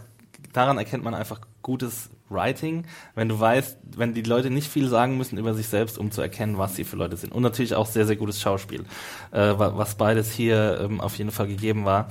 daran 0.53 0.77
erkennt 0.77 1.03
man 1.03 1.13
einfach 1.13 1.41
gutes 1.61 2.09
Writing, 2.29 2.85
wenn 3.15 3.27
du 3.29 3.39
weißt, 3.39 3.77
wenn 3.95 4.13
die 4.13 4.21
Leute 4.21 4.49
nicht 4.49 4.67
viel 4.71 4.87
sagen 4.87 5.17
müssen 5.17 5.37
über 5.37 5.53
sich 5.53 5.67
selbst, 5.67 5.97
um 5.97 6.11
zu 6.11 6.21
erkennen, 6.21 6.57
was 6.57 6.75
sie 6.75 6.83
für 6.85 6.95
Leute 6.95 7.17
sind. 7.17 7.33
Und 7.33 7.43
natürlich 7.43 7.75
auch 7.75 7.85
sehr, 7.87 8.05
sehr 8.05 8.15
gutes 8.15 8.39
Schauspiel, 8.41 8.85
äh, 9.31 9.37
wa- 9.57 9.73
was 9.75 9.95
beides 9.95 10.31
hier 10.31 10.79
ähm, 10.81 11.01
auf 11.01 11.17
jeden 11.17 11.31
Fall 11.31 11.47
gegeben 11.47 11.85
war. 11.85 12.09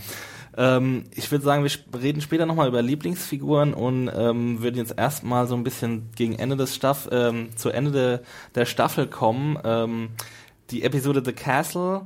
Ähm, 0.56 1.04
ich 1.14 1.30
würde 1.30 1.44
sagen, 1.44 1.64
wir 1.64 2.00
reden 2.00 2.20
später 2.20 2.46
nochmal 2.46 2.68
über 2.68 2.82
Lieblingsfiguren 2.82 3.74
und 3.74 4.10
ähm, 4.14 4.62
würden 4.62 4.76
jetzt 4.76 4.94
erstmal 4.96 5.46
so 5.46 5.54
ein 5.54 5.64
bisschen 5.64 6.10
gegen 6.16 6.34
Ende 6.34 6.56
des 6.56 6.74
Staff, 6.74 7.08
ähm, 7.12 7.56
zu 7.56 7.70
Ende 7.70 7.90
de, 7.90 8.18
der 8.54 8.66
Staffel 8.66 9.06
kommen. 9.06 9.58
Ähm, 9.64 10.10
die 10.70 10.82
Episode 10.82 11.22
The 11.24 11.32
Castle, 11.32 12.02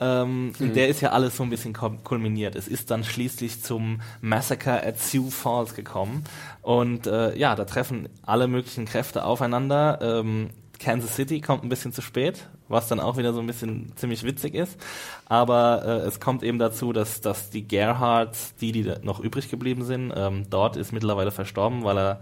ähm, 0.00 0.52
in 0.58 0.74
der 0.74 0.88
ist 0.88 1.00
ja 1.00 1.10
alles 1.10 1.36
so 1.36 1.42
ein 1.42 1.50
bisschen 1.50 1.72
kulminiert. 1.72 2.54
Es 2.54 2.68
ist 2.68 2.90
dann 2.90 3.04
schließlich 3.04 3.62
zum 3.62 4.00
Massacre 4.20 4.86
at 4.86 4.98
Sioux 4.98 5.30
Falls 5.30 5.74
gekommen. 5.74 6.24
Und 6.62 7.06
äh, 7.06 7.36
ja, 7.36 7.56
da 7.56 7.64
treffen 7.64 8.08
alle 8.22 8.46
möglichen 8.46 8.84
Kräfte 8.84 9.24
aufeinander. 9.24 9.98
Ähm, 10.00 10.50
Kansas 10.78 11.16
City 11.16 11.40
kommt 11.40 11.64
ein 11.64 11.68
bisschen 11.68 11.92
zu 11.92 12.02
spät, 12.02 12.48
was 12.68 12.88
dann 12.88 13.00
auch 13.00 13.16
wieder 13.16 13.32
so 13.32 13.40
ein 13.40 13.46
bisschen 13.46 13.92
ziemlich 13.96 14.22
witzig 14.22 14.54
ist. 14.54 14.78
Aber 15.26 15.82
äh, 15.84 16.06
es 16.06 16.20
kommt 16.20 16.42
eben 16.42 16.58
dazu, 16.58 16.92
dass, 16.92 17.20
dass 17.20 17.50
die 17.50 17.66
Gerhards, 17.66 18.54
die, 18.56 18.72
die 18.72 18.94
noch 19.02 19.20
übrig 19.20 19.50
geblieben 19.50 19.84
sind, 19.84 20.12
ähm, 20.14 20.44
dort 20.48 20.76
ist 20.76 20.92
mittlerweile 20.92 21.30
verstorben, 21.30 21.84
weil 21.84 21.98
er 21.98 22.20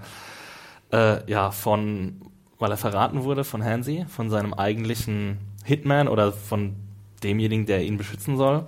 äh, 0.93 1.31
ja 1.31 1.51
von 1.51 2.21
weil 2.59 2.71
er 2.71 2.77
verraten 2.77 3.25
wurde 3.25 3.45
von 3.45 3.63
Hansi, 3.63 4.07
von 4.09 4.31
seinem 4.31 4.55
eigentlichen 4.55 5.39
Hitman 5.65 6.09
oder 6.09 6.33
von 6.33 6.75
demjenigen, 7.23 7.67
der 7.67 7.85
ihn 7.85 7.99
beschützen 7.99 8.37
soll, 8.37 8.67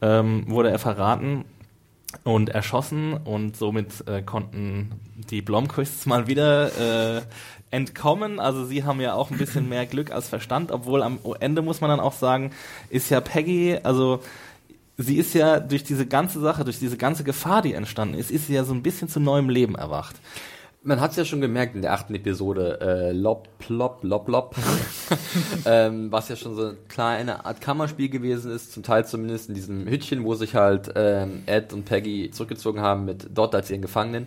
ähm, 0.00 0.44
wurde 0.48 0.70
er 0.70 0.78
verraten 0.78 1.44
und 2.24 2.50
erschossen 2.50 3.14
und 3.14 3.56
somit 3.56 4.06
äh, 4.06 4.22
konnten 4.22 4.92
die 5.30 5.42
Blomquists 5.42 6.06
mal 6.06 6.26
wieder 6.26 7.16
äh, 7.18 7.22
entkommen. 7.72 8.38
Also 8.38 8.64
sie 8.64 8.84
haben 8.84 9.00
ja 9.00 9.14
auch 9.14 9.30
ein 9.30 9.38
bisschen 9.38 9.68
mehr 9.68 9.86
Glück 9.86 10.12
als 10.12 10.28
Verstand, 10.28 10.70
obwohl 10.70 11.02
am 11.02 11.18
Ende 11.40 11.62
muss 11.62 11.80
man 11.80 11.90
dann 11.90 12.00
auch 12.00 12.12
sagen, 12.12 12.52
ist 12.90 13.10
ja 13.10 13.20
Peggy, 13.20 13.78
also 13.82 14.20
sie 14.96 15.16
ist 15.16 15.34
ja 15.34 15.58
durch 15.58 15.82
diese 15.82 16.06
ganze 16.06 16.38
Sache, 16.38 16.64
durch 16.64 16.78
diese 16.78 16.96
ganze 16.96 17.24
Gefahr, 17.24 17.62
die 17.62 17.74
entstanden 17.74 18.14
ist, 18.14 18.30
ist 18.30 18.46
sie 18.46 18.54
ja 18.54 18.64
so 18.64 18.74
ein 18.74 18.82
bisschen 18.82 19.08
zu 19.08 19.20
neuem 19.20 19.48
Leben 19.48 19.74
erwacht. 19.74 20.16
Man 20.84 21.00
hat 21.00 21.12
es 21.12 21.16
ja 21.16 21.24
schon 21.24 21.40
gemerkt 21.40 21.76
in 21.76 21.82
der 21.82 21.92
achten 21.92 22.12
Episode, 22.12 22.80
äh, 22.80 23.12
Lop, 23.12 23.48
Plop, 23.58 24.00
Lop, 24.02 24.28
Lop, 24.28 24.56
ähm, 25.64 26.10
was 26.10 26.28
ja 26.28 26.34
schon 26.34 26.56
so 26.56 26.62
eine 26.62 26.76
kleine 26.88 27.46
Art 27.46 27.60
Kammerspiel 27.60 28.08
gewesen 28.08 28.50
ist, 28.50 28.72
zum 28.72 28.82
Teil 28.82 29.06
zumindest 29.06 29.48
in 29.48 29.54
diesem 29.54 29.86
Hütchen, 29.86 30.24
wo 30.24 30.34
sich 30.34 30.56
halt 30.56 30.90
ähm, 30.96 31.44
Ed 31.46 31.72
und 31.72 31.84
Peggy 31.84 32.32
zurückgezogen 32.32 32.80
haben 32.80 33.04
mit 33.04 33.28
dort 33.32 33.54
als 33.54 33.70
ihren 33.70 33.80
Gefangenen, 33.80 34.26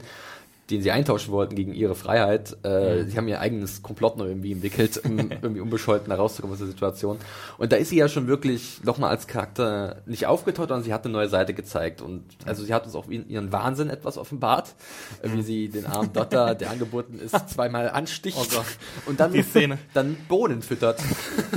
den 0.69 0.81
sie 0.81 0.89
eintauschen 0.91 1.31
wollten 1.31 1.55
gegen 1.55 1.73
ihre 1.73 1.93
Freiheit. 1.95 2.57
Äh, 2.63 3.03
Sie 3.05 3.17
haben 3.17 3.27
ihr 3.27 3.39
eigenes 3.39 3.83
Komplott 3.83 4.17
noch 4.17 4.25
irgendwie 4.25 4.51
entwickelt, 4.51 4.99
um 5.05 5.19
irgendwie 5.29 5.61
unbescholten 5.61 6.09
da 6.09 6.15
rauszukommen 6.15 6.53
aus 6.53 6.59
der 6.59 6.67
Situation. 6.67 7.17
Und 7.59 7.71
da 7.71 7.75
ist 7.75 7.89
sie 7.89 7.97
ja 7.97 8.07
schon 8.09 8.27
wirklich 8.27 8.83
nochmal 8.83 9.11
als 9.11 9.27
Charakter 9.27 9.97
nicht 10.07 10.25
aufgetaucht, 10.25 10.69
sondern 10.69 10.83
sie 10.83 10.91
hat 10.93 11.05
eine 11.05 11.13
neue 11.13 11.29
Seite 11.29 11.53
gezeigt. 11.53 12.01
Und 12.01 12.23
also 12.45 12.63
sie 12.63 12.73
hat 12.73 12.85
uns 12.85 12.95
auch 12.95 13.07
ihren 13.09 13.51
Wahnsinn 13.51 13.89
etwas 13.91 14.17
offenbart, 14.17 14.73
äh, 15.21 15.29
wie 15.33 15.43
sie 15.43 15.69
den 15.69 15.85
armen 15.85 16.11
Dotter, 16.13 16.55
der 16.55 16.71
angeboten 16.71 17.19
ist, 17.19 17.35
zweimal 17.53 17.89
ansticht 17.89 18.37
und 19.05 19.19
dann, 19.19 19.33
Die 19.33 19.43
Szene. 19.43 19.77
dann 19.93 20.17
Bohnen 20.27 20.61
füttert. 20.63 20.99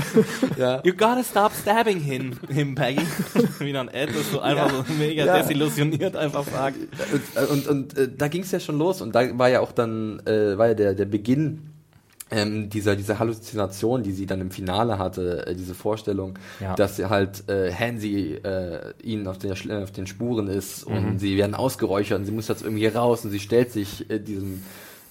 ja. 0.59 0.83
You 0.85 0.93
gotta 0.93 1.23
stop 1.25 1.53
stabbing 1.53 2.01
him, 2.01 2.39
him 2.49 2.75
Peggy. 2.75 3.03
Wie 3.59 3.73
dann 3.73 3.89
Ed 3.89 4.11
das 4.15 4.31
so 4.31 4.41
einfach 4.41 4.71
so 4.87 4.93
mega 4.95 5.25
Ja. 5.25 5.39
desillusioniert 5.39 6.17
einfach 6.17 6.45
sagt. 6.45 6.77
Und, 7.39 7.49
und, 7.51 7.67
und 7.69 7.99
äh, 7.99 8.09
da 8.15 8.29
ging 8.29 8.43
es 8.43 8.51
ja 8.51 8.61
schon 8.61 8.79
los 8.79 8.98
und 9.03 9.15
da 9.15 9.39
war 9.39 9.49
ja 9.49 9.61
auch 9.61 9.73
dann 9.73 10.21
äh, 10.27 10.57
war 10.59 10.69
ja 10.69 10.75
der, 10.75 10.95
der 10.95 11.05
Beginn 11.07 11.71
ähm, 12.31 12.69
dieser, 12.69 12.95
dieser 12.95 13.19
Halluzination, 13.19 14.03
die 14.03 14.13
sie 14.13 14.27
dann 14.27 14.41
im 14.43 14.51
Finale 14.51 14.99
hatte, 14.99 15.47
äh, 15.47 15.55
diese 15.55 15.75
Vorstellung, 15.75 16.39
Ja. 16.61 16.75
dass 16.75 16.97
sie 16.97 17.09
halt 17.09 17.49
äh, 17.49 17.73
Hansi 17.73 18.35
äh, 18.43 18.93
ihnen 19.03 19.27
auf, 19.27 19.39
der, 19.39 19.57
Schl- 19.57 19.83
auf 19.83 19.93
den 19.93 20.07
Spuren 20.07 20.47
ist 20.47 20.85
und 20.85 21.19
sie 21.21 21.39
werden 21.39 21.55
ausgeräuchert 21.55 22.19
und 22.19 22.27
sie 22.27 22.33
muss 22.33 22.49
jetzt 22.49 22.63
irgendwie 22.63 22.87
raus 22.87 23.25
und 23.25 23.31
sie 23.31 23.41
stellt 23.41 23.73
sich 23.73 24.11
äh, 24.11 24.19
diesem 24.19 24.63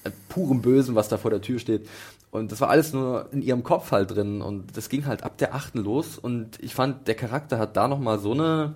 äh, 0.04 0.12
puren 0.30 0.62
Bösen, 0.62 0.94
was 0.94 1.08
da 1.10 1.18
vor 1.18 1.32
der 1.32 1.42
Tür 1.42 1.58
steht. 1.58 1.88
Und 2.30 2.52
das 2.52 2.62
war 2.62 2.70
alles 2.70 2.94
nur 2.94 3.30
in 3.32 3.42
ihrem 3.42 3.64
Kopf 3.64 3.92
halt 3.92 4.12
drin 4.12 4.42
und 4.44 4.78
das 4.78 4.90
ging 4.90 5.08
halt 5.08 5.24
ab 5.24 5.40
der 5.40 5.56
achten 5.56 5.80
los 5.80 6.20
und 6.20 6.62
ich 6.62 6.76
fand, 6.76 7.08
der 7.08 7.16
Charakter 7.16 7.58
hat 7.58 7.76
da 7.78 7.88
nochmal 7.88 8.20
so 8.20 8.34
eine, 8.34 8.76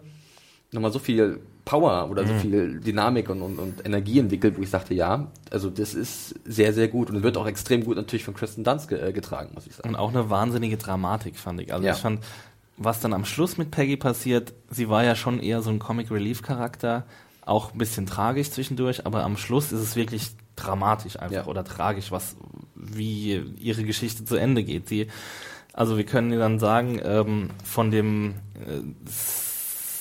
nochmal 0.72 0.92
so 0.92 0.98
viel 1.00 1.42
Power 1.66 2.09
oder 2.09 2.24
Mhm. 2.24 2.28
so 2.28 2.34
viel 2.36 2.80
Dynamik 2.80 3.30
und, 3.30 3.41
und, 3.41 3.59
und 3.59 3.86
Energie 3.86 4.20
entwickelt, 4.20 4.57
wo 4.57 4.62
ich 4.62 4.70
sagte, 4.70 4.93
ja, 4.93 5.28
also 5.51 5.70
das 5.70 5.93
ist 5.93 6.36
sehr, 6.45 6.74
sehr 6.74 6.88
gut 6.88 7.09
und 7.09 7.24
wird 7.24 7.38
auch 7.38 7.47
extrem 7.47 7.84
gut 7.86 7.95
natürlich 7.97 8.24
von 8.24 8.34
Kristen 8.34 8.64
Dunst 8.64 8.88
ge 8.88 8.99
äh, 8.99 9.14
getragen, 9.14 9.51
muss 9.53 9.68
ich 9.68 9.76
sagen. 9.76 9.89
Und 9.89 9.95
auch 9.95 10.09
eine 10.09 10.30
wahnsinnige 10.30 10.78
Dramatik, 10.78 11.38
fand 11.38 11.62
ich. 11.62 11.74
Also 11.74 11.86
Ja. 11.86 11.93
ich 11.93 11.99
fand, 11.99 12.24
was 12.78 12.99
dann 12.99 13.14
am 13.14 13.26
Schluss 13.26 13.57
mit 13.57 13.70
Peggy 13.72 13.95
passiert, 13.97 14.53
sie 14.70 14.89
war 14.89 15.03
ja 15.03 15.16
schon 15.16 15.39
eher 15.39 15.62
so 15.62 15.70
ein 15.70 15.80
Comic-Relief-Charakter. 15.80 17.05
auch 17.43 17.74
ein 17.74 17.78
bisschen 17.80 18.05
tragisch 18.05 18.51
zwischendurch, 18.51 19.05
aber 19.07 19.24
am 19.24 19.36
Schluss 19.36 19.72
ist 19.72 19.82
es 19.82 19.95
wirklich 19.95 20.30
dramatisch 20.55 21.18
einfach 21.20 21.38
Ja. 21.38 21.47
oder 21.47 21.64
tragisch, 21.64 22.12
was 22.12 22.36
wie 22.76 23.36
ihre 23.59 23.84
Geschichte 23.84 24.24
zu 24.26 24.36
Ende 24.36 24.64
geht. 24.64 24.88
Sie, 24.88 25.07
also 25.74 25.97
wir 25.97 26.05
können 26.05 26.38
dann 26.38 26.59
sagen, 26.59 26.99
ähm, 27.03 27.49
von 27.64 27.89
dem 27.89 28.36
äh, 28.55 29.09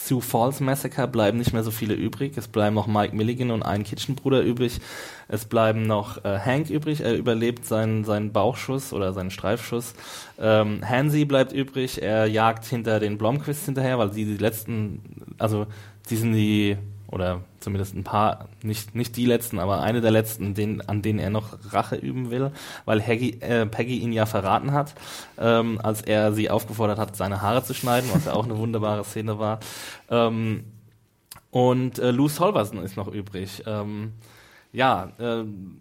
Sioux 0.02 0.20
Falls 0.20 0.60
Massacre 0.60 1.06
bleiben 1.06 1.38
nicht 1.38 1.52
mehr 1.52 1.62
so 1.62 1.70
viele 1.70 1.94
übrig. 1.94 2.36
Es 2.36 2.48
bleiben 2.48 2.74
noch 2.74 2.86
Mike 2.86 3.14
Milligan 3.14 3.50
und 3.50 3.62
ein 3.62 3.84
Kitchenbruder 3.84 4.40
übrig. 4.40 4.80
Es 5.28 5.44
bleiben 5.44 5.82
noch 5.82 6.24
äh, 6.24 6.38
Hank 6.38 6.70
übrig. 6.70 7.02
Er 7.02 7.16
überlebt 7.16 7.66
seinen, 7.66 8.04
seinen 8.04 8.32
Bauchschuss 8.32 8.94
oder 8.94 9.12
seinen 9.12 9.30
Streifschuss. 9.30 9.94
Ähm, 10.38 10.80
Hansi 10.88 11.26
bleibt 11.26 11.52
übrig. 11.52 12.00
Er 12.00 12.26
jagt 12.26 12.64
hinter 12.64 12.98
den 12.98 13.18
Blomqvist 13.18 13.66
hinterher, 13.66 13.98
weil 13.98 14.12
sie 14.12 14.24
die 14.24 14.38
letzten, 14.38 15.02
also 15.38 15.66
sie 16.06 16.16
sind 16.16 16.32
die 16.32 16.78
oder 17.10 17.40
zumindest 17.58 17.94
ein 17.94 18.04
paar, 18.04 18.48
nicht, 18.62 18.94
nicht 18.94 19.16
die 19.16 19.26
letzten, 19.26 19.58
aber 19.58 19.82
eine 19.82 20.00
der 20.00 20.10
letzten, 20.10 20.54
den, 20.54 20.80
an 20.88 21.02
denen 21.02 21.18
er 21.18 21.30
noch 21.30 21.58
Rache 21.72 21.96
üben 21.96 22.30
will, 22.30 22.52
weil 22.84 23.04
Haggy, 23.04 23.40
äh, 23.40 23.66
Peggy 23.66 23.98
ihn 23.98 24.12
ja 24.12 24.26
verraten 24.26 24.72
hat, 24.72 24.94
ähm, 25.38 25.80
als 25.82 26.02
er 26.02 26.32
sie 26.32 26.50
aufgefordert 26.50 26.98
hat, 26.98 27.16
seine 27.16 27.42
Haare 27.42 27.64
zu 27.64 27.74
schneiden, 27.74 28.10
was 28.12 28.26
ja 28.26 28.32
auch 28.32 28.44
eine 28.44 28.58
wunderbare 28.58 29.04
Szene 29.04 29.38
war. 29.38 29.60
Ähm, 30.08 30.64
und 31.50 31.98
äh, 31.98 32.12
Lou 32.12 32.28
Solverson 32.28 32.82
ist 32.82 32.96
noch 32.96 33.08
übrig. 33.08 33.64
Ähm, 33.66 34.12
ja, 34.72 35.10
ähm, 35.18 35.79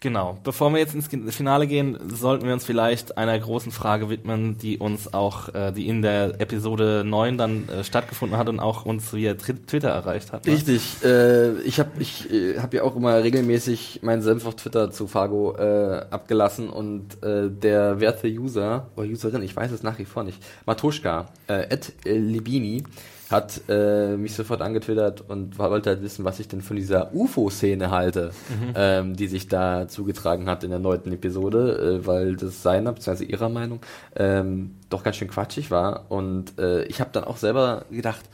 Genau. 0.00 0.38
Bevor 0.44 0.72
wir 0.72 0.78
jetzt 0.78 0.94
ins 0.94 1.08
Finale 1.34 1.66
gehen, 1.66 1.98
sollten 2.08 2.46
wir 2.46 2.52
uns 2.52 2.64
vielleicht 2.64 3.18
einer 3.18 3.36
großen 3.36 3.72
Frage 3.72 4.08
widmen, 4.08 4.56
die 4.56 4.78
uns 4.78 5.12
auch, 5.12 5.52
äh, 5.54 5.72
die 5.72 5.88
in 5.88 6.02
der 6.02 6.40
Episode 6.40 7.02
9 7.04 7.36
dann 7.36 7.68
äh, 7.68 7.82
stattgefunden 7.82 8.38
hat 8.38 8.48
und 8.48 8.60
auch 8.60 8.86
uns 8.86 9.12
via 9.12 9.34
Twitter 9.34 9.88
erreicht 9.88 10.32
hat. 10.32 10.46
ne? 10.46 10.52
Richtig. 10.52 11.02
Äh, 11.02 11.60
ich 11.62 11.80
habe 11.80 11.90
ich, 11.98 12.32
äh, 12.32 12.58
hab 12.58 12.74
ja 12.74 12.84
auch 12.84 12.94
immer 12.94 13.24
regelmäßig 13.24 14.00
meinen 14.02 14.22
Senf 14.22 14.46
auf 14.46 14.54
Twitter 14.54 14.92
zu 14.92 15.08
Fargo 15.08 15.56
äh, 15.56 16.04
abgelassen 16.10 16.68
und 16.70 17.20
äh, 17.24 17.50
der 17.50 17.98
werte 17.98 18.28
User 18.28 18.86
oder 18.94 19.08
Userin, 19.08 19.42
ich 19.42 19.56
weiß 19.56 19.72
es 19.72 19.82
nach 19.82 19.98
wie 19.98 20.04
vor 20.04 20.22
nicht, 20.22 20.40
Matoschka, 20.64 21.26
äh, 21.48 21.74
at 21.74 21.92
Libini, 22.04 22.84
hat 23.30 23.60
äh, 23.68 24.16
mich 24.16 24.34
sofort 24.34 24.62
angetwittert 24.62 25.22
und 25.28 25.58
wollte 25.58 25.90
halt 25.90 26.02
wissen, 26.02 26.24
was 26.24 26.40
ich 26.40 26.48
denn 26.48 26.62
von 26.62 26.76
dieser 26.76 27.14
UFO-Szene 27.14 27.90
halte, 27.90 28.30
ähm, 28.74 29.16
die 29.16 29.26
sich 29.28 29.48
da 29.48 29.86
zugetragen 29.86 30.48
hat 30.48 30.64
in 30.64 30.70
der 30.70 30.78
neunten 30.78 31.12
Episode, 31.12 32.00
äh, 32.02 32.06
weil 32.06 32.36
das 32.36 32.62
seiner, 32.62 32.92
beziehungsweise 32.92 33.24
ihrer 33.24 33.48
Meinung, 33.50 33.80
ähm, 34.16 34.76
doch 34.88 35.02
ganz 35.02 35.16
schön 35.16 35.28
quatschig 35.28 35.70
war. 35.70 36.06
Und 36.10 36.58
äh, 36.58 36.84
ich 36.84 37.00
habe 37.00 37.10
dann 37.12 37.24
auch 37.24 37.36
selber 37.36 37.84
gedacht, 37.90 38.24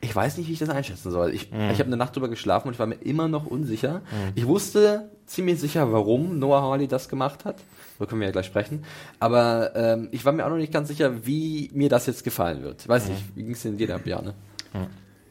ich 0.00 0.14
weiß 0.14 0.36
nicht, 0.38 0.48
wie 0.48 0.52
ich 0.52 0.58
das 0.58 0.68
einschätzen 0.68 1.10
soll. 1.10 1.34
Ich, 1.34 1.50
Mhm. 1.50 1.70
ich 1.72 1.78
habe 1.80 1.86
eine 1.86 1.96
Nacht 1.96 2.14
drüber 2.14 2.28
geschlafen 2.28 2.68
und 2.68 2.74
ich 2.74 2.78
war 2.78 2.86
mir 2.86 2.96
immer 2.96 3.28
noch 3.28 3.46
unsicher. 3.46 4.02
Ich 4.34 4.46
wusste 4.46 5.08
ziemlich 5.26 5.60
sicher, 5.60 5.92
warum 5.92 6.38
Noah 6.38 6.62
Hawley 6.62 6.88
das 6.88 7.08
gemacht 7.08 7.44
hat. 7.44 7.56
Darüber 7.98 8.10
können 8.10 8.20
wir 8.20 8.28
ja 8.28 8.32
gleich 8.32 8.46
sprechen. 8.46 8.84
Aber 9.20 9.74
ähm, 9.74 10.08
ich 10.12 10.24
war 10.24 10.32
mir 10.32 10.44
auch 10.44 10.50
noch 10.50 10.56
nicht 10.56 10.72
ganz 10.72 10.88
sicher, 10.88 11.26
wie 11.26 11.70
mir 11.72 11.88
das 11.88 12.06
jetzt 12.06 12.24
gefallen 12.24 12.62
wird. 12.62 12.82
Ich 12.82 12.86
Mhm. 12.88 12.92
weiß 12.92 13.08
nicht, 13.08 13.22
wie 13.36 13.42
ging 13.42 13.52
es 13.52 13.62
denn 13.62 13.76
dir 13.76 13.94
ab, 13.94 14.02
Bjarne? 14.04 14.34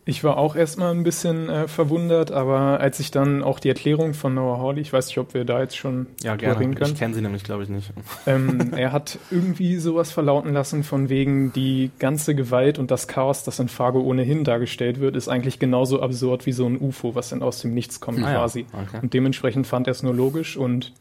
Ich 0.08 0.24
war 0.24 0.38
auch 0.38 0.56
erstmal 0.56 0.92
ein 0.92 1.02
bisschen 1.04 1.50
äh, 1.50 1.68
verwundert, 1.68 2.32
aber 2.32 2.80
als 2.80 3.00
ich 3.00 3.10
dann 3.10 3.42
auch 3.42 3.60
die 3.60 3.70
Erklärung 3.70 4.14
von 4.14 4.36
Noah 4.36 4.60
Hawley, 4.60 4.82
ich 4.82 4.94
weiß 4.94 5.08
nicht, 5.08 5.18
ob 5.18 5.34
wir 5.34 5.46
da 5.46 5.60
jetzt 5.62 5.76
schon 5.76 6.06
Ja, 6.22 6.36
gerne. 6.36 6.60
reden 6.60 6.76
können. 6.76 6.94
Ich 6.94 7.00
kenne 7.00 7.16
sie 7.16 7.22
nämlich, 7.22 7.44
glaube 7.44 7.64
ich, 7.64 7.70
nicht. 7.70 7.92
ähm, 8.28 8.74
er 8.76 8.92
hat 8.92 9.18
irgendwie 9.32 9.78
sowas 9.78 10.12
verlauten 10.12 10.54
lassen 10.54 10.84
von 10.84 11.10
wegen 11.10 11.54
die 11.54 11.90
ganze 11.98 12.36
Gewalt 12.36 12.78
und 12.78 12.92
das 12.92 13.08
Chaos, 13.08 13.44
das 13.44 13.58
in 13.58 13.68
Fargo 13.68 14.00
ohnehin 14.02 14.44
dargestellt 14.44 15.00
wird, 15.00 15.16
ist 15.16 15.28
eigentlich 15.28 15.58
genauso 15.58 16.04
absurd 16.04 16.46
wie 16.46 16.52
so 16.52 16.68
ein 16.68 16.80
UFO, 16.80 17.16
was 17.16 17.30
dann 17.30 17.42
aus 17.42 17.62
dem 17.62 17.74
Nichts 17.74 18.00
kommt 18.00 18.20
Ah 18.24 18.30
ja, 18.32 18.38
quasi. 18.38 18.68
okay. 18.74 19.00
Und 19.02 19.14
dementsprechend 19.16 19.66
fand 19.66 19.88
er 19.88 19.92
es 19.92 20.04
nur 20.04 20.14
logisch 20.14 20.56
und 20.56 20.94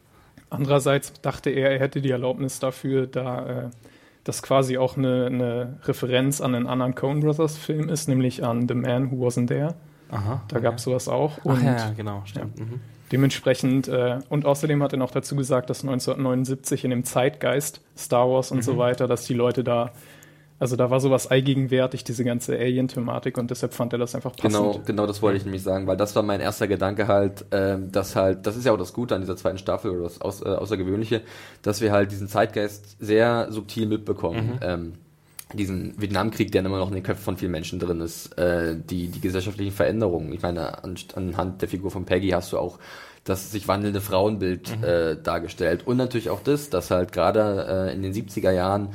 andererseits 0.49 1.13
dachte 1.21 1.51
er, 1.51 1.73
er 1.73 1.79
hätte 1.81 2.01
die 2.01 2.11
Erlaubnis 2.11 2.59
dafür, 2.59 3.07
da 3.07 3.47
äh, 3.67 3.71
das 4.25 4.43
quasi 4.43 4.79
auch 4.79 4.97
eine, 4.97 5.27
eine 5.27 5.79
Referenz 5.85 6.41
an 6.41 6.55
einen 6.55 6.67
anderen 6.67 6.95
Coen 6.95 7.21
Brothers 7.21 7.57
Film 7.59 7.89
ist, 7.89 8.09
nämlich 8.09 8.45
an 8.45 8.67
The 8.69 8.75
Man 8.75 9.11
Who 9.11 9.27
Wasn't 9.27 9.49
There. 9.49 9.75
Aha. 10.11 10.43
Da 10.49 10.61
gab 10.61 10.77
es 10.77 10.85
sowas 10.85 11.09
auch. 11.09 11.39
Ach 11.47 11.63
ja, 11.63 11.77
ja, 11.77 11.91
genau, 11.97 12.23
stimmt. 12.25 12.59
Mhm. 12.59 12.81
Dementsprechend, 13.13 13.87
äh, 13.89 14.19
und 14.29 14.45
außerdem 14.47 14.83
hat 14.83 14.93
er 14.93 14.99
noch 14.99 15.11
dazu 15.11 15.37
gesagt, 15.37 15.69
dass 15.71 15.83
1979 15.83 16.85
in 16.85 16.91
dem 16.91 17.05
Zeitgeist 17.05 17.81
Star 17.97 18.29
Wars 18.29 18.51
und 18.51 18.59
Mhm. 18.59 18.63
so 18.63 18.79
weiter, 18.79 19.07
dass 19.07 19.25
die 19.25 19.35
Leute 19.35 19.63
da, 19.63 19.91
also 20.65 20.77
da 20.77 20.89
war 20.89 20.99
sowas 20.99 21.27
allgegenwärtig, 21.27 22.05
diese 22.05 22.25
ganze 22.25 22.57
Alien-Thematik 22.57 23.37
und 23.37 23.51
deshalb 23.51 23.75
fand 23.75 23.93
er 23.93 23.99
das 23.99 24.15
einfach 24.15 24.35
passend. 24.35 24.55
Genau, 24.55 24.81
genau 24.83 25.07
das 25.07 25.21
wollte 25.21 25.37
ich 25.37 25.45
nämlich 25.45 25.63
sagen, 25.63 25.87
weil 25.87 25.99
das 25.99 26.17
war 26.17 26.23
mein 26.23 26.41
erster 26.41 26.67
Gedanke 26.67 27.07
halt, 27.07 27.45
ähm, 27.51 27.93
dass 27.93 28.17
halt, 28.17 28.47
das 28.47 28.57
ist 28.57 28.65
ja 28.65 28.73
auch 28.73 28.79
das 28.79 28.95
Gute 28.95 29.15
an 29.15 29.21
dieser 29.21 29.37
zweiten 29.37 29.59
Staffel 29.59 29.91
oder 29.91 30.05
das 30.05 30.23
Aus, 30.23 30.41
äh, 30.41 30.47
Außergewöhnliche, 30.47 31.21
dass 31.61 31.83
wir 31.83 31.93
halt 31.93 32.13
diesen 32.13 32.29
Zeitgeist 32.29 32.97
sehr 32.99 33.53
subtil 33.53 33.85
mitbekommen. 33.85 34.59
Ähm, 34.63 34.95
diesen 35.53 36.01
Vietnamkrieg, 36.01 36.51
der 36.51 36.65
immer 36.65 36.79
noch 36.79 36.89
in 36.89 36.95
den 36.95 37.03
Köpfen 37.03 37.25
von 37.25 37.37
vielen 37.37 37.53
Menschen 37.53 37.79
drin 37.79 38.01
ist, 38.01 38.33
äh, 38.39 38.75
die, 38.75 39.09
die 39.09 39.21
gesellschaftlichen 39.21 39.73
Veränderungen. 39.73 40.33
Ich 40.33 40.41
meine, 40.41 40.83
an, 40.83 40.95
anhand 41.15 41.61
der 41.61 41.69
Figur 41.69 41.91
von 41.91 42.07
Peggy 42.07 42.31
hast 42.31 42.55
du 42.55 42.59
auch 42.59 42.79
das 43.25 43.53
sich 43.53 43.69
wandelnde 43.69 44.01
Frauenbild 44.01 44.83
äh, 44.83 45.17
dargestellt. 45.23 45.87
Und 45.87 45.99
natürlich 45.99 46.31
auch 46.31 46.43
das, 46.43 46.71
dass 46.71 46.91
halt 46.91 47.13
gerade 47.13 47.89
äh, 47.91 47.95
in 47.95 48.03
den 48.03 48.15
70er 48.15 48.51
Jahren 48.51 48.89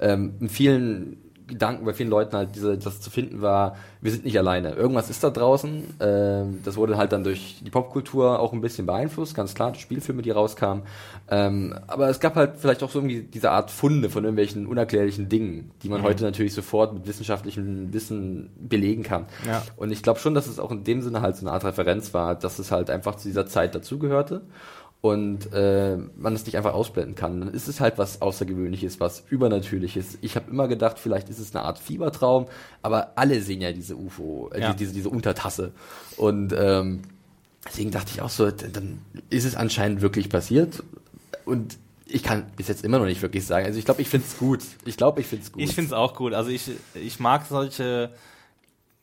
ähm, 0.00 0.34
in 0.40 0.48
vielen 0.48 1.26
Gedanken 1.46 1.84
bei 1.84 1.92
vielen 1.92 2.10
Leuten 2.10 2.36
halt 2.36 2.56
diese, 2.56 2.76
das 2.76 3.00
zu 3.00 3.08
finden 3.08 3.40
war, 3.40 3.76
wir 4.00 4.10
sind 4.10 4.24
nicht 4.24 4.36
alleine. 4.36 4.72
Irgendwas 4.72 5.10
ist 5.10 5.22
da 5.22 5.30
draußen. 5.30 5.84
Ähm, 6.00 6.58
das 6.64 6.76
wurde 6.76 6.96
halt 6.96 7.12
dann 7.12 7.22
durch 7.22 7.60
die 7.64 7.70
Popkultur 7.70 8.40
auch 8.40 8.52
ein 8.52 8.60
bisschen 8.60 8.86
beeinflusst, 8.86 9.34
ganz 9.34 9.54
klar, 9.54 9.70
die 9.70 9.78
Spielfilme, 9.78 10.22
die 10.22 10.32
rauskamen. 10.32 10.82
Ähm, 11.30 11.74
aber 11.86 12.08
es 12.08 12.18
gab 12.18 12.34
halt 12.34 12.54
vielleicht 12.56 12.82
auch 12.82 12.90
so 12.90 12.98
irgendwie 12.98 13.22
diese 13.22 13.52
Art 13.52 13.70
Funde 13.70 14.10
von 14.10 14.24
irgendwelchen 14.24 14.66
unerklärlichen 14.66 15.28
Dingen, 15.28 15.70
die 15.82 15.88
man 15.88 16.02
heute 16.02 16.24
natürlich 16.24 16.52
sofort 16.52 16.92
mit 16.94 17.06
wissenschaftlichem 17.06 17.92
Wissen 17.92 18.50
belegen 18.58 19.04
kann. 19.04 19.26
Ja. 19.46 19.62
Und 19.76 19.92
ich 19.92 20.02
glaube 20.02 20.18
schon, 20.18 20.34
dass 20.34 20.48
es 20.48 20.58
auch 20.58 20.72
in 20.72 20.82
dem 20.82 21.00
Sinne 21.00 21.20
halt 21.20 21.36
so 21.36 21.46
eine 21.46 21.52
Art 21.52 21.64
Referenz 21.64 22.12
war, 22.12 22.34
dass 22.34 22.58
es 22.58 22.72
halt 22.72 22.90
einfach 22.90 23.14
zu 23.16 23.28
dieser 23.28 23.46
Zeit 23.46 23.74
dazugehörte 23.74 24.42
und 25.02 25.52
äh, 25.52 25.96
man 26.16 26.34
es 26.34 26.46
nicht 26.46 26.56
einfach 26.56 26.74
ausblenden 26.74 27.14
kann. 27.14 27.40
Dann 27.40 27.54
ist 27.54 27.68
es 27.68 27.80
halt 27.80 27.96
was 27.98 28.22
Außergewöhnliches, 28.22 28.98
was 28.98 29.22
Übernatürliches. 29.30 30.18
Ich 30.20 30.34
habe 30.36 30.50
immer 30.50 30.66
gedacht, 30.68 30.98
vielleicht 30.98 31.28
ist 31.28 31.38
es 31.38 31.54
eine 31.54 31.64
Art 31.64 31.78
Fiebertraum, 31.78 32.46
aber 32.82 33.12
alle 33.16 33.40
sehen 33.40 33.60
ja 33.60 33.72
diese 33.72 33.94
UFO, 33.96 34.50
äh, 34.52 34.60
Ja. 34.62 34.74
diese, 34.74 34.92
diese 34.92 35.08
Untertasse. 35.10 35.72
Und 36.16 36.52
ähm, 36.58 37.02
deswegen 37.66 37.90
dachte 37.92 38.10
ich 38.14 38.20
auch 38.22 38.30
so, 38.30 38.50
dann 38.50 38.98
ist 39.30 39.44
es 39.44 39.54
anscheinend 39.54 40.00
wirklich 40.00 40.28
passiert. 40.28 40.82
Und 41.44 41.78
ich 42.08 42.22
kann 42.24 42.46
bis 42.56 42.68
jetzt 42.68 42.84
immer 42.84 42.98
noch 42.98 43.06
nicht 43.06 43.22
wirklich 43.22 43.44
sagen. 43.46 43.66
Also 43.66 43.78
ich 43.78 43.84
glaube, 43.84 44.00
ich 44.02 44.08
finde 44.08 44.26
es 44.26 44.38
gut. 44.38 44.60
Ich 44.84 44.96
glaube, 44.96 45.20
ich 45.20 45.26
finde 45.26 45.44
es 45.44 45.52
gut. 45.52 45.62
Ich 45.62 45.74
finde 45.74 45.88
es 45.88 45.92
auch 45.92 46.14
gut. 46.14 46.32
Also 46.34 46.50
ich, 46.50 46.70
ich 46.94 47.20
mag 47.20 47.46
solche, 47.46 48.10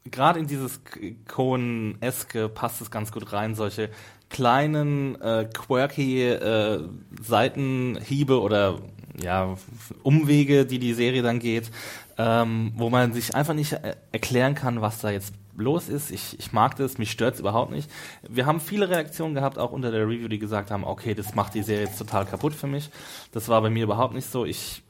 gerade 0.10 0.40
in 0.40 0.48
dieses 0.48 0.82
Cohen-eske 1.28 2.50
passt 2.50 2.82
es 2.82 2.92
ganz 2.92 3.12
gut 3.12 3.32
rein, 3.34 3.56
solche 3.56 3.90
kleinen, 4.34 5.22
äh, 5.22 5.48
quirky 5.54 6.24
äh, 6.24 6.80
Seitenhiebe 7.22 8.42
oder 8.42 8.80
ja, 9.22 9.56
Umwege, 10.02 10.66
die 10.66 10.80
die 10.80 10.94
Serie 10.94 11.22
dann 11.22 11.38
geht, 11.40 11.70
ähm, 12.18 12.74
wo 12.76 12.90
man 12.90 13.14
sich 13.14 13.36
einfach 13.36 13.54
nicht 13.54 13.74
äh, 13.74 13.96
erklären 14.12 14.56
kann, 14.56 14.82
was 14.82 15.00
da 15.00 15.12
jetzt 15.12 15.34
los 15.56 15.88
ist. 15.88 16.10
Ich, 16.10 16.38
ich 16.40 16.52
mag 16.52 16.76
das, 16.78 16.98
mich 16.98 17.12
stört's 17.12 17.40
überhaupt 17.40 17.72
nicht. 17.72 17.90
Wir 18.28 18.48
haben 18.48 18.60
viele 18.60 18.90
Reaktionen 18.90 19.36
gehabt, 19.36 19.60
auch 19.60 19.72
unter 19.72 19.92
der 19.92 20.08
Review, 20.08 20.28
die 20.28 20.40
gesagt 20.40 20.72
haben, 20.72 20.84
okay, 20.84 21.14
das 21.14 21.36
macht 21.36 21.54
die 21.54 21.62
Serie 21.62 21.86
jetzt 21.86 22.00
total 22.00 22.26
kaputt 22.26 22.56
für 22.56 22.68
mich. 22.68 22.90
Das 23.32 23.50
war 23.50 23.62
bei 23.62 23.70
mir 23.70 23.84
überhaupt 23.84 24.16
nicht 24.16 24.30
so. 24.30 24.46
Ich 24.46 24.82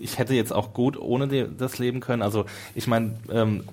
ich 0.00 0.18
hätte 0.18 0.34
jetzt 0.34 0.52
auch 0.52 0.72
gut 0.72 0.96
ohne 0.98 1.48
das 1.48 1.78
leben 1.78 2.00
können. 2.00 2.22
Also 2.22 2.44
ich 2.74 2.86
meine, 2.86 3.18
ähm, 3.32 3.64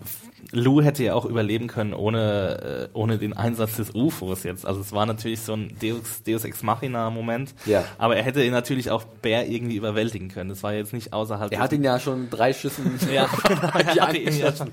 Lou 0.55 0.81
hätte 0.83 1.03
ja 1.03 1.15
auch 1.15 1.25
überleben 1.25 1.67
können 1.67 1.93
ohne, 1.93 2.89
äh, 2.93 2.97
ohne 2.97 3.17
den 3.17 3.33
Einsatz 3.35 3.75
des 3.77 3.93
UFOs 3.95 4.43
jetzt. 4.43 4.65
Also 4.67 4.81
es 4.81 4.91
war 4.91 5.05
natürlich 5.07 5.41
so 5.41 5.53
ein 5.53 5.75
Deus, 5.81 6.21
Deus 6.25 6.45
Ex 6.45 6.61
Machina 6.61 7.09
Moment. 7.09 7.55
Ja. 7.65 7.83
Aber 7.97 8.15
er 8.15 8.23
hätte 8.23 8.43
ihn 8.43 8.51
natürlich 8.51 8.91
auch 8.91 9.03
Bär 9.03 9.49
irgendwie 9.49 9.75
überwältigen 9.77 10.27
können. 10.29 10.49
Das 10.51 10.61
war 10.61 10.73
jetzt 10.73 10.93
nicht 10.93 11.11
außerhalb 11.11 11.51
er 11.51 11.57
des- 11.57 11.63
hat 11.63 11.73
ihn 11.73 11.83
ja 11.83 11.99
schon 11.99 12.29
drei 12.29 12.53
Schüssen. 12.53 12.99
ja, 13.13 13.23
er 13.49 13.83
hatte 14.07 14.17
ihn 14.17 14.37
ja 14.37 14.55
schon. 14.55 14.69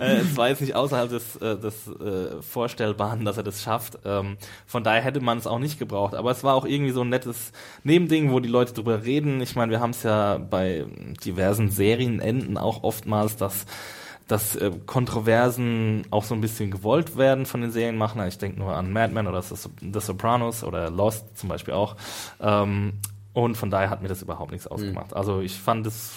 Äh, 0.00 0.16
es 0.22 0.36
war 0.36 0.48
jetzt 0.48 0.60
nicht 0.60 0.74
außerhalb 0.74 1.08
des, 1.08 1.36
äh, 1.36 1.56
des 1.56 1.86
äh, 1.86 2.42
Vorstellbaren, 2.42 3.24
dass 3.24 3.36
er 3.36 3.44
das 3.44 3.62
schafft. 3.62 3.98
Ähm, 4.04 4.36
von 4.66 4.82
daher 4.82 5.02
hätte 5.02 5.20
man 5.20 5.38
es 5.38 5.46
auch 5.46 5.60
nicht 5.60 5.78
gebraucht. 5.78 6.14
Aber 6.14 6.32
es 6.32 6.42
war 6.42 6.54
auch 6.54 6.64
irgendwie 6.64 6.92
so 6.92 7.02
ein 7.02 7.08
nettes 7.10 7.52
Nebending, 7.84 8.32
wo 8.32 8.40
die 8.40 8.48
Leute 8.48 8.72
drüber 8.74 9.04
reden. 9.04 9.40
Ich 9.40 9.54
meine, 9.54 9.70
wir 9.70 9.78
haben 9.80 9.90
es 9.90 10.02
ja 10.02 10.38
bei 10.38 10.84
diversen 11.24 11.70
Serienenden 11.70 12.58
auch 12.58 12.82
oftmals, 12.82 13.36
dass 13.36 13.66
dass 14.32 14.56
äh, 14.56 14.70
Kontroversen 14.86 16.06
auch 16.10 16.24
so 16.24 16.34
ein 16.34 16.40
bisschen 16.40 16.70
gewollt 16.70 17.18
werden 17.18 17.44
von 17.44 17.60
den 17.60 17.70
Serienmachern. 17.70 18.26
Ich 18.26 18.38
denke 18.38 18.58
nur 18.58 18.74
an 18.74 18.90
Mad 18.90 19.12
Men 19.12 19.26
oder 19.26 19.42
The 19.42 20.00
Sopranos 20.00 20.64
oder 20.64 20.88
Lost 20.88 21.36
zum 21.36 21.50
Beispiel 21.50 21.74
auch. 21.74 21.96
Ähm, 22.40 22.94
und 23.34 23.56
von 23.56 23.70
daher 23.70 23.90
hat 23.90 24.00
mir 24.00 24.08
das 24.08 24.22
überhaupt 24.22 24.50
nichts 24.52 24.66
ausgemacht. 24.66 25.14
Also 25.14 25.40
ich 25.40 25.58
fand 25.58 25.86
es 25.86 26.12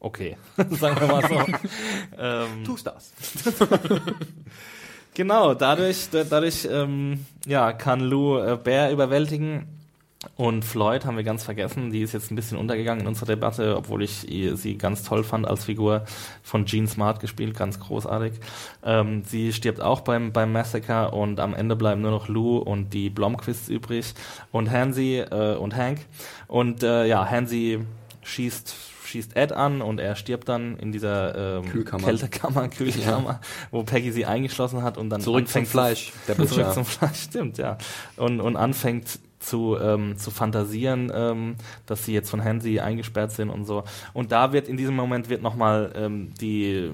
okay, 0.00 0.36
sagen 0.70 1.00
wir 1.00 1.06
mal 1.06 1.22
so. 1.28 2.18
ähm, 2.18 2.64
Tust 2.64 2.86
das. 2.88 3.12
Genau, 5.14 5.54
dadurch, 5.54 6.10
dadurch 6.10 6.68
ähm, 6.70 7.24
ja, 7.46 7.72
kann 7.72 8.00
Lou 8.00 8.36
äh, 8.36 8.58
Bear 8.62 8.90
überwältigen. 8.90 9.66
Und 10.36 10.64
Floyd 10.64 11.04
haben 11.04 11.16
wir 11.16 11.24
ganz 11.24 11.44
vergessen, 11.44 11.90
die 11.90 12.02
ist 12.02 12.12
jetzt 12.12 12.30
ein 12.30 12.36
bisschen 12.36 12.58
untergegangen 12.58 13.02
in 13.02 13.06
unserer 13.06 13.26
Debatte, 13.26 13.76
obwohl 13.76 14.02
ich 14.02 14.26
sie 14.54 14.78
ganz 14.78 15.02
toll 15.02 15.24
fand 15.24 15.46
als 15.46 15.64
Figur 15.64 16.04
von 16.42 16.64
Gene 16.64 16.88
Smart 16.88 17.20
gespielt, 17.20 17.56
ganz 17.56 17.80
großartig. 17.80 18.34
Ähm, 18.84 19.22
sie 19.24 19.52
stirbt 19.52 19.80
auch 19.80 20.00
beim, 20.00 20.32
beim 20.32 20.52
Massacre 20.52 21.10
und 21.10 21.40
am 21.40 21.54
Ende 21.54 21.76
bleiben 21.76 22.02
nur 22.02 22.10
noch 22.10 22.28
Lou 22.28 22.58
und 22.58 22.92
die 22.92 23.10
Blomquists 23.10 23.68
übrig 23.68 24.14
und 24.52 24.70
Hansi 24.70 25.18
äh, 25.18 25.54
und 25.56 25.76
Hank. 25.76 26.00
Und 26.48 26.82
äh, 26.82 27.06
ja, 27.06 27.28
Hansi 27.28 27.80
schießt 28.22 28.74
schießt 29.06 29.36
Ed 29.36 29.52
an 29.52 29.82
und 29.82 30.00
er 30.00 30.16
stirbt 30.16 30.48
dann 30.48 30.76
in 30.78 30.92
dieser 30.92 31.58
ähm, 31.58 31.70
Kühlkammer. 31.70 32.06
Kältekammer, 32.06 32.68
Kühlkammer, 32.76 33.30
ja. 33.30 33.40
wo 33.70 33.82
Peggy 33.84 34.10
sie 34.10 34.26
eingeschlossen 34.26 34.82
hat 34.82 34.98
und 34.98 35.10
dann 35.10 35.20
zurück 35.20 35.48
zum 35.48 35.64
Fleisch, 35.64 36.12
der 36.28 36.36
Zurück 36.46 36.72
zum 36.72 36.84
Fleisch, 36.84 37.22
stimmt, 37.22 37.56
ja. 37.56 37.78
Und, 38.16 38.40
und 38.40 38.56
anfängt 38.56 39.20
zu, 39.46 39.78
ähm, 39.80 40.16
zu 40.16 40.30
fantasieren, 40.30 41.10
ähm, 41.14 41.56
dass 41.86 42.04
sie 42.04 42.12
jetzt 42.12 42.30
von 42.30 42.42
Hansi 42.42 42.80
eingesperrt 42.80 43.32
sind 43.32 43.50
und 43.50 43.64
so. 43.64 43.84
Und 44.12 44.32
da 44.32 44.52
wird 44.52 44.68
in 44.68 44.76
diesem 44.76 44.96
Moment 44.96 45.28
wird 45.28 45.42
nochmal 45.42 45.92
ähm, 45.94 46.34
die 46.40 46.90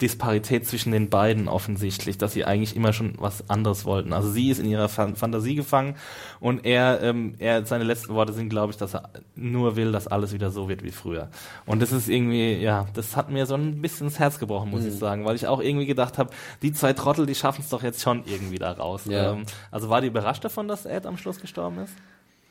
Disparität 0.00 0.66
zwischen 0.66 0.90
den 0.90 1.08
beiden 1.08 1.46
offensichtlich, 1.46 2.18
dass 2.18 2.32
sie 2.32 2.44
eigentlich 2.44 2.74
immer 2.74 2.92
schon 2.92 3.14
was 3.18 3.48
anderes 3.48 3.84
wollten. 3.84 4.12
Also 4.12 4.28
sie 4.28 4.50
ist 4.50 4.58
in 4.58 4.66
ihrer 4.66 4.88
Fan 4.88 5.14
Fantasie 5.14 5.54
gefangen 5.54 5.94
und 6.40 6.64
er, 6.64 7.00
ähm, 7.00 7.34
er, 7.38 7.64
seine 7.64 7.84
letzten 7.84 8.12
Worte 8.14 8.32
sind, 8.32 8.48
glaube 8.48 8.72
ich, 8.72 8.76
dass 8.76 8.94
er 8.94 9.10
nur 9.36 9.76
will, 9.76 9.92
dass 9.92 10.08
alles 10.08 10.32
wieder 10.32 10.50
so 10.50 10.68
wird 10.68 10.82
wie 10.82 10.90
früher. 10.90 11.28
Und 11.64 11.80
das 11.80 11.92
ist 11.92 12.08
irgendwie, 12.08 12.54
ja, 12.54 12.88
das 12.94 13.14
hat 13.16 13.30
mir 13.30 13.46
so 13.46 13.54
ein 13.54 13.80
bisschen 13.80 14.08
ins 14.08 14.18
Herz 14.18 14.40
gebrochen, 14.40 14.70
muss 14.70 14.82
mhm. 14.82 14.88
ich 14.88 14.94
sagen, 14.94 15.24
weil 15.24 15.36
ich 15.36 15.46
auch 15.46 15.60
irgendwie 15.60 15.86
gedacht 15.86 16.18
habe, 16.18 16.30
die 16.62 16.72
zwei 16.72 16.92
Trottel, 16.92 17.26
die 17.26 17.36
schaffen 17.36 17.60
es 17.60 17.68
doch 17.68 17.84
jetzt 17.84 18.02
schon 18.02 18.24
irgendwie 18.26 18.58
da 18.58 18.72
raus. 18.72 19.02
Ja. 19.04 19.32
Ähm, 19.32 19.44
also 19.70 19.90
war 19.90 20.00
die 20.00 20.08
überrascht 20.08 20.44
davon, 20.44 20.66
dass 20.66 20.86
Ed 20.86 21.06
am 21.06 21.16
Schluss 21.16 21.40
gestorben 21.40 21.78
ist? 21.78 21.94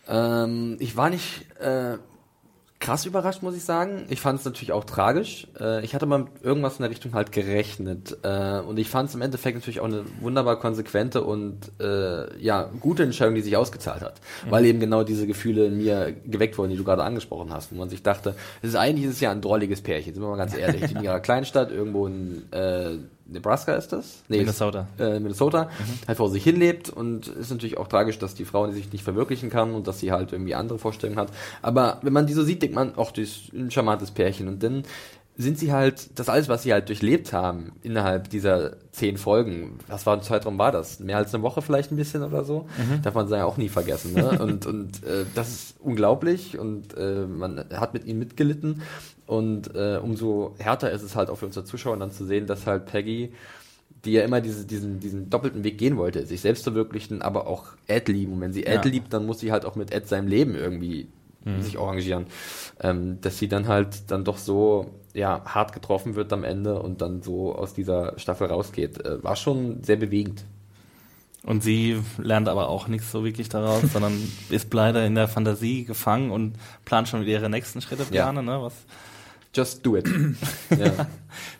Ähm, 0.08 0.78
ich 0.80 0.96
war 0.96 1.10
nicht 1.10 1.46
äh, 1.60 1.98
krass 2.84 3.06
überrascht, 3.06 3.42
muss 3.42 3.56
ich 3.56 3.64
sagen. 3.64 4.06
Ich 4.10 4.20
fand 4.20 4.40
es 4.40 4.46
natürlich 4.46 4.74
auch 4.74 4.84
tragisch. 4.84 5.48
Äh, 5.60 5.84
ich 5.86 5.96
hatte 5.96 6.06
mal 6.06 6.20
mit 6.20 6.28
irgendwas 6.44 6.78
in 6.78 6.84
der 6.84 6.92
Richtung 6.92 7.14
halt 7.14 7.32
gerechnet. 7.32 8.18
Äh, 8.24 8.60
und 8.60 8.78
ich 8.78 8.90
fand 8.90 9.08
es 9.08 9.16
im 9.16 9.22
Endeffekt 9.22 9.56
natürlich 9.56 9.80
auch 9.80 9.86
eine 9.86 10.04
wunderbar 10.20 10.60
konsequente 10.60 11.24
und 11.24 11.72
äh, 11.80 12.38
ja, 12.40 12.70
gute 12.82 13.04
Entscheidung, 13.04 13.36
die 13.36 13.42
sich 13.42 13.56
ausgezahlt 13.56 14.02
hat. 14.02 14.20
Mhm. 14.46 14.52
Weil 14.52 14.66
eben 14.66 14.80
genau 14.82 15.04
diese 15.04 15.26
Gefühle 15.26 15.66
in 15.68 15.78
mir 15.78 16.14
geweckt 16.26 16.58
wurden, 16.58 16.72
die 16.72 16.78
du 16.78 16.84
gerade 16.84 17.04
angesprochen 17.04 17.54
hast. 17.54 17.72
Wo 17.72 17.78
man 17.78 17.90
sich 17.90 18.04
dachte, 18.04 18.36
es 18.62 18.70
ist 18.70 18.76
eigentlich 18.76 19.06
ist 19.06 19.14
es 19.14 19.22
ja 19.22 19.32
ein 19.32 19.42
drolliges 19.42 19.82
Pärchen, 19.82 20.14
sind 20.14 20.22
wir 20.22 20.30
mal 20.30 20.38
ganz 20.38 20.56
ehrlich. 20.56 20.92
in 20.92 21.02
ihrer 21.02 21.20
Kleinstadt, 21.22 21.72
irgendwo 21.72 22.06
in 22.08 22.44
äh, 22.52 22.98
Nebraska 23.26 23.74
ist 23.74 23.94
das? 23.94 24.24
Nee, 24.28 24.40
Minnesota. 24.40 24.88
Äh, 25.00 25.20
Minnesota, 25.20 25.66
mhm. 25.66 26.08
halt 26.08 26.18
vor 26.18 26.30
sich 26.30 26.44
hinlebt 26.44 26.90
und 26.90 27.28
ist 27.28 27.52
natürlich 27.52 27.78
auch 27.78 27.88
tragisch, 27.88 28.20
dass 28.20 28.36
die 28.36 28.46
Frau 28.46 28.70
sich 28.72 28.92
nicht 28.92 29.04
verwirklichen 29.04 29.50
kann 29.50 29.74
und 29.74 29.88
dass 29.88 30.00
sie 30.00 30.12
halt 30.12 30.34
irgendwie 30.34 30.56
andere 30.56 30.80
Vorstellungen 30.80 31.20
hat. 31.20 31.30
Aber 31.62 32.00
wenn 32.02 32.14
man 32.14 32.28
die 32.28 32.34
so 32.34 32.44
sieht, 32.44 32.62
denkt 32.62 32.76
man, 32.76 32.94
ach, 32.98 33.12
das 33.12 33.24
ist 33.24 33.54
ein 33.54 33.72
charmantes 33.72 34.12
Pärchen. 34.12 34.48
Und 34.48 34.62
dann 34.62 34.84
sind 35.36 35.58
sie 35.58 35.74
halt, 35.74 36.20
das 36.20 36.30
alles, 36.30 36.48
was 36.48 36.64
sie 36.64 36.74
halt 36.74 36.90
durchlebt 36.90 37.34
haben 37.34 37.72
innerhalb 37.82 38.30
dieser 38.30 38.76
zehn 38.92 39.18
Folgen, 39.18 39.80
was 39.88 40.06
war 40.06 40.16
ein 40.16 40.22
Zeitraum 40.22 40.60
war 40.60 40.72
das? 40.72 41.00
Mehr 41.00 41.18
als 41.18 41.34
eine 41.34 41.42
Woche 41.42 41.64
vielleicht 41.64 41.92
ein 41.92 41.96
bisschen 41.96 42.24
oder 42.24 42.44
so? 42.44 42.68
Mhm. 42.78 43.02
Darf 43.02 43.16
man 43.16 43.28
ja 43.30 43.46
auch 43.46 43.58
nie 43.58 43.70
vergessen. 43.70 44.14
Ne? 44.14 44.40
und 44.42 44.68
und 44.68 45.04
äh, 45.04 45.26
das 45.34 45.50
ist 45.50 45.76
unglaublich 45.80 46.60
und 46.60 46.96
äh, 46.96 47.26
man 47.26 47.66
hat 47.74 47.96
mit 47.96 48.06
ihnen 48.06 48.20
mitgelitten 48.20 48.84
und 49.34 49.74
äh, 49.74 49.98
umso 49.98 50.54
härter 50.60 50.92
ist 50.92 51.02
es 51.02 51.16
halt 51.16 51.32
auch 51.32 51.38
für 51.38 51.48
unsere 51.48 51.66
Zuschauer 51.66 51.98
dann 51.98 52.12
zu 52.12 52.24
sehen, 52.24 52.46
dass 52.46 52.68
halt 52.68 52.86
Peggy, 52.86 53.34
die 54.06 54.12
ja 54.12 54.22
immer 54.22 54.42
diese, 54.42 54.64
diesen, 54.66 55.00
diesen 55.00 55.32
doppelten 55.32 55.64
Weg 55.64 55.80
gehen 55.80 55.98
wollte, 55.98 56.28
sich 56.28 56.42
selbst 56.42 56.62
verwirklichen, 56.62 57.24
aber 57.24 57.48
auch 57.48 57.70
Ed 57.88 58.10
lieben. 58.10 58.34
Und 58.34 58.42
wenn 58.42 58.54
sie 58.54 58.64
Ed 58.64 58.86
ja. 58.86 58.92
liebt, 58.92 59.12
dann 59.12 59.26
muss 59.26 59.40
sie 59.40 59.52
halt 59.52 59.66
auch 59.66 59.76
mit 59.76 59.92
Ed 59.92 60.08
seinem 60.08 60.28
Leben 60.28 60.54
irgendwie 60.54 61.08
mhm. 61.46 61.64
sich 61.64 61.80
arrangieren. 61.80 62.28
Ähm, 62.80 63.22
dass 63.22 63.40
sie 63.40 63.48
dann 63.48 63.68
halt 63.68 64.12
dann 64.12 64.24
doch 64.24 64.38
so 64.38 64.92
ja, 65.16 65.42
hart 65.46 65.74
getroffen 65.74 66.14
wird 66.14 66.32
am 66.32 66.44
Ende 66.44 66.80
und 66.80 67.02
dann 67.02 67.24
so 67.24 67.56
aus 67.56 67.74
dieser 67.74 68.20
Staffel 68.20 68.46
rausgeht. 68.46 69.04
Äh, 69.04 69.24
war 69.24 69.36
schon 69.36 69.82
sehr 69.82 69.96
bewegend. 69.96 70.46
Und 71.42 71.64
sie 71.64 72.00
lernt 72.20 72.50
aber 72.50 72.70
auch 72.70 72.88
nichts 72.88 73.12
so 73.12 73.26
wirklich 73.26 73.50
daraus, 73.50 73.82
sondern 73.94 74.14
ist 74.52 74.72
leider 74.72 75.04
in 75.04 75.16
der 75.16 75.28
Fantasie 75.28 75.86
gefangen 75.86 76.30
und 76.30 76.54
plant 76.86 77.08
schon 77.08 77.22
wieder 77.22 77.40
ihre 77.40 77.50
nächsten 77.50 77.82
Schritte 77.82 78.06
plane, 78.06 78.38
ja. 78.38 78.44
ne? 78.44 78.62
Was 78.62 78.76
Just 79.56 79.86
do 79.86 79.96
it. 79.96 80.08
ja. 80.70 81.08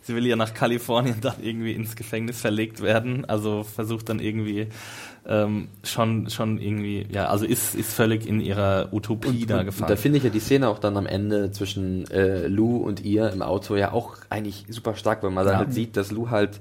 Sie 0.02 0.16
will 0.16 0.26
ja 0.26 0.36
nach 0.36 0.54
Kalifornien 0.54 1.22
dann 1.22 1.36
irgendwie 1.42 1.74
ins 1.74 1.96
Gefängnis 1.96 2.42
verlegt 2.42 2.82
werden, 2.82 3.26
also 3.26 3.64
versucht 3.64 4.10
dann 4.10 4.20
irgendwie 4.20 4.68
ähm, 5.26 5.70
schon 5.84 6.30
schon 6.30 6.60
irgendwie, 6.60 7.06
ja, 7.12 7.28
also 7.28 7.46
ist 7.46 7.76
ist 7.76 7.94
völlig 7.94 8.28
in 8.28 8.40
ihrer 8.42 8.90
Utopie 8.92 9.44
und, 9.44 9.50
da 9.50 9.64
gefangen. 9.64 9.84
Und 9.84 9.90
da 9.92 9.96
finde 9.96 10.18
ich 10.18 10.24
ja 10.24 10.30
die 10.30 10.40
Szene 10.40 10.68
auch 10.68 10.80
dann 10.80 10.98
am 10.98 11.06
Ende 11.06 11.52
zwischen 11.52 12.10
äh, 12.12 12.48
Lou 12.48 12.78
und 12.78 13.04
ihr 13.06 13.32
im 13.32 13.42
Auto 13.42 13.76
ja 13.76 13.94
auch 13.94 14.18
eigentlich 14.30 14.66
super 14.70 14.96
stark, 14.96 15.24
weil 15.24 15.32
man 15.32 15.46
ja. 15.46 15.52
dann 15.52 15.60
halt 15.60 15.74
sieht, 15.74 15.96
dass 15.96 16.12
Lou 16.12 16.30
halt 16.30 16.60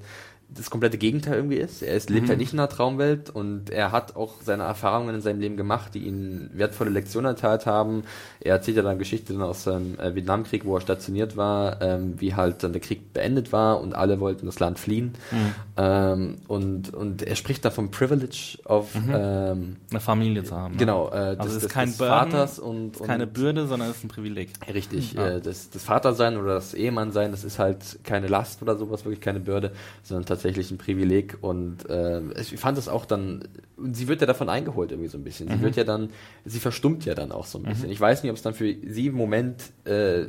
das 0.55 0.69
komplette 0.69 0.97
Gegenteil 0.97 1.35
irgendwie 1.35 1.57
ist. 1.57 1.81
Er 1.81 1.95
ist, 1.95 2.09
lebt 2.09 2.25
mhm. 2.25 2.29
halt 2.29 2.39
nicht 2.39 2.53
in 2.53 2.59
einer 2.59 2.69
Traumwelt 2.69 3.29
und 3.29 3.69
er 3.69 3.91
hat 3.91 4.15
auch 4.15 4.35
seine 4.43 4.63
Erfahrungen 4.63 5.15
in 5.15 5.21
seinem 5.21 5.39
Leben 5.39 5.57
gemacht, 5.57 5.93
die 5.93 6.05
ihn 6.05 6.49
wertvolle 6.53 6.91
Lektionen 6.91 7.31
erteilt 7.31 7.65
haben. 7.65 8.03
Er 8.39 8.55
erzählt 8.55 8.77
ja 8.77 8.83
dann 8.83 8.99
Geschichten 8.99 9.41
aus 9.41 9.63
seinem 9.63 9.99
äh, 9.99 10.15
Vietnamkrieg, 10.15 10.65
wo 10.65 10.75
er 10.75 10.81
stationiert 10.81 11.37
war, 11.37 11.81
ähm, 11.81 12.15
wie 12.19 12.35
halt 12.35 12.63
dann 12.63 12.73
der 12.73 12.81
Krieg 12.81 13.13
beendet 13.13 13.51
war 13.51 13.81
und 13.81 13.95
alle 13.95 14.19
wollten 14.19 14.45
das 14.45 14.59
Land 14.59 14.79
fliehen. 14.79 15.13
Mhm. 15.31 15.55
Ähm, 15.77 16.37
und, 16.47 16.93
und 16.93 17.23
er 17.23 17.35
spricht 17.35 17.65
da 17.65 17.71
vom 17.71 17.89
Privilege 17.91 18.59
of 18.65 18.93
mhm. 18.93 19.13
ähm, 19.15 19.75
eine 19.89 19.99
Familie 19.99 20.43
zu 20.43 20.55
haben. 20.55 20.77
Genau, 20.77 21.09
äh, 21.09 21.15
also 21.15 21.43
des, 21.43 21.55
es 21.55 21.63
ist 21.63 21.69
kein 21.69 21.87
des 21.89 21.97
Burden, 21.97 22.31
Vaters 22.31 22.59
und, 22.59 22.97
und 22.97 23.07
keine 23.07 23.27
Bürde, 23.27 23.67
sondern 23.67 23.89
es 23.89 23.97
ist 23.97 24.03
ein 24.03 24.09
Privileg. 24.09 24.49
Richtig, 24.71 25.13
ja. 25.13 25.27
äh, 25.27 25.41
das, 25.41 25.69
das 25.71 25.83
Vatersein 25.83 26.37
oder 26.37 26.55
das 26.55 26.73
Ehemannsein, 26.73 27.31
das 27.31 27.43
ist 27.43 27.59
halt 27.59 27.99
keine 28.03 28.27
Last 28.27 28.61
oder 28.61 28.77
sowas, 28.77 29.03
wirklich 29.05 29.21
keine 29.21 29.39
Bürde, 29.39 29.71
sondern 30.03 30.25
tatsächlich 30.25 30.42
tatsächlich 30.43 30.71
ein 30.71 30.77
Privileg 30.77 31.37
und 31.39 31.89
äh, 31.89 32.21
ich 32.39 32.59
fand 32.59 32.77
es 32.77 32.89
auch 32.89 33.05
dann, 33.05 33.47
sie 33.93 34.09
wird 34.09 34.19
ja 34.19 34.27
davon 34.27 34.49
eingeholt 34.49 34.91
irgendwie 34.91 35.09
so 35.09 35.17
ein 35.17 35.23
bisschen. 35.23 35.47
Sie 35.47 35.55
mhm. 35.55 35.61
wird 35.61 35.77
ja 35.77 35.85
dann, 35.85 36.09
sie 36.43 36.59
verstummt 36.59 37.05
ja 37.05 37.15
dann 37.15 37.31
auch 37.31 37.45
so 37.45 37.59
ein 37.59 37.63
bisschen. 37.63 37.85
Mhm. 37.85 37.93
Ich 37.93 38.01
weiß 38.01 38.23
nicht, 38.23 38.29
ob 38.29 38.35
es 38.35 38.43
dann 38.43 38.53
für 38.53 38.65
sie 38.65 39.07
im 39.07 39.15
Moment 39.15 39.63
äh, 39.85 40.25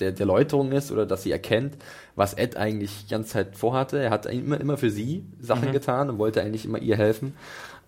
der, 0.00 0.12
der 0.12 0.26
Läuterung 0.26 0.72
ist 0.72 0.90
oder 0.90 1.04
dass 1.04 1.22
sie 1.22 1.32
erkennt, 1.32 1.76
was 2.16 2.32
Ed 2.32 2.56
eigentlich 2.56 3.04
die 3.04 3.10
ganze 3.10 3.30
Zeit 3.30 3.56
vorhatte. 3.56 3.98
Er 3.98 4.10
hat 4.10 4.24
immer, 4.24 4.58
immer 4.58 4.78
für 4.78 4.90
sie 4.90 5.24
Sachen 5.40 5.68
mhm. 5.68 5.72
getan 5.72 6.08
und 6.08 6.18
wollte 6.18 6.40
eigentlich 6.40 6.64
immer 6.64 6.78
ihr 6.78 6.96
helfen. 6.96 7.34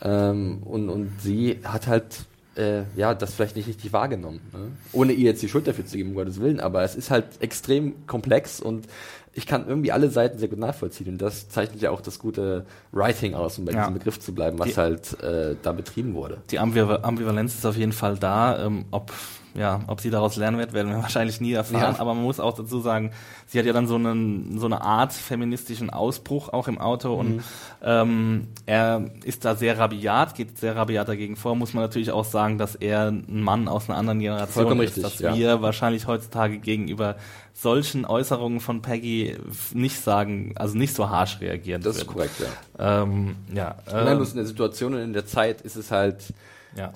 Ähm, 0.02 0.62
und, 0.64 0.90
und 0.90 1.12
sie 1.22 1.60
hat 1.64 1.86
halt 1.86 2.26
äh, 2.56 2.82
ja, 2.94 3.14
das 3.14 3.34
vielleicht 3.34 3.56
nicht 3.56 3.68
richtig 3.68 3.92
wahrgenommen. 3.94 4.40
Ne? 4.52 4.72
Ohne 4.92 5.12
ihr 5.12 5.30
jetzt 5.30 5.42
die 5.42 5.48
Schuld 5.48 5.66
dafür 5.66 5.86
zu 5.86 5.96
geben, 5.96 6.10
um 6.10 6.16
Gottes 6.16 6.40
Willen, 6.40 6.60
aber 6.60 6.82
es 6.82 6.94
ist 6.94 7.10
halt 7.10 7.24
extrem 7.40 8.06
komplex 8.06 8.60
und 8.60 8.86
ich 9.34 9.46
kann 9.46 9.68
irgendwie 9.68 9.92
alle 9.92 10.10
Seiten 10.10 10.38
sehr 10.38 10.48
gut 10.48 10.58
nachvollziehen. 10.58 11.08
Und 11.08 11.18
das 11.22 11.48
zeichnet 11.48 11.82
ja 11.82 11.90
auch 11.90 12.00
das 12.00 12.18
gute 12.18 12.64
Writing 12.92 13.34
aus, 13.34 13.58
um 13.58 13.64
bei 13.64 13.72
ja. 13.72 13.80
diesem 13.80 13.94
Begriff 13.94 14.20
zu 14.20 14.34
bleiben, 14.34 14.58
was 14.58 14.68
die, 14.68 14.76
halt 14.76 15.20
äh, 15.20 15.56
da 15.62 15.72
betrieben 15.72 16.14
wurde. 16.14 16.38
Die 16.50 16.58
Ambivalenz 16.58 17.54
ist 17.54 17.66
auf 17.66 17.76
jeden 17.76 17.92
Fall 17.92 18.16
da. 18.16 18.64
Ähm, 18.64 18.84
ob 18.90 19.12
ja, 19.54 19.80
ob 19.86 20.00
sie 20.00 20.10
daraus 20.10 20.36
lernen 20.36 20.58
wird, 20.58 20.72
werden 20.72 20.90
wir 20.90 20.98
wahrscheinlich 21.02 21.40
nie 21.40 21.52
erfahren. 21.52 21.94
Ja. 21.94 22.00
Aber 22.00 22.14
man 22.14 22.24
muss 22.24 22.40
auch 22.40 22.54
dazu 22.54 22.80
sagen, 22.80 23.12
sie 23.46 23.58
hat 23.58 23.66
ja 23.66 23.72
dann 23.72 23.86
so, 23.86 23.94
einen, 23.94 24.58
so 24.58 24.66
eine 24.66 24.82
Art 24.82 25.12
feministischen 25.12 25.90
Ausbruch 25.90 26.48
auch 26.48 26.68
im 26.68 26.78
Auto 26.78 27.14
mhm. 27.14 27.18
und 27.18 27.42
ähm, 27.82 28.48
er 28.66 29.10
ist 29.24 29.44
da 29.44 29.54
sehr 29.54 29.78
rabiat, 29.78 30.34
geht 30.34 30.58
sehr 30.58 30.76
rabiat 30.76 31.08
dagegen 31.08 31.36
vor. 31.36 31.54
Muss 31.54 31.72
man 31.72 31.84
natürlich 31.84 32.10
auch 32.10 32.24
sagen, 32.24 32.58
dass 32.58 32.74
er 32.74 33.08
ein 33.08 33.42
Mann 33.42 33.68
aus 33.68 33.88
einer 33.88 33.98
anderen 33.98 34.18
Generation 34.18 34.64
Vollkommen 34.64 34.80
ist, 34.82 34.96
richtig, 34.96 35.02
dass 35.04 35.18
ja. 35.20 35.36
wir 35.36 35.62
wahrscheinlich 35.62 36.06
heutzutage 36.06 36.58
gegenüber 36.58 37.16
solchen 37.52 38.04
Äußerungen 38.04 38.58
von 38.58 38.82
Peggy 38.82 39.36
nicht 39.72 40.00
sagen, 40.00 40.54
also 40.56 40.76
nicht 40.76 40.94
so 40.94 41.08
harsch 41.08 41.40
reagieren. 41.40 41.82
Das 41.82 41.94
würden. 41.94 42.08
ist 42.08 42.12
korrekt, 42.12 42.34
ja. 42.40 43.02
Ähm, 43.02 43.36
ja. 43.54 43.76
Äh, 43.86 44.04
Nein, 44.04 44.16
bloß 44.16 44.30
in 44.30 44.38
der 44.38 44.46
Situation 44.46 44.94
und 44.94 45.00
in 45.00 45.12
der 45.12 45.26
Zeit 45.26 45.60
ist 45.60 45.76
es 45.76 45.92
halt. 45.92 46.32
Ja 46.76 46.92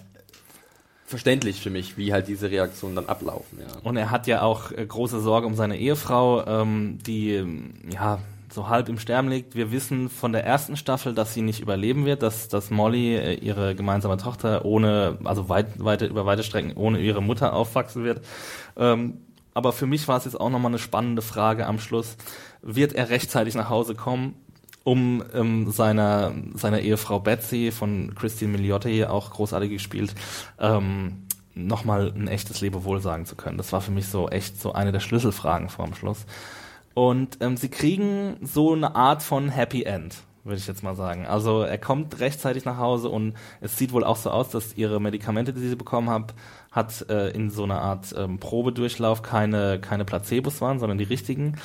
verständlich 1.08 1.60
für 1.62 1.70
mich, 1.70 1.96
wie 1.96 2.12
halt 2.12 2.28
diese 2.28 2.50
Reaktionen 2.50 2.94
dann 2.94 3.06
ablaufen. 3.06 3.58
Ja. 3.60 3.80
Und 3.82 3.96
er 3.96 4.10
hat 4.10 4.26
ja 4.26 4.42
auch 4.42 4.70
äh, 4.72 4.84
große 4.86 5.20
Sorge 5.20 5.46
um 5.46 5.54
seine 5.54 5.78
Ehefrau, 5.78 6.46
ähm, 6.46 6.98
die 7.06 7.44
ja 7.90 8.18
so 8.52 8.68
halb 8.68 8.88
im 8.90 8.98
Sterben 8.98 9.28
liegt. 9.28 9.54
Wir 9.54 9.72
wissen 9.72 10.10
von 10.10 10.32
der 10.32 10.44
ersten 10.44 10.76
Staffel, 10.76 11.14
dass 11.14 11.32
sie 11.32 11.40
nicht 11.40 11.60
überleben 11.60 12.04
wird, 12.04 12.22
dass, 12.22 12.48
dass 12.48 12.70
Molly, 12.70 13.16
äh, 13.16 13.34
ihre 13.34 13.74
gemeinsame 13.74 14.18
Tochter, 14.18 14.66
ohne, 14.66 15.18
also 15.24 15.48
weit, 15.48 15.82
weite, 15.82 16.06
über 16.06 16.26
weite 16.26 16.42
Strecken 16.42 16.74
ohne 16.76 16.98
ihre 16.98 17.22
Mutter 17.22 17.54
aufwachsen 17.54 18.04
wird. 18.04 18.22
Ähm, 18.76 19.22
aber 19.54 19.72
für 19.72 19.86
mich 19.86 20.06
war 20.08 20.18
es 20.18 20.26
jetzt 20.26 20.38
auch 20.38 20.50
nochmal 20.50 20.70
eine 20.70 20.78
spannende 20.78 21.22
Frage 21.22 21.66
am 21.66 21.78
Schluss. 21.78 22.16
Wird 22.60 22.92
er 22.92 23.08
rechtzeitig 23.08 23.54
nach 23.54 23.70
Hause 23.70 23.94
kommen? 23.94 24.34
Um 24.88 25.22
ähm, 25.34 25.70
seiner, 25.70 26.32
seiner 26.54 26.80
Ehefrau 26.80 27.20
Betsy 27.20 27.72
von 27.72 28.14
Christine 28.14 28.52
Milioti, 28.52 29.04
auch 29.04 29.30
großartig 29.32 29.70
gespielt, 29.70 30.14
ähm, 30.58 31.26
nochmal 31.54 32.10
ein 32.16 32.26
echtes 32.26 32.62
Lebewohl 32.62 33.02
sagen 33.02 33.26
zu 33.26 33.36
können. 33.36 33.58
Das 33.58 33.70
war 33.74 33.82
für 33.82 33.90
mich 33.90 34.08
so 34.08 34.30
echt 34.30 34.58
so 34.58 34.72
eine 34.72 34.90
der 34.90 35.00
Schlüsselfragen 35.00 35.68
vor 35.68 35.84
dem 35.84 35.94
Schluss. 35.94 36.24
Und 36.94 37.36
ähm, 37.40 37.58
sie 37.58 37.68
kriegen 37.68 38.38
so 38.40 38.72
eine 38.72 38.96
Art 38.96 39.22
von 39.22 39.50
Happy 39.50 39.82
End 39.82 40.16
würde 40.48 40.58
ich 40.58 40.66
jetzt 40.66 40.82
mal 40.82 40.96
sagen. 40.96 41.26
Also 41.26 41.62
er 41.62 41.78
kommt 41.78 42.18
rechtzeitig 42.20 42.64
nach 42.64 42.78
Hause 42.78 43.08
und 43.08 43.34
es 43.60 43.76
sieht 43.76 43.92
wohl 43.92 44.04
auch 44.04 44.16
so 44.16 44.30
aus, 44.30 44.50
dass 44.50 44.76
ihre 44.76 45.00
Medikamente, 45.00 45.52
die 45.52 45.68
sie 45.68 45.76
bekommen 45.76 46.10
hat, 46.10 46.34
hat 46.70 47.08
äh, 47.08 47.30
in 47.30 47.50
so 47.50 47.64
einer 47.64 47.80
Art 47.80 48.14
ähm, 48.16 48.38
Probedurchlauf 48.38 49.22
keine, 49.22 49.80
keine 49.80 50.04
Placebos 50.04 50.60
waren, 50.60 50.78
sondern 50.78 50.98
die 50.98 51.04
richtigen. 51.04 51.56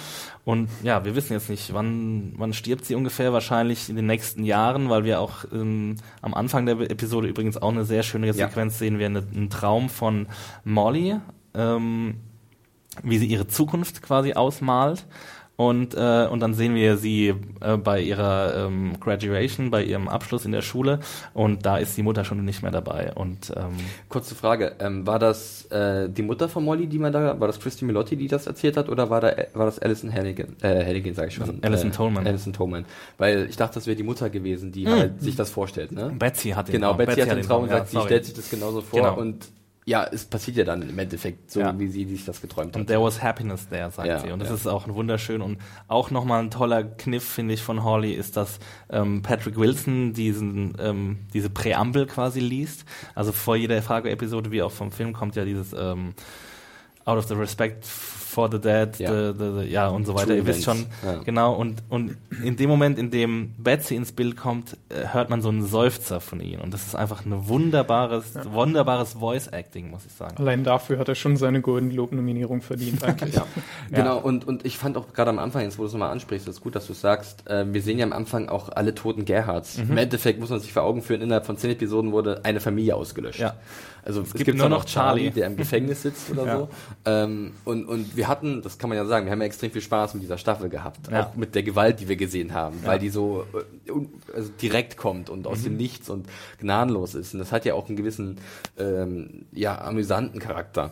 Und 0.45 0.69
ja, 0.81 1.03
wir 1.05 1.15
wissen 1.15 1.33
jetzt 1.33 1.49
nicht, 1.49 1.73
wann, 1.73 2.33
wann 2.37 2.53
stirbt 2.53 2.85
sie 2.85 2.95
ungefähr, 2.95 3.33
wahrscheinlich 3.33 3.89
in 3.89 3.95
den 3.95 4.05
nächsten 4.05 4.43
Jahren, 4.43 4.89
weil 4.89 5.03
wir 5.03 5.19
auch 5.19 5.45
ähm, 5.51 5.97
am 6.21 6.33
Anfang 6.33 6.65
der 6.65 6.79
Episode 6.79 7.27
übrigens 7.27 7.57
auch 7.57 7.71
eine 7.71 7.85
sehr 7.85 8.03
schöne 8.03 8.31
Sequenz 8.33 8.75
ja. 8.75 8.79
sehen, 8.79 8.99
wir 8.99 9.07
eine, 9.07 9.23
einen 9.35 9.49
Traum 9.49 9.89
von 9.89 10.27
Molly, 10.63 11.15
ähm, 11.53 12.15
wie 13.01 13.17
sie 13.17 13.27
ihre 13.27 13.47
Zukunft 13.47 14.01
quasi 14.01 14.33
ausmalt. 14.33 15.05
Und, 15.63 15.95
äh, 15.95 16.27
und 16.29 16.41
dann 16.41 16.53
sehen 16.53 16.75
wir 16.75 16.97
sie 16.97 17.33
äh, 17.61 17.77
bei 17.77 18.01
ihrer 18.01 18.65
ähm, 18.65 18.99
Graduation, 18.99 19.71
bei 19.71 19.83
ihrem 19.83 20.09
Abschluss 20.09 20.43
in 20.43 20.51
der 20.51 20.61
Schule 20.61 20.99
und 21.33 21.65
da 21.65 21.77
ist 21.77 21.95
die 21.95 22.03
Mutter 22.03 22.25
schon 22.25 22.43
nicht 22.43 22.63
mehr 22.63 22.71
dabei. 22.71 23.13
Und 23.13 23.53
ähm, 23.55 23.77
kurze 24.09 24.35
Frage, 24.35 24.75
ähm, 24.79 25.07
war 25.07 25.19
das 25.19 25.65
äh, 25.67 26.09
die 26.09 26.21
Mutter 26.21 26.49
von 26.49 26.65
Molly, 26.65 26.87
die 26.87 26.99
man 26.99 27.13
da, 27.13 27.39
war 27.39 27.47
das 27.47 27.61
Christy 27.61 27.85
Milotti, 27.85 28.17
die 28.17 28.27
das 28.27 28.45
erzählt 28.45 28.75
hat, 28.75 28.89
oder 28.89 29.09
war 29.09 29.21
da 29.21 29.33
war 29.53 29.65
das 29.65 29.79
Alison 29.79 30.11
Hannigan, 30.13 30.57
äh, 30.61 30.83
Hannigan 30.85 31.13
sage 31.13 31.29
ich 31.29 31.35
schon, 31.35 31.63
Alison 31.63 31.89
äh, 31.89 31.93
Tolman. 31.93 32.27
Alison 32.27 32.51
Tolman, 32.51 32.85
weil 33.17 33.47
ich 33.49 33.55
dachte, 33.55 33.75
das 33.75 33.87
wäre 33.87 33.95
die 33.95 34.03
Mutter 34.03 34.29
gewesen, 34.29 34.73
die 34.73 34.85
mhm. 34.85 34.89
halt 34.89 35.21
sich 35.21 35.37
das 35.37 35.49
vorstellt, 35.49 35.93
ne? 35.93 36.13
Betsy 36.19 36.49
hat 36.49 36.67
den 36.67 36.73
Genau, 36.73 36.93
Betsy, 36.93 37.15
Betsy 37.15 37.29
hat 37.29 37.37
den 37.37 37.45
Traum 37.45 37.63
und 37.63 37.69
sagt, 37.69 37.93
ja, 37.93 38.01
sie 38.01 38.05
stellt 38.05 38.25
sich 38.25 38.33
das 38.33 38.49
genauso 38.49 38.81
vor 38.81 38.99
genau. 38.99 39.17
und 39.17 39.47
ja, 39.85 40.05
es 40.05 40.25
passiert 40.25 40.57
ja 40.57 40.63
dann 40.63 40.81
im 40.81 40.97
Endeffekt 40.97 41.51
so, 41.51 41.59
ja. 41.59 41.77
wie 41.77 41.87
sie 41.87 42.05
sich 42.05 42.25
das 42.25 42.41
geträumt 42.41 42.73
hat. 42.73 42.81
Und 42.81 42.87
there 42.87 43.01
was 43.01 43.21
happiness 43.21 43.67
there, 43.67 43.91
sagt 43.91 44.07
ja, 44.07 44.19
sie. 44.19 44.31
Und 44.31 44.39
das 44.39 44.49
ja. 44.49 44.55
ist 44.55 44.67
auch 44.67 44.87
ein 44.87 44.93
wunderschön 44.93 45.41
und 45.41 45.57
auch 45.87 46.09
nochmal 46.09 46.41
ein 46.41 46.51
toller 46.51 46.83
Kniff, 46.83 47.23
finde 47.23 47.53
ich, 47.53 47.61
von 47.61 47.83
Hawley, 47.83 48.13
ist, 48.13 48.37
dass 48.37 48.59
ähm, 48.89 49.21
Patrick 49.21 49.57
Wilson 49.57 50.13
diesen, 50.13 50.75
ähm, 50.79 51.19
diese 51.33 51.49
Präambel 51.49 52.05
quasi 52.05 52.39
liest. 52.39 52.85
Also 53.13 53.31
vor 53.31 53.55
jeder 53.55 53.81
Frage-Episode, 53.81 54.51
wie 54.51 54.61
auch 54.61 54.71
vom 54.71 54.91
Film, 54.91 55.13
kommt 55.13 55.35
ja 55.35 55.43
dieses 55.43 55.73
ähm, 55.73 56.13
Out 57.05 57.17
of 57.17 57.27
the 57.27 57.35
Respect 57.35 57.85
for 58.33 58.49
the 58.51 58.59
Dead, 58.59 58.97
ja, 58.97 59.11
the, 59.11 59.37
the, 59.37 59.61
the, 59.61 59.71
ja 59.71 59.87
und 59.89 60.05
so 60.05 60.15
weiter. 60.15 60.27
True 60.27 60.37
Ihr 60.37 60.47
wisst 60.47 60.63
schon, 60.63 60.85
ja. 61.05 61.19
genau. 61.23 61.53
Und, 61.53 61.83
und 61.89 62.17
in 62.43 62.57
dem 62.57 62.69
Moment, 62.69 62.97
in 62.97 63.11
dem 63.11 63.53
Betsy 63.57 63.95
ins 63.95 64.11
Bild 64.11 64.35
kommt, 64.35 64.75
äh, 64.89 65.07
hört 65.13 65.29
man 65.29 65.41
so 65.41 65.49
einen 65.49 65.65
Seufzer 65.65 66.19
von 66.19 66.39
ihm. 66.39 66.59
Und 66.59 66.73
das 66.73 66.87
ist 66.87 66.95
einfach 66.95 67.25
ein 67.25 67.47
wunderbares, 67.47 68.33
ja. 68.33 68.51
wunderbares 68.51 69.13
Voice-Acting, 69.13 69.91
muss 69.91 70.05
ich 70.05 70.13
sagen. 70.13 70.35
Allein 70.37 70.63
dafür 70.63 70.97
hat 70.97 71.07
er 71.07 71.15
schon 71.15 71.37
seine 71.37 71.61
Golden 71.61 71.91
Globe-Nominierung 71.91 72.61
verdient, 72.61 73.03
eigentlich. 73.03 73.35
ja. 73.35 73.45
Genau, 73.91 74.17
und, 74.17 74.47
und 74.47 74.65
ich 74.65 74.77
fand 74.77 74.97
auch 74.97 75.13
gerade 75.13 75.29
am 75.29 75.39
Anfang, 75.39 75.61
jetzt 75.61 75.77
wo 75.77 75.83
du 75.83 75.87
es 75.87 75.93
nochmal 75.93 76.11
ansprichst, 76.11 76.47
ist 76.47 76.61
gut, 76.61 76.75
dass 76.75 76.87
du 76.87 76.93
sagst, 76.93 77.47
äh, 77.47 77.71
wir 77.71 77.81
sehen 77.81 77.99
ja 77.99 78.05
am 78.05 78.13
Anfang 78.13 78.49
auch 78.49 78.69
alle 78.69 78.95
toten 78.95 79.25
Gerhards. 79.25 79.77
Mhm. 79.77 79.91
Im 79.91 79.97
Endeffekt 79.97 80.39
muss 80.39 80.49
man 80.49 80.59
sich 80.59 80.73
vor 80.73 80.83
Augen 80.83 81.03
führen, 81.03 81.21
innerhalb 81.21 81.45
von 81.45 81.57
zehn 81.57 81.71
Episoden 81.71 82.11
wurde 82.11 82.43
eine 82.43 82.59
Familie 82.59 82.95
ausgelöscht. 82.95 83.39
Ja. 83.39 83.55
Also 84.05 84.21
es, 84.21 84.27
es 84.27 84.33
gibt, 84.33 84.45
gibt 84.45 84.57
nur 84.57 84.69
noch 84.69 84.85
Charlie, 84.85 85.23
Charlie, 85.23 85.31
der 85.31 85.47
im 85.47 85.55
Gefängnis 85.55 86.01
sitzt 86.01 86.29
oder 86.31 86.45
ja. 86.47 86.57
so. 86.57 86.69
Ähm, 87.05 87.53
und, 87.63 87.85
und 87.85 88.15
wir 88.17 88.27
hatten, 88.27 88.61
das 88.61 88.77
kann 88.77 88.89
man 88.89 88.97
ja 88.97 89.05
sagen, 89.05 89.25
wir 89.25 89.31
haben 89.31 89.39
ja 89.39 89.45
extrem 89.45 89.71
viel 89.71 89.81
Spaß 89.81 90.13
mit 90.15 90.23
dieser 90.23 90.37
Staffel 90.37 90.69
gehabt. 90.69 91.11
Ja. 91.11 91.27
Auch 91.27 91.35
mit 91.35 91.55
der 91.55 91.63
Gewalt, 91.63 91.99
die 91.99 92.07
wir 92.07 92.15
gesehen 92.15 92.53
haben, 92.53 92.79
weil 92.83 92.99
die 92.99 93.09
so 93.09 93.45
äh, 93.53 93.91
also 94.35 94.49
direkt 94.61 94.97
kommt 94.97 95.29
und 95.29 95.47
aus 95.47 95.59
mhm. 95.59 95.63
dem 95.63 95.77
Nichts 95.77 96.09
und 96.09 96.27
gnadenlos 96.59 97.15
ist. 97.15 97.33
Und 97.33 97.39
das 97.39 97.51
hat 97.51 97.65
ja 97.65 97.73
auch 97.75 97.87
einen 97.87 97.95
gewissen, 97.95 98.37
ähm, 98.77 99.45
ja, 99.51 99.79
amüsanten 99.81 100.39
Charakter. 100.39 100.91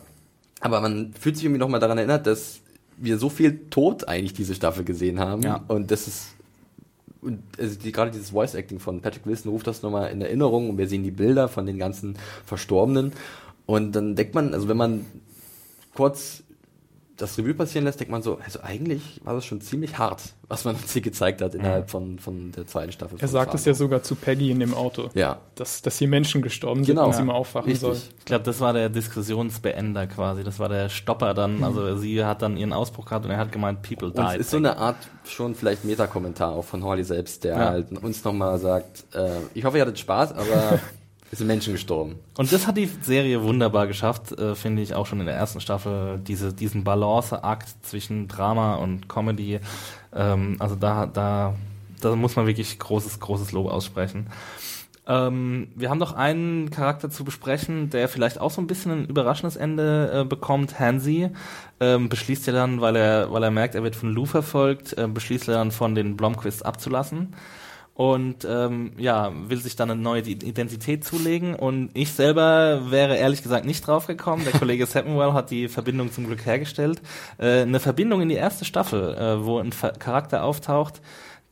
Aber 0.60 0.80
man 0.80 1.12
fühlt 1.12 1.36
sich 1.36 1.44
irgendwie 1.44 1.60
nochmal 1.60 1.80
daran 1.80 1.98
erinnert, 1.98 2.26
dass 2.26 2.60
wir 2.96 3.18
so 3.18 3.28
viel 3.28 3.68
Tod 3.68 4.08
eigentlich 4.08 4.32
diese 4.32 4.54
Staffel 4.54 4.84
gesehen 4.84 5.18
haben. 5.18 5.42
Ja. 5.42 5.64
Und 5.68 5.90
das 5.90 6.06
ist 6.06 6.28
und 7.22 7.40
also 7.58 7.78
die, 7.78 7.92
gerade 7.92 8.10
dieses 8.10 8.30
Voice 8.30 8.54
Acting 8.54 8.80
von 8.80 9.00
Patrick 9.00 9.24
Wilson 9.26 9.52
ruft 9.52 9.68
das 9.68 9.82
nochmal 9.82 10.10
in 10.10 10.20
Erinnerung 10.20 10.68
und 10.68 10.78
wir 10.78 10.88
sehen 10.88 11.04
die 11.04 11.12
Bilder 11.12 11.48
von 11.48 11.66
den 11.66 11.78
ganzen 11.78 12.18
Verstorbenen. 12.44 13.12
Und 13.64 13.92
dann 13.92 14.16
denkt 14.16 14.34
man, 14.34 14.52
also 14.52 14.68
wenn 14.68 14.76
man 14.76 15.06
kurz 15.94 16.41
das 17.22 17.38
Revue 17.38 17.54
passieren 17.54 17.84
lässt, 17.84 18.00
denkt 18.00 18.10
man 18.10 18.22
so, 18.22 18.38
also 18.44 18.60
eigentlich 18.62 19.20
war 19.22 19.34
das 19.34 19.46
schon 19.46 19.60
ziemlich 19.60 19.96
hart, 19.96 20.22
was 20.48 20.64
man 20.64 20.74
uns 20.82 20.92
hier 20.92 21.02
gezeigt 21.02 21.40
hat 21.40 21.54
innerhalb 21.54 21.88
von, 21.88 22.18
von 22.18 22.50
der 22.52 22.66
zweiten 22.66 22.90
Staffel. 22.90 23.16
Er 23.20 23.28
sagt 23.28 23.54
es 23.54 23.64
ja 23.64 23.74
sogar 23.74 24.02
zu 24.02 24.16
Peggy 24.16 24.50
in 24.50 24.58
dem 24.58 24.74
Auto. 24.74 25.08
Ja. 25.14 25.38
Dass, 25.54 25.82
dass 25.82 25.98
hier 25.98 26.08
Menschen 26.08 26.42
gestorben 26.42 26.84
sind 26.84 26.96
genau. 26.96 27.06
und 27.06 27.14
sie 27.14 27.22
mal 27.22 27.34
aufwachen 27.34 27.70
Richtig. 27.70 27.80
soll. 27.80 27.96
Ich 28.18 28.24
glaube, 28.24 28.44
das 28.44 28.60
war 28.60 28.72
der 28.72 28.88
Diskussionsbeender 28.88 30.08
quasi. 30.08 30.42
Das 30.42 30.58
war 30.58 30.68
der 30.68 30.88
Stopper 30.88 31.32
dann. 31.32 31.58
Mhm. 31.58 31.64
Also 31.64 31.96
sie 31.96 32.24
hat 32.24 32.42
dann 32.42 32.56
ihren 32.56 32.72
Ausbruch 32.72 33.06
gehabt 33.06 33.24
und 33.24 33.30
er 33.30 33.38
hat 33.38 33.52
gemeint, 33.52 33.82
people 33.82 34.10
died. 34.10 34.18
Und 34.18 34.26
es 34.26 34.36
ist 34.40 34.50
so 34.50 34.56
eine 34.56 34.76
Art 34.76 34.96
schon 35.24 35.54
vielleicht 35.54 35.84
Metakommentar 35.84 36.52
auch 36.52 36.64
von 36.64 36.82
Horley 36.82 37.04
selbst, 37.04 37.44
der 37.44 37.56
ja. 37.56 37.70
halt 37.70 37.92
uns 38.02 38.24
nochmal 38.24 38.58
sagt, 38.58 39.04
äh, 39.14 39.30
ich 39.54 39.64
hoffe, 39.64 39.78
ihr 39.78 39.82
hattet 39.82 39.98
Spaß, 39.98 40.32
aber 40.32 40.80
Es 41.32 41.38
sind 41.38 41.46
Menschen 41.46 41.72
gestorben. 41.72 42.16
Und 42.36 42.52
das 42.52 42.66
hat 42.66 42.76
die 42.76 42.90
Serie 43.00 43.42
wunderbar 43.42 43.86
geschafft, 43.86 44.32
äh, 44.32 44.54
finde 44.54 44.82
ich 44.82 44.94
auch 44.94 45.06
schon 45.06 45.18
in 45.18 45.24
der 45.24 45.34
ersten 45.34 45.62
Staffel, 45.62 46.18
diese, 46.18 46.52
diesen 46.52 46.84
Balanceakt 46.84 47.68
zwischen 47.80 48.28
Drama 48.28 48.74
und 48.74 49.08
Comedy. 49.08 49.58
Ähm, 50.14 50.56
also 50.58 50.74
da, 50.74 51.06
da, 51.06 51.54
da 52.02 52.16
muss 52.16 52.36
man 52.36 52.46
wirklich 52.46 52.78
großes, 52.78 53.18
großes 53.18 53.52
Lob 53.52 53.70
aussprechen. 53.70 54.26
Ähm, 55.06 55.68
wir 55.74 55.88
haben 55.88 55.96
noch 55.96 56.12
einen 56.12 56.70
Charakter 56.70 57.08
zu 57.08 57.24
besprechen, 57.24 57.88
der 57.88 58.10
vielleicht 58.10 58.38
auch 58.38 58.50
so 58.50 58.60
ein 58.60 58.66
bisschen 58.66 58.92
ein 58.92 59.06
überraschendes 59.06 59.56
Ende 59.56 60.12
äh, 60.12 60.24
bekommt. 60.26 60.78
Hansi 60.78 61.30
ähm, 61.80 62.10
beschließt 62.10 62.46
ja 62.46 62.52
dann, 62.52 62.82
weil 62.82 62.94
er, 62.94 63.32
weil 63.32 63.42
er 63.42 63.50
merkt, 63.50 63.74
er 63.74 63.82
wird 63.82 63.96
von 63.96 64.12
Lou 64.12 64.26
verfolgt, 64.26 64.98
äh, 64.98 65.08
beschließt 65.08 65.48
er 65.48 65.54
dann 65.54 65.70
von 65.70 65.94
den 65.94 66.14
Blomquists 66.14 66.62
abzulassen 66.62 67.34
und 67.94 68.46
ähm, 68.48 68.92
ja, 68.96 69.32
will 69.48 69.58
sich 69.58 69.76
dann 69.76 69.90
eine 69.90 70.00
neue 70.00 70.22
Identität 70.22 71.04
zulegen. 71.04 71.54
Und 71.54 71.90
ich 71.92 72.12
selber 72.12 72.90
wäre 72.90 73.16
ehrlich 73.16 73.42
gesagt 73.42 73.66
nicht 73.66 73.86
drauf 73.86 74.06
gekommen. 74.06 74.44
Der 74.44 74.58
Kollege 74.58 74.86
Samuel 74.86 75.34
hat 75.34 75.50
die 75.50 75.68
Verbindung 75.68 76.10
zum 76.10 76.26
Glück 76.26 76.46
hergestellt. 76.46 77.02
Äh, 77.38 77.62
eine 77.62 77.80
Verbindung 77.80 78.22
in 78.22 78.30
die 78.30 78.36
erste 78.36 78.64
Staffel, 78.64 79.14
äh, 79.14 79.44
wo 79.44 79.58
ein 79.58 79.70
Charakter 79.98 80.42
auftaucht, 80.42 81.02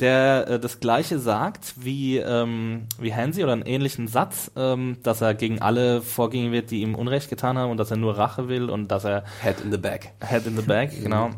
der 0.00 0.48
äh, 0.48 0.58
das 0.58 0.80
gleiche 0.80 1.18
sagt 1.18 1.74
wie, 1.76 2.16
ähm, 2.16 2.86
wie 2.98 3.14
Hansi 3.14 3.42
oder 3.42 3.52
einen 3.52 3.66
ähnlichen 3.66 4.08
Satz, 4.08 4.50
ähm, 4.56 4.96
dass 5.02 5.20
er 5.20 5.34
gegen 5.34 5.60
alle 5.60 6.00
vorgehen 6.00 6.52
wird, 6.52 6.70
die 6.70 6.80
ihm 6.80 6.94
Unrecht 6.94 7.28
getan 7.28 7.58
haben 7.58 7.70
und 7.70 7.76
dass 7.76 7.90
er 7.90 7.98
nur 7.98 8.16
Rache 8.16 8.48
will 8.48 8.70
und 8.70 8.88
dass 8.88 9.04
er 9.04 9.24
Head 9.42 9.60
in 9.60 9.70
the 9.70 9.78
back. 9.78 10.12
Head 10.26 10.46
in 10.46 10.56
the 10.56 10.62
back, 10.62 10.90
genau. 11.02 11.30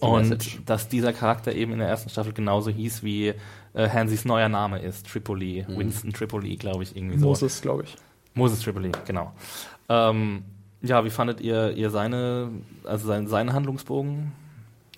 und 0.00 0.28
message. 0.28 0.60
dass 0.64 0.88
dieser 0.88 1.12
Charakter 1.12 1.52
eben 1.54 1.72
in 1.72 1.80
der 1.80 1.88
ersten 1.88 2.08
Staffel 2.08 2.32
genauso 2.32 2.70
hieß 2.70 3.02
wie 3.02 3.34
äh, 3.74 3.88
Hansis 3.88 4.24
neuer 4.24 4.48
Name 4.48 4.80
ist. 4.80 5.06
Tripoli, 5.06 5.64
mhm. 5.66 5.78
Winston 5.78 6.12
Tripoli, 6.12 6.56
glaube 6.56 6.82
ich, 6.82 6.96
irgendwie 6.96 7.18
so. 7.18 7.26
Moses, 7.26 7.62
glaube 7.62 7.84
ich. 7.84 7.96
Moses 8.34 8.60
Tripoli, 8.60 8.92
genau. 9.06 9.32
Ähm, 9.88 10.44
ja, 10.82 11.04
wie 11.04 11.10
fandet 11.10 11.40
ihr, 11.40 11.72
ihr 11.72 11.90
seine, 11.90 12.50
also 12.84 13.06
sein, 13.06 13.28
seinen 13.28 13.52
Handlungsbogen? 13.52 14.32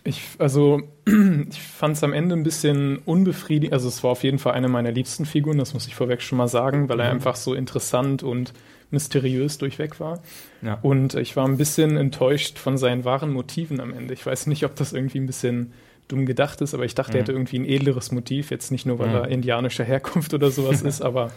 Ich, 0.04 0.22
also, 0.38 0.82
ich 1.06 1.60
fand 1.60 1.96
es 1.96 2.04
am 2.04 2.12
Ende 2.12 2.36
ein 2.36 2.42
bisschen 2.42 2.98
unbefriedigend. 2.98 3.72
Also, 3.72 3.88
es 3.88 4.02
war 4.04 4.10
auf 4.10 4.22
jeden 4.22 4.38
Fall 4.38 4.52
eine 4.52 4.68
meiner 4.68 4.92
liebsten 4.92 5.24
Figuren, 5.24 5.58
das 5.58 5.74
muss 5.74 5.86
ich 5.86 5.94
vorweg 5.94 6.22
schon 6.22 6.38
mal 6.38 6.48
sagen, 6.48 6.88
weil 6.88 7.00
er 7.00 7.06
mhm. 7.06 7.16
einfach 7.16 7.36
so 7.36 7.54
interessant 7.54 8.22
und 8.22 8.52
mysteriös 8.90 9.58
durchweg 9.58 10.00
war. 10.00 10.20
Ja. 10.62 10.78
Und 10.82 11.14
ich 11.14 11.36
war 11.36 11.46
ein 11.46 11.56
bisschen 11.56 11.96
enttäuscht 11.96 12.58
von 12.58 12.78
seinen 12.78 13.04
wahren 13.04 13.32
Motiven 13.32 13.80
am 13.80 13.92
Ende. 13.92 14.14
Ich 14.14 14.24
weiß 14.24 14.46
nicht, 14.46 14.64
ob 14.64 14.76
das 14.76 14.92
irgendwie 14.92 15.18
ein 15.18 15.26
bisschen 15.26 15.72
dumm 16.09 16.26
gedacht 16.26 16.61
ist, 16.61 16.74
aber 16.74 16.84
ich 16.84 16.94
dachte, 16.94 17.12
mhm. 17.12 17.16
er 17.16 17.20
hätte 17.20 17.32
irgendwie 17.32 17.59
ein 17.59 17.64
edleres 17.64 18.12
Motiv, 18.12 18.50
jetzt 18.50 18.70
nicht 18.70 18.86
nur, 18.86 18.98
weil 18.98 19.09
mhm. 19.09 19.14
er 19.14 19.28
indianischer 19.28 19.84
Herkunft 19.84 20.34
oder 20.34 20.50
sowas 20.50 20.82
ist, 20.82 21.02
aber 21.02 21.30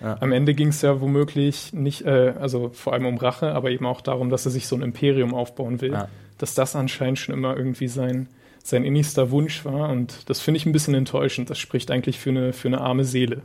ja. 0.00 0.16
am 0.20 0.32
Ende 0.32 0.54
ging 0.54 0.68
es 0.68 0.82
ja 0.82 1.00
womöglich 1.00 1.72
nicht, 1.72 2.04
äh, 2.04 2.34
also 2.38 2.70
vor 2.72 2.92
allem 2.92 3.06
um 3.06 3.16
Rache, 3.18 3.52
aber 3.52 3.70
eben 3.70 3.86
auch 3.86 4.00
darum, 4.00 4.30
dass 4.30 4.44
er 4.44 4.52
sich 4.52 4.66
so 4.66 4.76
ein 4.76 4.82
Imperium 4.82 5.34
aufbauen 5.34 5.80
will, 5.80 5.92
ja. 5.92 6.08
dass 6.38 6.54
das 6.54 6.76
anscheinend 6.76 7.18
schon 7.18 7.34
immer 7.34 7.56
irgendwie 7.56 7.88
sein, 7.88 8.28
sein 8.66 8.84
innigster 8.84 9.30
Wunsch 9.30 9.64
war 9.64 9.90
und 9.90 10.28
das 10.28 10.40
finde 10.40 10.58
ich 10.58 10.66
ein 10.66 10.72
bisschen 10.72 10.94
enttäuschend. 10.94 11.50
Das 11.50 11.58
spricht 11.58 11.90
eigentlich 11.90 12.18
für 12.18 12.30
eine, 12.30 12.52
für 12.52 12.66
eine 12.66 12.80
arme 12.80 13.04
Seele. 13.04 13.42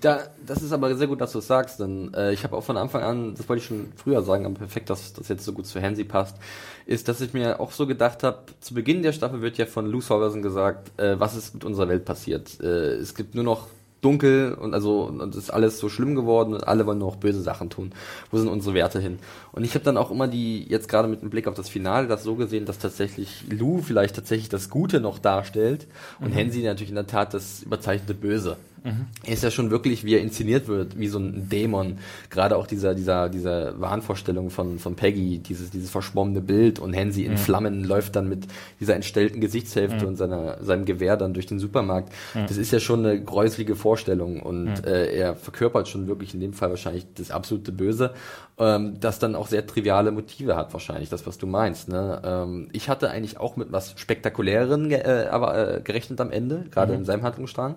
Da, 0.00 0.20
das 0.46 0.62
ist 0.62 0.72
aber 0.72 0.94
sehr 0.96 1.08
gut, 1.08 1.20
dass 1.20 1.32
du 1.32 1.40
es 1.40 1.46
sagst, 1.46 1.78
denn 1.78 2.14
äh, 2.14 2.32
ich 2.32 2.42
habe 2.42 2.56
auch 2.56 2.64
von 2.64 2.78
Anfang 2.78 3.02
an, 3.02 3.34
das 3.34 3.46
wollte 3.48 3.60
ich 3.60 3.66
schon 3.66 3.92
früher 3.96 4.22
sagen, 4.22 4.46
aber 4.46 4.54
perfekt, 4.54 4.88
dass 4.88 5.12
das 5.12 5.28
jetzt 5.28 5.44
so 5.44 5.52
gut 5.52 5.66
zu 5.66 5.80
Hansi 5.82 6.04
passt, 6.04 6.38
ist, 6.86 7.06
dass 7.08 7.20
ich 7.20 7.34
mir 7.34 7.60
auch 7.60 7.70
so 7.70 7.86
gedacht 7.86 8.22
habe, 8.22 8.44
zu 8.60 8.72
Beginn 8.72 9.02
der 9.02 9.12
Staffel 9.12 9.42
wird 9.42 9.58
ja 9.58 9.66
von 9.66 9.84
Lou 9.86 10.00
Solverson 10.00 10.40
gesagt, 10.40 10.98
äh, 10.98 11.20
was 11.20 11.36
ist 11.36 11.52
mit 11.52 11.64
unserer 11.64 11.88
Welt 11.88 12.06
passiert. 12.06 12.58
Äh, 12.62 12.94
es 12.94 13.14
gibt 13.14 13.34
nur 13.34 13.44
noch 13.44 13.68
dunkel 14.06 14.54
und 14.54 14.72
also 14.72 15.02
und 15.02 15.34
es 15.34 15.44
ist 15.44 15.50
alles 15.50 15.80
so 15.80 15.88
schlimm 15.88 16.14
geworden 16.14 16.54
und 16.54 16.68
alle 16.68 16.86
wollen 16.86 16.98
nur 16.98 17.10
noch 17.10 17.16
böse 17.16 17.42
Sachen 17.42 17.70
tun. 17.70 17.90
Wo 18.30 18.38
sind 18.38 18.48
unsere 18.48 18.74
Werte 18.74 19.00
hin? 19.00 19.18
Und 19.50 19.64
ich 19.64 19.74
habe 19.74 19.84
dann 19.84 19.96
auch 19.96 20.12
immer 20.12 20.28
die, 20.28 20.64
jetzt 20.68 20.88
gerade 20.88 21.08
mit 21.08 21.22
dem 21.22 21.30
Blick 21.30 21.48
auf 21.48 21.54
das 21.54 21.68
Finale, 21.68 22.06
das 22.06 22.22
so 22.22 22.36
gesehen, 22.36 22.66
dass 22.66 22.78
tatsächlich 22.78 23.44
Lou 23.50 23.82
vielleicht 23.82 24.14
tatsächlich 24.14 24.48
das 24.48 24.70
Gute 24.70 25.00
noch 25.00 25.18
darstellt 25.18 25.88
und 26.20 26.30
mhm. 26.30 26.34
Hensi 26.34 26.62
natürlich 26.62 26.90
in 26.90 26.94
der 26.94 27.08
Tat 27.08 27.34
das 27.34 27.64
überzeichnete 27.64 28.14
Böse. 28.14 28.56
Mhm. 28.86 29.06
ist 29.26 29.42
ja 29.42 29.50
schon 29.50 29.70
wirklich, 29.70 30.04
wie 30.04 30.14
er 30.14 30.20
inszeniert 30.20 30.68
wird, 30.68 30.96
wie 30.98 31.08
so 31.08 31.18
ein 31.18 31.48
Dämon. 31.48 31.98
Gerade 32.30 32.56
auch 32.56 32.68
dieser, 32.68 32.94
dieser, 32.94 33.28
dieser 33.28 33.80
Wahnvorstellung 33.80 34.50
von, 34.50 34.78
von 34.78 34.94
Peggy, 34.94 35.38
dieses, 35.38 35.70
dieses 35.70 35.90
verschwommene 35.90 36.40
Bild 36.40 36.78
und 36.78 36.92
Hensi 36.92 37.24
in 37.24 37.32
mhm. 37.32 37.38
Flammen 37.38 37.84
läuft 37.84 38.14
dann 38.14 38.28
mit 38.28 38.46
dieser 38.78 38.94
entstellten 38.94 39.40
Gesichtshälfte 39.40 40.02
mhm. 40.02 40.08
und 40.08 40.16
seiner, 40.16 40.62
seinem 40.62 40.84
Gewehr 40.84 41.16
dann 41.16 41.34
durch 41.34 41.46
den 41.46 41.58
Supermarkt. 41.58 42.12
Mhm. 42.34 42.46
Das 42.46 42.56
ist 42.56 42.70
ja 42.70 42.78
schon 42.78 43.04
eine 43.04 43.20
gräuslige 43.20 43.74
Vorstellung 43.74 44.40
und 44.40 44.66
mhm. 44.66 44.84
äh, 44.84 45.06
er 45.06 45.34
verkörpert 45.34 45.88
schon 45.88 46.06
wirklich 46.06 46.32
in 46.32 46.40
dem 46.40 46.52
Fall 46.52 46.70
wahrscheinlich 46.70 47.06
das 47.14 47.32
absolute 47.32 47.72
Böse, 47.72 48.12
ähm, 48.58 49.00
das 49.00 49.18
dann 49.18 49.34
auch 49.34 49.48
sehr 49.48 49.66
triviale 49.66 50.12
Motive 50.12 50.56
hat 50.56 50.72
wahrscheinlich, 50.72 51.08
das 51.08 51.26
was 51.26 51.38
du 51.38 51.46
meinst. 51.46 51.88
Ne? 51.88 52.22
Ähm, 52.24 52.68
ich 52.72 52.88
hatte 52.88 53.10
eigentlich 53.10 53.38
auch 53.38 53.56
mit 53.56 53.72
was 53.72 53.98
Spektakuläreren 53.98 54.90
äh, 54.92 55.26
aber, 55.30 55.76
äh, 55.76 55.80
gerechnet 55.80 56.20
am 56.20 56.30
Ende, 56.30 56.64
gerade 56.70 56.94
in 56.94 57.04
seinem 57.04 57.22
Handlungsstrang. 57.22 57.76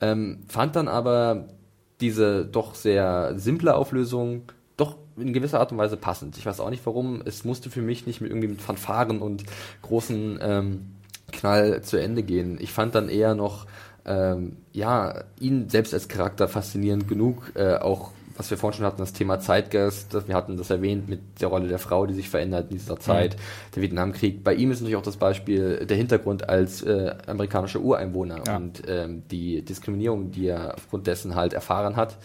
Ähm, 0.00 0.38
fand 0.48 0.76
dann 0.76 0.88
aber 0.88 1.48
diese 2.00 2.46
doch 2.46 2.74
sehr 2.74 3.34
simple 3.36 3.74
Auflösung 3.74 4.42
doch 4.76 4.96
in 5.16 5.32
gewisser 5.32 5.60
Art 5.60 5.72
und 5.72 5.78
Weise 5.78 5.96
passend. 5.96 6.38
Ich 6.38 6.46
weiß 6.46 6.60
auch 6.60 6.70
nicht 6.70 6.84
warum. 6.86 7.22
Es 7.24 7.44
musste 7.44 7.70
für 7.70 7.82
mich 7.82 8.06
nicht 8.06 8.20
mit 8.20 8.30
irgendwie 8.30 8.48
mit 8.48 8.62
Fanfaren 8.62 9.20
und 9.20 9.44
großen 9.82 10.38
ähm, 10.40 10.86
Knall 11.32 11.82
zu 11.82 11.98
Ende 11.98 12.22
gehen. 12.22 12.58
Ich 12.60 12.72
fand 12.72 12.94
dann 12.94 13.08
eher 13.08 13.34
noch 13.34 13.66
ähm, 14.06 14.56
ja 14.72 15.24
ihn 15.38 15.68
selbst 15.68 15.92
als 15.92 16.08
Charakter 16.08 16.48
faszinierend 16.48 17.06
genug, 17.06 17.52
äh, 17.54 17.74
auch 17.76 18.12
was 18.40 18.50
wir 18.50 18.56
vorhin 18.56 18.78
schon 18.78 18.86
hatten, 18.86 18.98
das 18.98 19.12
Thema 19.12 19.38
Zeitgeist, 19.38 20.26
wir 20.26 20.34
hatten 20.34 20.56
das 20.56 20.70
erwähnt 20.70 21.10
mit 21.10 21.20
der 21.42 21.48
Rolle 21.48 21.68
der 21.68 21.78
Frau, 21.78 22.06
die 22.06 22.14
sich 22.14 22.30
verändert 22.30 22.70
in 22.70 22.78
dieser 22.78 22.98
Zeit, 22.98 23.34
mhm. 23.34 23.40
der 23.74 23.82
Vietnamkrieg. 23.82 24.42
Bei 24.42 24.54
ihm 24.54 24.70
ist 24.70 24.80
natürlich 24.80 24.96
auch 24.96 25.02
das 25.02 25.18
Beispiel 25.18 25.84
der 25.84 25.96
Hintergrund 25.98 26.48
als 26.48 26.80
äh, 26.80 27.14
amerikanischer 27.26 27.80
Ureinwohner 27.80 28.40
ja. 28.46 28.56
und 28.56 28.82
ähm, 28.88 29.24
die 29.30 29.62
Diskriminierung, 29.62 30.30
die 30.30 30.46
er 30.46 30.74
aufgrund 30.74 31.06
dessen 31.06 31.34
halt 31.34 31.52
erfahren 31.52 31.96
hat. 31.96 32.16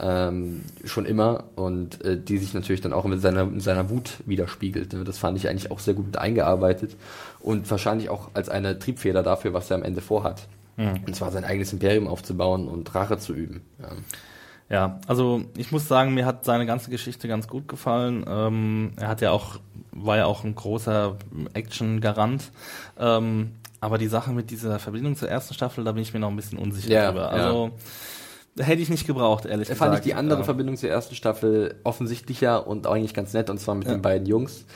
Ähm, 0.00 0.62
schon 0.84 1.06
immer 1.06 1.42
und 1.56 2.04
äh, 2.04 2.16
die 2.16 2.38
sich 2.38 2.54
natürlich 2.54 2.80
dann 2.80 2.92
auch 2.92 3.02
mit 3.02 3.20
seiner, 3.20 3.44
mit 3.44 3.62
seiner 3.62 3.90
Wut 3.90 4.18
widerspiegelt. 4.26 4.94
Das 5.08 5.18
fand 5.18 5.36
ich 5.38 5.48
eigentlich 5.48 5.72
auch 5.72 5.80
sehr 5.80 5.94
gut 5.94 6.16
eingearbeitet 6.16 6.94
und 7.40 7.68
wahrscheinlich 7.68 8.10
auch 8.10 8.30
als 8.32 8.48
eine 8.48 8.78
Triebfeder 8.78 9.24
dafür, 9.24 9.54
was 9.54 9.68
er 9.72 9.76
am 9.76 9.82
Ende 9.82 10.00
vorhat. 10.00 10.46
Mhm. 10.76 11.00
Und 11.04 11.16
zwar 11.16 11.32
sein 11.32 11.42
eigenes 11.42 11.72
Imperium 11.72 12.06
aufzubauen 12.06 12.68
und 12.68 12.94
Rache 12.94 13.18
zu 13.18 13.34
üben. 13.34 13.62
Ja. 13.82 13.88
Ja, 14.70 15.00
also 15.06 15.42
ich 15.56 15.72
muss 15.72 15.88
sagen, 15.88 16.12
mir 16.14 16.26
hat 16.26 16.44
seine 16.44 16.66
ganze 16.66 16.90
Geschichte 16.90 17.26
ganz 17.26 17.48
gut 17.48 17.68
gefallen. 17.68 18.24
Ähm, 18.28 18.92
er 18.96 19.08
hat 19.08 19.20
ja 19.22 19.30
auch, 19.30 19.58
war 19.92 20.18
ja 20.18 20.26
auch 20.26 20.44
ein 20.44 20.54
großer 20.54 21.16
Action-Garant. 21.54 22.50
Ähm, 22.98 23.52
aber 23.80 23.96
die 23.96 24.08
Sache 24.08 24.32
mit 24.32 24.50
dieser 24.50 24.78
Verbindung 24.78 25.16
zur 25.16 25.28
ersten 25.28 25.54
Staffel, 25.54 25.84
da 25.84 25.92
bin 25.92 26.02
ich 26.02 26.12
mir 26.12 26.20
noch 26.20 26.28
ein 26.28 26.36
bisschen 26.36 26.58
unsicher 26.58 26.90
ja, 26.90 27.10
drüber. 27.10 27.30
Also 27.30 27.70
ja. 28.56 28.64
hätte 28.64 28.82
ich 28.82 28.90
nicht 28.90 29.06
gebraucht, 29.06 29.46
ehrlich 29.46 29.68
gesagt. 29.68 29.78
Fand 29.78 29.94
ich 29.94 30.04
die 30.04 30.14
andere 30.14 30.42
äh, 30.42 30.44
Verbindung 30.44 30.76
zur 30.76 30.90
ersten 30.90 31.14
Staffel 31.14 31.76
offensichtlicher 31.84 32.66
und 32.66 32.86
eigentlich 32.86 33.14
ganz 33.14 33.32
nett, 33.32 33.48
und 33.48 33.58
zwar 33.58 33.74
mit 33.74 33.86
ja. 33.86 33.94
den 33.94 34.02
beiden 34.02 34.26
Jungs 34.26 34.66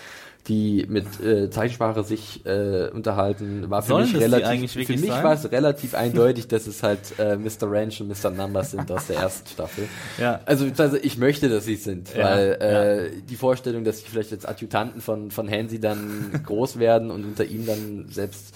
die 0.49 0.87
mit 0.89 1.21
äh, 1.21 1.51
Zeichensprache 1.51 2.03
sich 2.03 2.45
äh, 2.47 2.89
unterhalten, 2.89 3.71
war 3.71 3.83
für 3.83 3.89
Sollen 3.89 4.13
mich 4.13 4.21
relativ, 4.21 4.73
für 4.73 4.97
mich 4.97 5.11
war 5.11 5.35
es 5.35 5.51
relativ 5.53 5.95
eindeutig, 5.95 6.49
dass 6.49 6.67
es 6.67 6.83
halt 6.83 7.17
äh, 7.19 7.37
Mr. 7.37 7.71
Ranch 7.71 8.01
und 8.01 8.09
Mr. 8.09 8.31
Numbers 8.31 8.73
sind 8.73 8.91
aus 8.91 9.07
der 9.07 9.19
ersten 9.19 9.49
Staffel. 9.49 9.89
Ja. 10.19 10.41
Also, 10.45 10.67
also 10.77 10.97
ich 11.01 11.17
möchte, 11.17 11.49
dass 11.49 11.65
sie 11.65 11.77
sind, 11.77 12.13
ja, 12.15 12.25
weil 12.25 12.59
äh, 12.61 13.05
ja. 13.05 13.11
die 13.29 13.37
Vorstellung, 13.37 13.85
dass 13.85 14.01
sie 14.01 14.07
vielleicht 14.09 14.33
als 14.33 14.45
Adjutanten 14.45 15.01
von 15.01 15.31
von 15.31 15.49
Hansi 15.49 15.79
dann 15.79 16.43
groß 16.45 16.79
werden 16.81 17.13
und 17.13 17.25
unter 17.25 17.45
ihm 17.45 17.65
dann 17.65 18.07
selbst 18.09 18.55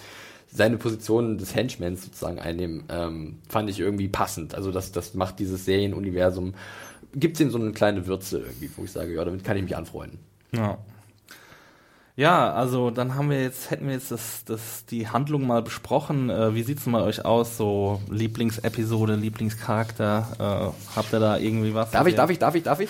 seine 0.52 0.78
Position 0.78 1.38
des 1.38 1.54
Henchmans 1.54 2.04
sozusagen 2.04 2.38
einnehmen, 2.38 2.84
ähm, 2.88 3.38
fand 3.48 3.70
ich 3.70 3.78
irgendwie 3.78 4.08
passend. 4.08 4.54
Also 4.54 4.72
das, 4.72 4.90
das 4.90 5.14
macht 5.14 5.38
dieses 5.38 5.64
Serienuniversum, 5.66 6.54
gibt 7.14 7.36
es 7.36 7.40
ihm 7.42 7.50
so 7.50 7.58
eine 7.58 7.72
kleine 7.72 8.06
Würze 8.06 8.38
irgendwie, 8.38 8.70
wo 8.76 8.84
ich 8.84 8.90
sage, 8.90 9.14
ja, 9.14 9.24
damit 9.24 9.44
kann 9.44 9.56
ich 9.56 9.62
mich 9.62 9.76
anfreunden. 9.76 10.18
Ja. 10.52 10.78
Ja, 12.16 12.54
also 12.54 12.90
dann 12.90 13.14
haben 13.14 13.28
wir 13.28 13.42
jetzt, 13.42 13.70
hätten 13.70 13.86
wir 13.88 13.92
jetzt 13.92 14.10
das, 14.10 14.42
das, 14.46 14.86
die 14.86 15.06
Handlung 15.06 15.46
mal 15.46 15.60
besprochen. 15.60 16.30
Äh, 16.30 16.54
wie 16.54 16.62
sieht's 16.62 16.84
denn 16.84 16.94
bei 16.94 17.02
euch 17.02 17.26
aus? 17.26 17.58
So 17.58 18.00
Lieblingsepisode, 18.10 19.16
Lieblingscharakter? 19.16 20.72
Äh, 20.72 20.96
habt 20.96 21.12
ihr 21.12 21.20
da 21.20 21.36
irgendwie 21.36 21.74
was? 21.74 21.90
Darf 21.90 22.06
ich, 22.06 22.14
darf 22.14 22.30
ich, 22.30 22.38
darf 22.38 22.54
ich, 22.54 22.62
darf 22.62 22.80
ich? 22.80 22.88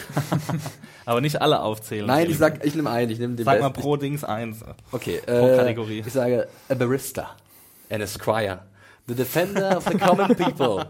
Aber 1.06 1.20
nicht 1.20 1.42
alle 1.42 1.60
aufzählen. 1.60 2.06
Nein, 2.06 2.30
ich 2.30 2.38
sag, 2.38 2.64
ich 2.64 2.76
nehme 2.76 2.88
einen, 2.88 3.10
ich 3.10 3.18
nehme 3.18 3.34
den 3.34 3.44
Sag 3.44 3.54
besten. 3.54 3.64
mal 3.64 3.80
pro 3.80 3.96
Dings 3.96 4.22
eins. 4.22 4.58
Okay, 4.92 5.20
pro 5.26 5.32
äh, 5.32 5.56
Kategorie. 5.56 6.04
Ich 6.06 6.12
sage 6.12 6.46
a 6.68 6.74
barista 6.74 7.30
and 7.90 8.04
a 8.04 8.06
squire. 8.06 8.60
The 9.08 9.14
Defender 9.14 9.76
of 9.76 9.84
the 9.84 9.98
Common 9.98 10.34
People. 10.34 10.84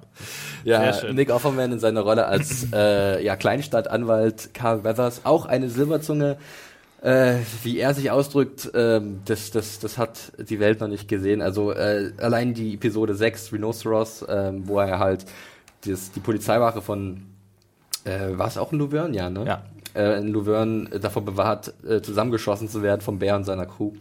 ja, 0.64 1.10
Nick 1.10 1.30
Offerman 1.30 1.72
in 1.72 1.78
seiner 1.78 2.02
Rolle 2.02 2.26
als 2.26 2.66
äh, 2.72 3.24
ja, 3.24 3.36
Kleinstadtanwalt 3.36 4.52
Carl 4.52 4.84
Weathers, 4.84 5.22
auch 5.24 5.46
eine 5.46 5.70
Silberzunge, 5.70 6.36
äh, 7.06 7.38
wie 7.62 7.78
er 7.78 7.94
sich 7.94 8.10
ausdrückt, 8.10 8.74
äh, 8.74 9.00
das, 9.24 9.52
das, 9.52 9.78
das 9.78 9.96
hat 9.96 10.32
die 10.50 10.58
Welt 10.58 10.80
noch 10.80 10.88
nicht 10.88 11.06
gesehen. 11.06 11.40
Also 11.40 11.70
äh, 11.70 12.10
allein 12.18 12.52
die 12.52 12.74
Episode 12.74 13.14
6, 13.14 13.52
Rhinoceros, 13.52 14.22
äh, 14.22 14.52
wo 14.64 14.80
er 14.80 14.98
halt 14.98 15.24
das, 15.86 16.10
die 16.10 16.18
Polizeiwache 16.18 16.82
von, 16.82 17.22
äh, 18.02 18.36
war 18.36 18.48
es 18.48 18.58
auch 18.58 18.72
in 18.72 18.80
Luverne? 18.80 19.16
Ja, 19.16 19.30
ne? 19.30 19.46
Ja. 19.46 19.62
Äh, 19.96 20.18
in 20.18 20.28
Luverne 20.28 20.90
davor 21.00 21.24
bewahrt, 21.24 21.72
äh, 21.88 22.02
zusammengeschossen 22.02 22.68
zu 22.68 22.82
werden 22.82 23.00
vom 23.00 23.18
Bär 23.18 23.34
und 23.36 23.44
seiner 23.44 23.66
Crew. 23.66 23.92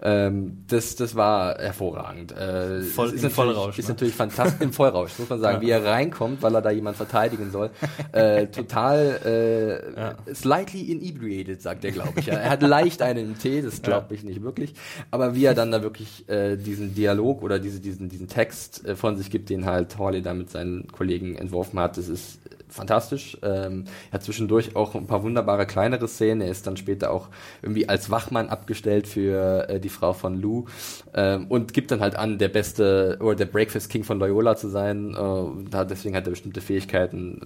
Ähm, 0.00 0.64
das, 0.68 0.94
das 0.94 1.16
war 1.16 1.58
hervorragend. 1.58 2.32
Äh, 2.32 2.82
Voll, 2.82 3.10
ist, 3.10 3.24
im 3.24 3.30
Vollrausch. 3.30 3.78
Ist 3.78 3.88
ne? 3.88 3.94
natürlich 3.94 4.14
fantastisch 4.14 4.60
im 4.60 4.72
Vollrausch, 4.72 5.18
muss 5.18 5.28
man 5.28 5.40
sagen. 5.40 5.56
Ja. 5.56 5.60
Wie 5.62 5.70
er 5.70 5.84
reinkommt, 5.84 6.42
weil 6.42 6.54
er 6.54 6.62
da 6.62 6.70
jemand 6.70 6.96
verteidigen 6.96 7.50
soll. 7.50 7.70
Äh, 8.12 8.46
total 8.46 9.20
äh, 9.24 10.00
ja. 10.00 10.16
slightly 10.32 10.82
inebriated, 10.92 11.60
sagt 11.60 11.84
er, 11.84 11.92
glaube 11.92 12.12
ich. 12.16 12.28
Er 12.28 12.50
hat 12.50 12.62
leicht 12.62 13.02
einen 13.02 13.38
Tee, 13.38 13.60
das 13.60 13.82
glaube 13.82 14.14
ich 14.14 14.22
nicht 14.22 14.42
wirklich. 14.42 14.74
Aber 15.10 15.34
wie 15.34 15.44
er 15.44 15.54
dann 15.54 15.72
da 15.72 15.82
wirklich 15.82 16.28
äh, 16.28 16.56
diesen 16.56 16.94
Dialog 16.94 17.42
oder 17.42 17.58
diese, 17.58 17.80
diesen, 17.80 18.08
diesen 18.08 18.28
Text 18.28 18.86
äh, 18.86 18.96
von 18.96 19.16
sich 19.16 19.30
gibt, 19.30 19.50
den 19.50 19.66
halt 19.66 19.98
Hawley 19.98 20.22
da 20.22 20.34
mit 20.34 20.50
seinen 20.50 20.86
Kollegen 20.88 21.36
entworfen 21.36 21.78
hat, 21.78 21.96
das 21.96 22.08
ist 22.08 22.38
fantastisch. 22.68 23.38
Ähm, 23.42 23.84
er 24.10 24.14
hat 24.14 24.22
zwischendurch 24.22 24.76
auch 24.76 24.94
ein 24.94 25.06
paar 25.06 25.22
wunderbare 25.22 25.66
kleinere 25.66 26.08
Szenen. 26.08 26.40
Er 26.40 26.50
ist 26.50 26.66
dann 26.66 26.76
später 26.76 27.10
auch 27.10 27.28
irgendwie 27.62 27.88
als 27.88 28.10
Wachmann 28.10 28.48
abgestellt 28.48 29.06
für 29.06 29.68
äh, 29.68 29.80
die 29.80 29.88
Frau 29.88 30.12
von 30.12 30.40
Lou 30.40 30.66
ähm, 31.14 31.46
und 31.48 31.72
gibt 31.72 31.90
dann 31.90 32.00
halt 32.00 32.16
an, 32.16 32.38
der 32.38 32.48
beste 32.48 33.18
oder 33.20 33.36
der 33.36 33.46
Breakfast 33.46 33.90
King 33.90 34.04
von 34.04 34.18
Loyola 34.18 34.56
zu 34.56 34.68
sein. 34.68 35.14
Äh, 35.14 35.84
deswegen 35.86 36.16
hat 36.16 36.26
er 36.26 36.30
bestimmte 36.30 36.60
Fähigkeiten, 36.60 37.40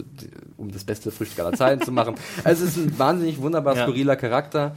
um 0.57 0.71
das 0.71 0.85
beste 0.85 1.11
Frühstück 1.11 1.41
aller 1.41 1.57
Zeiten 1.57 1.83
zu 1.83 1.93
machen. 1.93 2.15
Also 2.45 2.65
es 2.65 2.77
ist 2.77 2.87
ein 2.87 2.99
wahnsinnig 2.99 3.41
wunderbar 3.41 3.77
skurriler 3.77 4.15
ja. 4.15 4.17
Charakter 4.19 4.75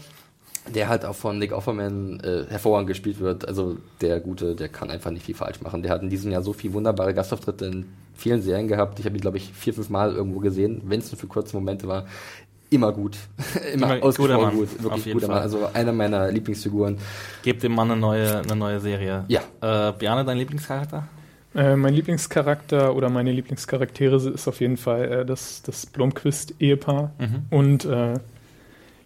der 0.74 0.90
halt 0.90 1.06
auch 1.06 1.16
von 1.16 1.38
Nick 1.38 1.52
Offerman 1.52 2.20
äh, 2.22 2.46
hervorragend 2.50 2.88
gespielt 2.88 3.20
wird. 3.20 3.48
Also 3.48 3.78
der 4.02 4.20
Gute, 4.20 4.56
der 4.56 4.70
kann 4.70 4.90
einfach 4.90 5.12
nicht 5.12 5.26
viel 5.26 5.36
falsch 5.36 5.62
machen. 5.62 5.84
Der 5.84 5.92
hat 5.92 6.02
in 6.02 6.10
diesem 6.10 6.32
Jahr 6.32 6.42
so 6.42 6.54
viele 6.54 6.74
wunderbare 6.74 7.14
Gastauftritte 7.14 7.66
in 7.66 7.86
vielen 8.16 8.42
Serien 8.42 8.68
gehabt. 8.68 9.00
Ich 9.00 9.06
habe 9.06 9.16
ihn, 9.16 9.22
glaube 9.22 9.38
ich, 9.38 9.52
vier, 9.54 9.74
fünf 9.74 9.90
Mal 9.90 10.14
irgendwo 10.14 10.40
gesehen, 10.40 10.82
wenn 10.86 11.00
es 11.00 11.12
nur 11.12 11.20
für 11.20 11.28
kurze 11.28 11.56
Momente 11.56 11.88
war. 11.88 12.06
Immer 12.72 12.92
gut. 12.92 13.18
Immer, 13.74 13.98
Immer 13.98 14.06
ausgesprochen 14.06 14.58
gut. 14.58 14.84
Wirklich 14.84 15.14
guter 15.14 15.28
Mann. 15.28 15.38
Also 15.38 15.70
einer 15.74 15.92
meiner 15.92 16.32
Lieblingsfiguren. 16.32 16.98
Gebt 17.44 17.62
dem 17.62 17.76
Mann 17.76 17.92
eine 17.92 18.00
neue, 18.00 18.40
eine 18.40 18.56
neue 18.56 18.80
Serie. 18.80 19.26
Ja. 19.28 19.42
Äh, 19.62 19.94
Bjarne, 19.94 20.26
dein 20.26 20.38
Lieblingscharakter? 20.38 21.08
Äh, 21.54 21.76
mein 21.76 21.94
Lieblingscharakter 21.94 22.96
oder 22.96 23.10
meine 23.10 23.32
Lieblingscharaktere 23.32 24.16
ist 24.30 24.48
auf 24.48 24.60
jeden 24.60 24.78
Fall 24.78 25.12
äh, 25.12 25.26
das, 25.26 25.62
das 25.62 25.86
Blomqvist-Ehepaar. 25.86 27.12
Mhm. 27.18 27.46
Und 27.50 27.86
äh, 27.86 28.16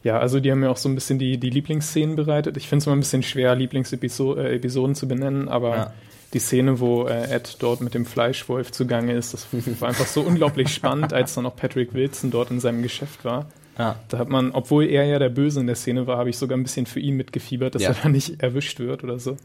ja, 0.03 0.19
also 0.19 0.39
die 0.39 0.51
haben 0.51 0.59
mir 0.59 0.69
auch 0.69 0.77
so 0.77 0.89
ein 0.89 0.95
bisschen 0.95 1.19
die, 1.19 1.37
die 1.37 1.49
Lieblingsszenen 1.49 2.15
bereitet. 2.15 2.57
Ich 2.57 2.67
finde 2.67 2.83
es 2.83 2.87
immer 2.87 2.95
ein 2.95 3.01
bisschen 3.01 3.23
schwer, 3.23 3.55
Lieblingsepisoden 3.55 4.45
äh, 4.45 4.95
zu 4.95 5.07
benennen, 5.07 5.49
aber 5.49 5.75
ja 5.75 5.93
die 6.33 6.39
Szene, 6.39 6.79
wo 6.79 7.07
äh, 7.07 7.29
Ed 7.29 7.57
dort 7.59 7.81
mit 7.81 7.93
dem 7.93 8.05
Fleischwolf 8.05 8.71
zugange 8.71 9.13
ist, 9.13 9.33
das 9.33 9.47
war 9.79 9.89
einfach 9.89 10.05
so 10.05 10.21
unglaublich 10.21 10.69
spannend, 10.73 11.13
als 11.13 11.33
dann 11.33 11.45
auch 11.45 11.55
Patrick 11.55 11.93
Wilson 11.93 12.31
dort 12.31 12.51
in 12.51 12.59
seinem 12.59 12.81
Geschäft 12.81 13.25
war. 13.25 13.47
Ja. 13.77 13.97
Da 14.09 14.17
hat 14.17 14.29
man, 14.29 14.51
obwohl 14.51 14.85
er 14.85 15.05
ja 15.05 15.19
der 15.19 15.29
Böse 15.29 15.61
in 15.61 15.67
der 15.67 15.75
Szene 15.75 16.05
war, 16.05 16.17
habe 16.17 16.29
ich 16.29 16.37
sogar 16.37 16.57
ein 16.57 16.63
bisschen 16.63 16.85
für 16.85 16.99
ihn 16.99 17.15
mitgefiebert, 17.15 17.75
dass 17.75 17.81
ja. 17.81 17.89
er 17.89 17.95
da 18.03 18.09
nicht 18.09 18.43
erwischt 18.43 18.79
wird 18.79 19.03
oder 19.03 19.19
so. 19.19 19.37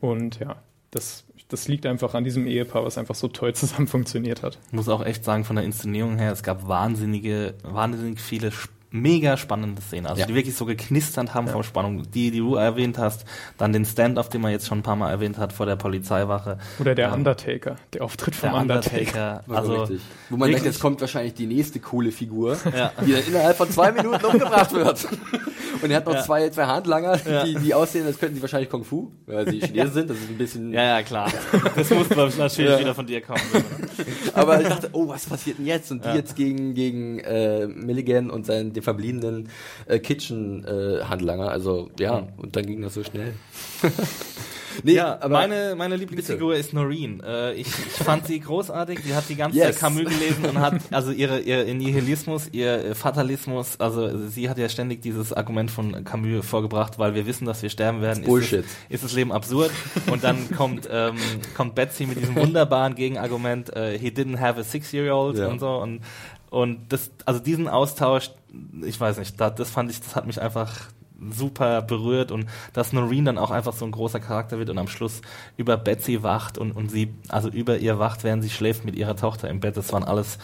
Und 0.00 0.38
ja, 0.38 0.56
das, 0.90 1.24
das 1.48 1.66
liegt 1.66 1.86
einfach 1.86 2.14
an 2.14 2.24
diesem 2.24 2.46
Ehepaar, 2.46 2.84
was 2.84 2.98
einfach 2.98 3.14
so 3.14 3.28
toll 3.28 3.54
zusammen 3.54 3.88
funktioniert 3.88 4.42
hat. 4.42 4.58
Ich 4.68 4.72
muss 4.72 4.88
auch 4.88 5.04
echt 5.04 5.24
sagen, 5.24 5.44
von 5.44 5.56
der 5.56 5.64
Inszenierung 5.64 6.18
her, 6.18 6.30
es 6.30 6.42
gab 6.42 6.68
wahnsinnige, 6.68 7.54
wahnsinnig 7.62 8.20
viele 8.20 8.52
mega 8.92 9.36
spannende 9.36 9.80
Szenen, 9.82 10.06
also 10.06 10.20
Ja. 10.20 10.26
die 10.26 10.34
wirklich 10.34 10.56
so 10.56 10.64
geknisternd 10.66 11.32
haben 11.34 11.46
vor 11.48 11.62
Spannung. 11.64 12.02
Die, 12.10 12.30
die 12.30 12.38
du 12.38 12.56
erwähnt 12.56 12.98
hast, 12.98 13.24
dann 13.56 13.72
den 13.72 13.84
Stand-off, 13.84 14.28
den 14.28 14.40
man 14.40 14.50
jetzt 14.50 14.66
schon 14.66 14.78
ein 14.78 14.82
paar 14.82 14.96
Mal 14.96 15.10
erwähnt 15.10 15.38
hat 15.38 15.52
vor 15.52 15.66
der 15.66 15.76
Polizeiwache. 15.76 16.58
Oder 16.80 16.94
der 16.94 17.08
Ähm, 17.08 17.14
Undertaker, 17.14 17.76
der 17.92 18.02
Auftritt 18.02 18.34
vom 18.34 18.50
Der 18.50 18.60
Undertaker. 18.60 18.96
Undertaker. 18.96 19.44
Also, 19.56 19.74
richtig. 19.82 20.00
Wo 20.28 20.36
man 20.36 20.50
denkt, 20.50 20.64
jetzt 20.64 20.80
kommt 20.80 21.00
wahrscheinlich 21.00 21.34
die 21.34 21.46
nächste 21.46 21.78
coole 21.80 22.10
Figur, 22.10 22.56
Ja. 22.76 22.92
die 23.04 23.12
dann 23.12 23.22
innerhalb 23.26 23.56
von 23.56 23.70
zwei 23.70 23.92
Minuten 23.92 24.24
umgebracht 24.24 24.72
wird. 24.72 25.06
Und 25.82 25.90
er 25.90 25.98
hat 25.98 26.06
noch 26.06 26.14
Ja. 26.14 26.22
zwei, 26.22 26.48
zwei 26.50 26.66
Handlanger, 26.66 27.16
Ja. 27.26 27.44
die, 27.44 27.54
die 27.54 27.72
aussehen, 27.74 28.04
als 28.06 28.18
könnten 28.18 28.34
sie 28.34 28.42
wahrscheinlich 28.42 28.68
Kung 28.68 28.84
Fu, 28.84 29.12
weil 29.26 29.48
sie 29.50 29.60
Chinesen 29.60 29.92
sind. 29.92 30.10
Das 30.10 30.16
ist 30.18 30.28
ein 30.28 30.36
bisschen. 30.36 30.72
ja, 30.72 30.82
ja, 30.98 31.02
klar. 31.02 31.30
Das 31.76 31.88
muss 31.90 32.36
natürlich 32.36 32.70
Ja. 32.72 32.80
wieder 32.80 32.94
von 32.94 33.06
dir 33.06 33.20
kommen. 33.22 33.40
Aber 34.34 34.60
ich 34.60 34.68
dachte, 34.68 34.90
oh, 34.92 35.08
was 35.08 35.26
passiert 35.26 35.58
denn 35.58 35.66
jetzt? 35.66 35.90
Und 35.90 36.04
die 36.04 36.08
Ja. 36.08 36.14
jetzt 36.16 36.36
gegen, 36.36 36.74
gegen 36.74 37.18
äh, 37.20 37.66
Milligan 37.66 38.30
und 38.30 38.46
seinen, 38.46 38.72
den 38.80 38.84
verbliebenen 38.84 39.48
äh, 39.86 39.98
Kitchen-Handlanger. 39.98 41.50
also 41.50 41.90
ja, 41.98 42.26
und 42.36 42.56
dann 42.56 42.66
ging 42.66 42.82
das 42.82 42.94
so 42.94 43.04
schnell. 43.04 43.34
nee, 44.84 44.92
ja, 44.94 45.18
meine, 45.28 45.74
meine 45.76 45.96
Lieblingsfigur 45.96 46.54
ist 46.54 46.72
Noreen. 46.72 47.20
Äh, 47.20 47.52
ich, 47.54 47.66
ich 47.68 48.04
fand 48.04 48.26
sie 48.26 48.40
großartig. 48.40 49.00
Sie 49.04 49.14
hat 49.14 49.24
die 49.28 49.36
ganze 49.36 49.58
Yes. 49.58 49.78
Camus 49.78 50.04
gelesen 50.04 50.44
und 50.46 50.58
hat 50.58 50.74
also 50.90 51.10
ihre, 51.12 51.40
ihr 51.40 51.64
Nihilismus, 51.74 52.48
ihr 52.52 52.84
äh, 52.84 52.94
Fatalismus, 52.94 53.78
also 53.80 54.28
sie 54.28 54.48
hat 54.48 54.58
ja 54.58 54.68
ständig 54.68 55.02
dieses 55.02 55.32
Argument 55.32 55.70
von 55.70 56.04
Camus 56.04 56.46
vorgebracht, 56.46 56.98
weil 56.98 57.14
wir 57.14 57.26
wissen, 57.26 57.44
dass 57.46 57.62
wir 57.62 57.70
sterben 57.70 58.00
werden. 58.00 58.24
Bullshit. 58.24 58.60
Ist, 58.60 58.66
es, 58.88 58.94
ist 58.96 59.04
das 59.04 59.12
Leben 59.14 59.32
absurd? 59.32 59.70
Und 60.10 60.24
dann 60.24 60.50
kommt, 60.56 60.88
ähm, 60.90 61.16
kommt 61.56 61.74
Betsy 61.74 62.06
mit 62.06 62.20
diesem 62.20 62.36
wunderbaren 62.36 62.94
Gegenargument, 62.94 63.74
äh, 63.76 63.98
he 63.98 64.08
didn't 64.08 64.38
have 64.38 64.58
a 64.58 64.64
six-year-old 64.64 65.36
Ja. 65.38 65.48
und 65.48 65.58
so 65.58 65.68
und 65.76 66.00
und 66.50 66.92
das, 66.92 67.10
also 67.24 67.40
diesen 67.40 67.68
Austausch, 67.68 68.30
ich 68.82 69.00
weiß 69.00 69.18
nicht, 69.18 69.40
da, 69.40 69.50
das 69.50 69.70
fand 69.70 69.90
ich, 69.90 70.00
das 70.00 70.16
hat 70.16 70.26
mich 70.26 70.40
einfach 70.40 70.72
super 71.32 71.82
berührt 71.82 72.32
und 72.32 72.46
dass 72.72 72.92
Noreen 72.92 73.24
dann 73.24 73.38
auch 73.38 73.50
einfach 73.50 73.74
so 73.74 73.84
ein 73.84 73.92
großer 73.92 74.20
Charakter 74.20 74.58
wird 74.58 74.70
und 74.70 74.78
am 74.78 74.88
Schluss 74.88 75.20
über 75.56 75.76
Betsy 75.76 76.22
wacht 76.22 76.58
und, 76.58 76.72
und 76.72 76.90
sie, 76.90 77.14
also 77.28 77.48
über 77.48 77.78
ihr 77.78 77.98
wacht, 77.98 78.24
während 78.24 78.42
sie 78.42 78.50
schläft 78.50 78.84
mit 78.84 78.96
ihrer 78.96 79.16
Tochter 79.16 79.48
im 79.48 79.60
Bett. 79.60 79.76
Das 79.76 79.92
waren 79.92 80.02
alles 80.02 80.38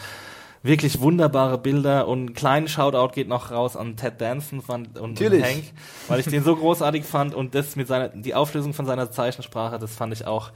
wirklich 0.63 0.99
wunderbare 1.01 1.57
Bilder 1.57 2.07
und 2.07 2.19
einen 2.19 2.33
kleinen 2.33 2.67
Shoutout 2.67 3.13
geht 3.13 3.27
noch 3.27 3.51
raus 3.51 3.75
an 3.75 3.95
Ted 3.95 4.21
Danson 4.21 4.59
und, 4.59 4.97
und. 4.97 5.17
Hank, 5.43 5.63
weil 6.07 6.19
ich 6.19 6.27
den 6.27 6.43
so 6.43 6.55
großartig 6.55 7.03
fand 7.05 7.33
und 7.33 7.55
das 7.55 7.75
mit 7.75 7.87
seiner, 7.87 8.09
die 8.09 8.35
Auflösung 8.35 8.73
von 8.73 8.85
seiner 8.85 9.11
Zeichensprache, 9.11 9.79
das 9.79 9.95
fand 9.95 10.13
ich 10.13 10.25
auch 10.25 10.51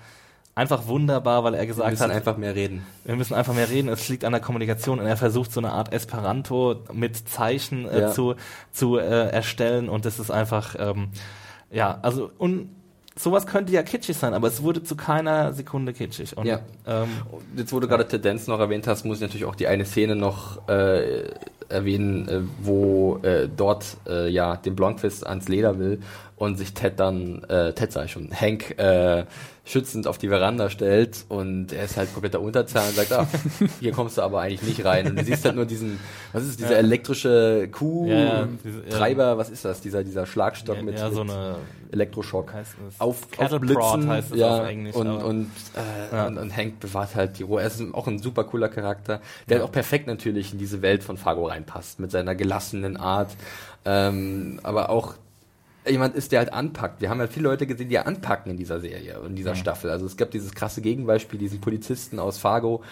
einfach 0.55 0.87
wunderbar, 0.87 1.43
weil 1.43 1.53
er 1.53 1.61
wir 1.61 1.67
gesagt 1.67 1.89
müssen 1.91 2.03
hat, 2.03 2.11
einfach 2.11 2.37
mehr 2.37 2.55
reden. 2.55 2.85
wir 3.05 3.15
müssen 3.15 3.33
einfach 3.33 3.53
mehr 3.53 3.69
reden. 3.69 3.89
Es 3.89 4.09
liegt 4.09 4.25
an 4.25 4.31
der 4.33 4.41
Kommunikation 4.41 4.99
und 4.99 5.05
er 5.05 5.17
versucht 5.17 5.51
so 5.51 5.59
eine 5.59 5.71
Art 5.71 5.93
Esperanto 5.93 6.75
mit 6.93 7.17
Zeichen 7.29 7.87
äh, 7.87 8.01
Ja. 8.01 8.11
zu, 8.11 8.35
zu 8.71 8.97
äh, 8.97 9.29
erstellen 9.29 9.89
und 9.89 10.05
das 10.05 10.19
ist 10.19 10.29
einfach, 10.31 10.75
ähm, 10.77 11.09
ja, 11.71 11.99
also 12.01 12.29
und 12.37 12.69
sowas 13.17 13.45
könnte 13.45 13.71
ja 13.73 13.83
kitschig 13.83 14.17
sein, 14.17 14.33
aber 14.33 14.47
es 14.47 14.61
wurde 14.63 14.83
zu 14.83 14.95
keiner 14.95 15.53
Sekunde 15.53 15.93
kitschig. 15.93 16.37
Und, 16.37 16.45
Ja. 16.47 16.59
ähm, 16.87 17.09
Jetzt, 17.55 17.71
wo 17.73 17.79
du 17.79 17.87
gerade 17.87 18.07
Tendenz 18.07 18.47
noch 18.47 18.59
erwähnt 18.59 18.87
hast, 18.87 19.05
muss 19.05 19.17
ich 19.17 19.21
natürlich 19.21 19.45
auch 19.45 19.55
die 19.55 19.67
eine 19.67 19.85
Szene 19.85 20.15
noch 20.15 20.67
äh, 20.69 21.29
erwähnen, 21.69 22.27
äh, 22.27 22.41
wo 22.61 23.17
äh, 23.23 23.47
dort 23.55 23.97
äh, 24.07 24.27
ja 24.29 24.57
den 24.57 24.75
Blomqvist 24.75 25.25
ans 25.25 25.47
Leder 25.47 25.79
will 25.79 26.01
und 26.41 26.57
sich 26.57 26.73
Ted 26.73 26.99
dann, 26.99 27.43
äh, 27.43 27.71
Ted 27.73 27.91
sag 27.91 28.05
ich 28.05 28.13
schon, 28.13 28.31
Hank 28.33 28.75
äh, 28.79 29.25
schützend 29.63 30.07
auf 30.07 30.17
die 30.17 30.27
Veranda 30.27 30.71
stellt 30.71 31.23
und 31.29 31.71
er 31.71 31.85
ist 31.85 31.97
halt 31.97 32.11
kompletter 32.13 32.41
Unterzahl 32.41 32.87
und 32.89 32.95
sagt, 32.95 33.13
ah, 33.13 33.27
hier 33.79 33.91
kommst 33.91 34.17
du 34.17 34.23
aber 34.23 34.41
eigentlich 34.41 34.63
nicht 34.63 34.83
rein. 34.83 35.05
Und 35.05 35.19
du 35.19 35.23
siehst 35.23 35.45
halt 35.45 35.55
nur 35.55 35.65
diesen, 35.67 35.99
was 36.33 36.41
ist 36.41 36.49
es, 36.49 36.57
dieser 36.57 36.71
Ja. 36.71 36.77
elektrische 36.79 37.69
Ja, 37.71 37.87
ja, 38.07 38.23
ja. 38.23 38.47
Kuh-Treiber, 38.47 39.37
was 39.37 39.51
ist 39.51 39.65
das, 39.65 39.81
dieser, 39.81 40.03
dieser 40.03 40.25
Schlagstock 40.25 40.81
mit, 40.81 40.97
so 40.97 41.23
mit 41.23 41.31
Elektroschock 41.91 42.51
auf, 42.97 43.27
aufblitzen, 43.37 44.09
heißt 44.09 44.31
es 44.31 44.39
ja, 44.39 44.61
auf 44.61 44.67
Englisch. 44.67 44.95
und, 44.95 45.07
und, 45.11 45.51
äh, 46.11 46.25
und, 46.25 46.39
und 46.39 46.57
Hank 46.57 46.79
bewahrt 46.79 47.13
halt 47.15 47.37
die 47.37 47.43
Ruhe. 47.43 47.61
Er 47.61 47.67
ist 47.67 47.83
auch 47.93 48.07
ein 48.07 48.17
super 48.17 48.45
cooler 48.45 48.67
Charakter, 48.69 49.21
der 49.47 49.59
halt 49.59 49.67
auch 49.67 49.71
perfekt 49.71 50.07
natürlich 50.07 50.53
in 50.53 50.57
diese 50.57 50.81
Welt 50.81 51.03
von 51.03 51.17
Fargo 51.17 51.45
reinpasst, 51.45 51.99
mit 51.99 52.09
seiner 52.09 52.33
gelassenen 52.33 52.97
Art, 52.97 53.29
ähm, 53.85 54.59
aber 54.63 54.89
auch 54.89 55.13
jemand 55.87 56.15
ist, 56.15 56.31
der 56.31 56.39
halt 56.39 56.53
anpackt. 56.53 57.01
Wir 57.01 57.09
haben 57.09 57.19
halt 57.19 57.33
viele 57.33 57.49
Leute 57.49 57.65
gesehen, 57.65 57.89
die 57.89 57.97
anpacken 57.97 58.51
in 58.51 58.57
dieser 58.57 58.79
Serie 58.79 59.19
und 59.19 59.31
in 59.31 59.35
dieser 59.35 59.55
Staffel. 59.55 59.89
Also 59.89 60.05
es 60.05 60.15
gab 60.17 60.31
dieses 60.31 60.53
krasse 60.53 60.81
Gegenbeispiel, 60.81 61.39
diesen 61.39 61.59
Polizisten 61.59 62.19
aus 62.19 62.37
Fargo, 62.37 62.83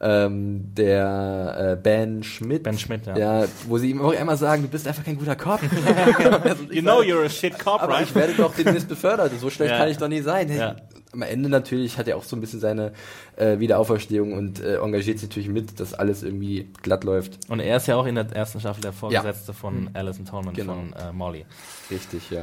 ähm, 0.00 0.74
der 0.74 1.72
äh, 1.72 1.82
Ben 1.82 2.22
Schmidt. 2.22 2.62
Ben 2.62 2.78
Schmidt, 2.78 3.06
ja. 3.06 3.16
ja. 3.16 3.44
Wo 3.66 3.78
sie 3.78 3.90
ihm 3.90 4.00
auch 4.00 4.12
immer 4.12 4.36
sagen, 4.36 4.62
du 4.62 4.68
bist 4.68 4.88
einfach 4.88 5.04
kein 5.04 5.18
guter 5.18 5.36
Cop. 5.36 5.60
you 6.70 6.80
know 6.82 7.00
you're 7.02 7.24
a 7.24 7.28
shit 7.28 7.58
cop, 7.58 7.82
Aber 7.82 7.94
right? 7.94 8.06
ich 8.08 8.14
werde 8.14 8.32
doch 8.34 8.54
demnächst 8.54 8.88
befördert. 8.88 9.32
So 9.38 9.50
schlecht 9.50 9.72
Ja. 9.72 9.78
kann 9.78 9.88
ich 9.88 9.98
doch 9.98 10.08
nicht 10.08 10.24
sein. 10.24 10.50
Ja. 10.50 10.76
Am 11.12 11.22
Ende 11.22 11.48
natürlich 11.48 11.96
hat 11.98 12.06
er 12.06 12.16
auch 12.18 12.24
so 12.24 12.36
ein 12.36 12.40
bisschen 12.40 12.60
seine 12.60 12.92
äh, 13.36 13.58
Wiederauferstehung 13.58 14.34
und 14.34 14.60
äh, 14.60 14.76
engagiert 14.76 15.18
sich 15.18 15.28
natürlich 15.28 15.48
mit, 15.48 15.80
dass 15.80 15.94
alles 15.94 16.22
irgendwie 16.22 16.68
glatt 16.82 17.04
läuft. 17.04 17.38
Und 17.48 17.60
er 17.60 17.78
ist 17.78 17.86
ja 17.86 17.96
auch 17.96 18.06
in 18.06 18.14
der 18.14 18.26
ersten 18.32 18.60
Staffel 18.60 18.82
der 18.82 18.92
Vorgesetzte 18.92 19.54
von 19.54 19.90
Alison 19.94 20.26
Tolman, 20.26 20.54
Genau. 20.54 20.74
von 20.74 20.92
äh, 20.92 21.12
Molly. 21.12 21.46
Richtig, 21.90 22.30
ja. 22.30 22.42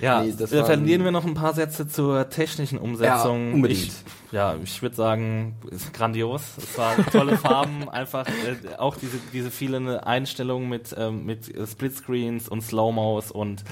Ja, 0.00 0.22
Nee, 0.22 0.32
das 0.38 0.48
verlieren 0.48 1.04
wir 1.04 1.10
noch 1.10 1.26
ein 1.26 1.34
paar 1.34 1.52
Sätze 1.52 1.86
zur 1.86 2.30
technischen 2.30 2.78
Umsetzung. 2.78 3.48
Ja, 3.48 3.54
unbedingt. 3.54 3.82
Ich, 3.82 3.92
ja, 4.32 4.56
ich 4.64 4.80
würde 4.80 4.96
sagen, 4.96 5.56
ist 5.70 5.92
grandios. 5.92 6.40
Es 6.56 6.78
war 6.78 6.96
tolle 7.12 7.36
Farben, 7.36 7.86
einfach 7.90 8.26
äh, 8.26 8.76
auch 8.78 8.96
diese 8.96 9.18
diese 9.34 9.50
vielen 9.50 9.86
Einstellungen 9.88 10.70
mit 10.70 10.94
ähm, 10.96 11.26
mit 11.26 11.52
Splitscreens 11.70 12.48
und 12.48 12.62
Slow-Mos 12.62 13.30
und 13.30 13.62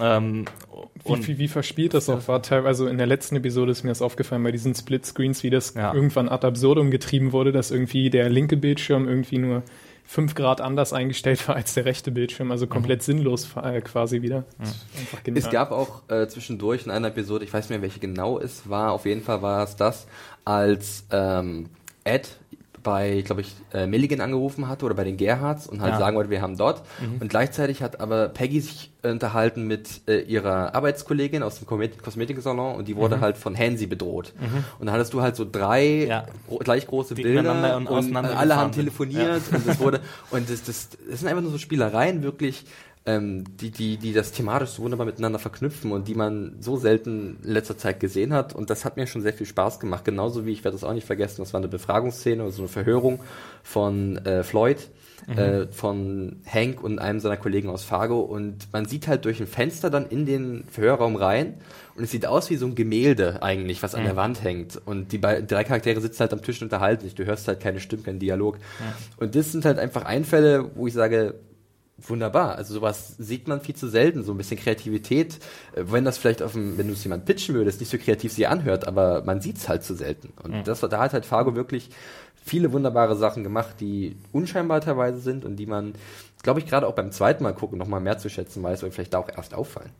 ähm, 0.00 0.44
Wie, 1.04 1.12
und 1.12 1.28
wie, 1.28 1.38
wie 1.38 1.48
verspielt 1.48 1.94
das 1.94 2.08
auch 2.08 2.26
war. 2.28 2.42
Teilweise 2.42 2.68
also 2.68 2.86
in 2.86 2.98
der 2.98 3.06
letzten 3.06 3.36
Episode 3.36 3.72
ist 3.72 3.82
mir 3.82 3.90
das 3.90 4.02
aufgefallen 4.02 4.42
bei 4.42 4.52
diesen 4.52 4.74
Splitscreens, 4.74 5.42
wie 5.42 5.50
das 5.50 5.74
Ja. 5.74 5.92
irgendwann 5.94 6.28
ad 6.28 6.46
absurdum 6.46 6.90
getrieben 6.90 7.32
wurde, 7.32 7.52
dass 7.52 7.70
irgendwie 7.70 8.08
der 8.10 8.28
linke 8.30 8.56
Bildschirm 8.56 9.08
irgendwie 9.08 9.38
nur 9.38 9.62
fünf 10.04 10.34
Grad 10.34 10.60
anders 10.60 10.92
eingestellt 10.92 11.46
war 11.48 11.56
als 11.56 11.74
der 11.74 11.84
rechte 11.84 12.10
Bildschirm, 12.10 12.50
also 12.50 12.66
komplett 12.66 13.02
sinnlos 13.02 13.48
äh, 13.62 13.80
quasi 13.80 14.22
wieder. 14.22 14.44
Genial. 15.24 15.44
Es 15.44 15.50
gab 15.50 15.70
auch 15.70 16.02
äh, 16.08 16.26
zwischendurch 16.28 16.84
in 16.84 16.90
einer 16.90 17.08
Episode, 17.08 17.44
ich 17.44 17.52
weiß 17.52 17.64
nicht 17.64 17.70
mehr, 17.70 17.82
welche 17.82 18.00
genau 18.00 18.38
es 18.38 18.68
war, 18.68 18.92
auf 18.92 19.06
jeden 19.06 19.22
Fall 19.22 19.42
war 19.42 19.62
es 19.64 19.76
das, 19.76 20.06
als 20.44 21.06
ähm, 21.10 21.68
Ed 22.04 22.36
bei, 22.82 23.22
glaube 23.22 23.40
ich, 23.42 23.54
äh, 23.72 23.86
Milligan 23.86 24.20
angerufen 24.20 24.68
hatte 24.68 24.84
oder 24.84 24.94
bei 24.94 25.04
den 25.04 25.16
Gerhards 25.16 25.66
und 25.66 25.80
halt 25.80 25.92
Ja. 25.94 25.98
sagen 25.98 26.16
wollte, 26.16 26.30
wir 26.30 26.42
haben 26.42 26.56
dort. 26.56 26.82
Und 27.20 27.28
gleichzeitig 27.28 27.82
hat 27.82 28.00
aber 28.00 28.28
Peggy 28.28 28.60
sich 28.60 28.90
äh, 29.02 29.10
unterhalten 29.10 29.66
mit 29.66 30.02
äh, 30.08 30.20
ihrer 30.20 30.74
Arbeitskollegin 30.74 31.42
aus 31.42 31.58
dem 31.58 31.66
Kosmet- 31.66 32.02
Kosmetiksalon 32.02 32.76
und 32.76 32.88
die 32.88 32.96
wurde 32.96 33.20
halt 33.20 33.36
von 33.36 33.56
Hansi 33.56 33.86
bedroht. 33.86 34.32
Und 34.78 34.86
dann 34.86 34.94
hattest 34.94 35.12
du 35.12 35.22
halt 35.22 35.36
so 35.36 35.46
drei 35.50 36.06
Ja. 36.06 36.26
gro 36.48 36.58
gleich 36.58 36.86
große 36.86 37.14
Die 37.14 37.22
Bilder 37.22 37.76
und 37.76 37.86
und, 37.88 37.96
auseinander 37.96 38.38
alle 38.38 38.56
haben 38.56 38.72
telefoniert 38.72 39.42
und 39.52 39.66
das 39.66 39.78
wurde 39.80 40.00
und 40.30 40.48
das, 40.50 40.62
das, 40.64 40.88
das 41.08 41.20
sind 41.20 41.28
einfach 41.28 41.42
nur 41.42 41.52
so 41.52 41.58
Spielereien 41.58 42.22
wirklich 42.22 42.64
ähm, 43.04 43.44
die, 43.60 43.70
die, 43.70 43.96
die 43.96 44.12
das 44.12 44.32
thematisch 44.32 44.70
so 44.70 44.82
wunderbar 44.82 45.06
miteinander 45.06 45.38
verknüpfen 45.38 45.90
und 45.90 46.06
die 46.06 46.14
man 46.14 46.56
so 46.60 46.76
selten 46.76 47.38
in 47.42 47.50
letzter 47.50 47.76
Zeit 47.76 47.98
gesehen 47.98 48.32
hat. 48.32 48.54
Und 48.54 48.70
das 48.70 48.84
hat 48.84 48.96
mir 48.96 49.06
schon 49.06 49.22
sehr 49.22 49.32
viel 49.32 49.46
Spaß 49.46 49.80
gemacht. 49.80 50.04
Genauso 50.04 50.46
wie, 50.46 50.52
ich 50.52 50.62
werde 50.62 50.76
das 50.76 50.84
auch 50.84 50.92
nicht 50.92 51.06
vergessen, 51.06 51.42
das 51.42 51.52
war 51.52 51.58
eine 51.58 51.68
Befragungsszene 51.68 52.42
oder 52.42 52.52
so 52.52 52.62
eine 52.62 52.68
Verhörung 52.68 53.20
von 53.64 54.18
äh, 54.18 54.44
Floyd, 54.44 54.88
äh, 55.36 55.66
von 55.72 56.42
Hank 56.46 56.82
und 56.82 56.98
einem 57.00 57.18
seiner 57.18 57.36
Kollegen 57.36 57.70
aus 57.70 57.82
Fargo. 57.82 58.20
Und 58.20 58.72
man 58.72 58.86
sieht 58.86 59.08
halt 59.08 59.24
durch 59.24 59.40
ein 59.40 59.48
Fenster 59.48 59.90
dann 59.90 60.06
in 60.06 60.24
den 60.24 60.64
Verhörraum 60.70 61.16
rein 61.16 61.54
und 61.96 62.04
es 62.04 62.12
sieht 62.12 62.26
aus 62.26 62.50
wie 62.50 62.56
so 62.56 62.66
ein 62.66 62.74
Gemälde 62.74 63.42
eigentlich, 63.42 63.82
was 63.82 63.94
an 63.94 64.04
der 64.04 64.16
Wand 64.16 64.42
hängt. 64.44 64.80
Und 64.84 65.12
die 65.12 65.20
drei 65.20 65.64
Charaktere 65.64 66.00
sitzen 66.00 66.20
halt 66.20 66.32
am 66.32 66.42
Tisch 66.42 66.60
und 66.62 66.66
unterhalten 66.66 67.02
sich. 67.02 67.14
Du 67.14 67.24
hörst 67.24 67.48
halt 67.48 67.60
keine 67.60 67.80
Stimmen, 67.80 68.04
keinen 68.04 68.18
Dialog. 68.20 68.58
Und 69.16 69.34
das 69.34 69.52
sind 69.52 69.64
halt 69.64 69.78
einfach 69.78 70.04
Einfälle, 70.04 70.70
wo 70.74 70.86
ich 70.86 70.94
sage, 70.94 71.34
wunderbar. 71.98 72.56
Also 72.56 72.74
sowas 72.74 73.14
sieht 73.18 73.48
man 73.48 73.60
viel 73.60 73.74
zu 73.74 73.88
selten. 73.88 74.22
So 74.22 74.32
ein 74.32 74.38
bisschen 74.38 74.58
Kreativität, 74.58 75.38
äh, 75.74 75.84
wenn 75.86 76.04
das 76.04 76.18
vielleicht 76.18 76.42
auf 76.42 76.52
dem, 76.52 76.78
wenn 76.78 76.88
du 76.88 76.92
es 76.94 77.04
jemand 77.04 77.24
pitchen 77.24 77.54
würdest, 77.54 77.80
nicht 77.80 77.90
so 77.90 77.98
kreativ 77.98 78.32
sie 78.32 78.46
anhört, 78.46 78.86
aber 78.86 79.22
man 79.24 79.40
sieht 79.40 79.58
es 79.58 79.68
halt 79.68 79.84
zu 79.84 79.94
selten. 79.94 80.32
Und 80.42 80.66
das 80.66 80.82
war, 80.82 80.88
da 80.88 81.00
hat 81.00 81.12
halt 81.12 81.26
Fargo 81.26 81.54
wirklich 81.54 81.90
viele 82.44 82.72
wunderbare 82.72 83.16
Sachen 83.16 83.44
gemacht, 83.44 83.76
die 83.80 84.16
unscheinbar 84.32 84.80
teilweise 84.80 85.20
sind 85.20 85.44
und 85.44 85.56
die 85.56 85.66
man, 85.66 85.94
glaube 86.42 86.60
ich, 86.60 86.66
gerade 86.66 86.86
auch 86.86 86.94
beim 86.94 87.12
zweiten 87.12 87.44
Mal 87.44 87.54
gucken 87.54 87.78
noch 87.78 87.86
mal 87.86 88.00
mehr 88.00 88.18
zu 88.18 88.28
schätzen 88.28 88.62
weiß, 88.62 88.82
weil 88.82 88.90
vielleicht 88.90 89.14
da 89.14 89.18
auch 89.18 89.28
erst 89.28 89.54
auffallen. 89.54 89.90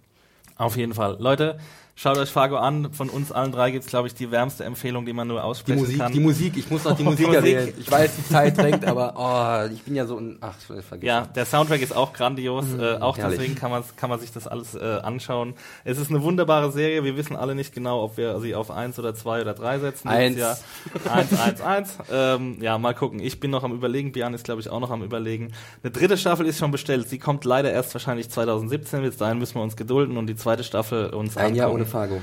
Auf 0.57 0.77
jeden 0.77 0.95
Fall. 0.95 1.17
Leute, 1.19 1.59
Schaut 1.95 2.17
euch 2.17 2.31
Fargo 2.31 2.57
an. 2.57 2.93
Von 2.93 3.11
uns 3.11 3.31
allen 3.33 3.53
drei 3.53 3.71
gibt's 3.71 3.87
glaube 3.87 4.09
ich, 4.09 4.15
die 4.15 4.31
wärmste 4.31 4.65
Empfehlung, 4.65 5.05
die 5.05 5.13
man 5.13 5.29
nur 5.29 5.39
Die 5.39 5.43
aussprechen 5.43 5.79
Musik, 5.81 5.99
kann. 5.99 6.13
die 6.13 6.21
Musik, 6.21 6.57
ich 6.57 6.71
muss 6.71 6.85
noch 6.85 6.93
die 6.93 7.03
Die 7.03 7.05
Musik 7.11 7.29
erwähnen. 7.33 7.73
Ich 7.79 7.91
weiß, 7.91 8.17
die 8.17 8.29
Zeit 8.33 8.57
drängt, 8.57 8.85
aber 8.87 9.15
oh, 9.69 9.73
ich 9.73 9.83
bin 9.83 9.95
ja 9.95 10.07
so 10.07 10.17
ein. 10.19 10.39
Ach, 10.41 10.55
vergiss. 10.59 11.07
Ja, 11.07 11.27
der 11.27 11.45
Soundtrack 11.45 11.83
ist 11.83 11.95
auch 11.95 12.13
grandios. 12.15 12.65
äh, 12.79 12.97
auch 12.97 13.19
herrlich. 13.19 13.39
deswegen 13.39 13.55
kann 13.57 13.71
man, 13.71 13.85
kann 13.97 14.09
man 14.09 14.19
sich 14.21 14.33
das 14.33 14.47
alles 14.49 14.75
äh, 14.75 15.01
anschauen. 15.03 15.55
Es 15.85 15.99
ist 15.99 16.11
eine 16.11 16.23
wunderbare 16.23 16.73
Serie. 16.73 17.05
Wir 17.05 17.17
wissen 17.17 17.37
alle 17.37 17.55
nicht 17.55 17.75
genau, 17.75 18.03
ob 18.03 18.17
wir 18.17 18.41
sie 18.41 18.55
auf 18.55 18.71
eins 18.71 18.99
oder 18.99 19.15
zwei 19.15 19.43
oder 19.43 19.53
drei 19.53 19.79
setzen. 19.79 20.09
Eins. 20.09 20.39
Ja, 20.39 20.57
eins, 21.13 21.39
eins, 21.39 21.61
eins. 21.61 21.99
Ähm, 22.11 22.57
ja, 22.63 22.79
mal 22.79 22.95
gucken. 22.95 23.21
Ich 23.21 23.39
bin 23.39 23.51
noch 23.51 23.65
am 23.65 23.73
überlegen. 23.73 24.13
Björn 24.13 24.33
ist, 24.33 24.45
glaube 24.45 24.61
ich, 24.63 24.71
auch 24.71 24.81
noch 24.81 24.91
am 24.91 25.03
überlegen. 25.03 25.53
Eine 25.83 25.93
dritte 25.93 26.17
Staffel 26.17 26.47
ist 26.47 26.59
schon 26.59 26.71
bestellt. 26.71 27.09
Sie 27.11 27.19
kommt 27.19 27.45
leider 27.45 27.71
erst 27.71 27.93
wahrscheinlich 27.95 28.31
2017. 28.31 29.03
Bis 29.03 29.19
dahin 29.19 29.39
müssen 29.39 29.57
wir 29.57 29.63
uns 29.63 29.77
gedulden 29.77 30.17
und 30.17 30.27
die 30.27 30.37
zweite 30.37 30.65
Staffel 30.65 31.11
uns 31.11 31.37
Ein 31.37 31.55
Jahr 31.55 31.71
ohne. 31.83 31.91
Fargo. 31.91 32.21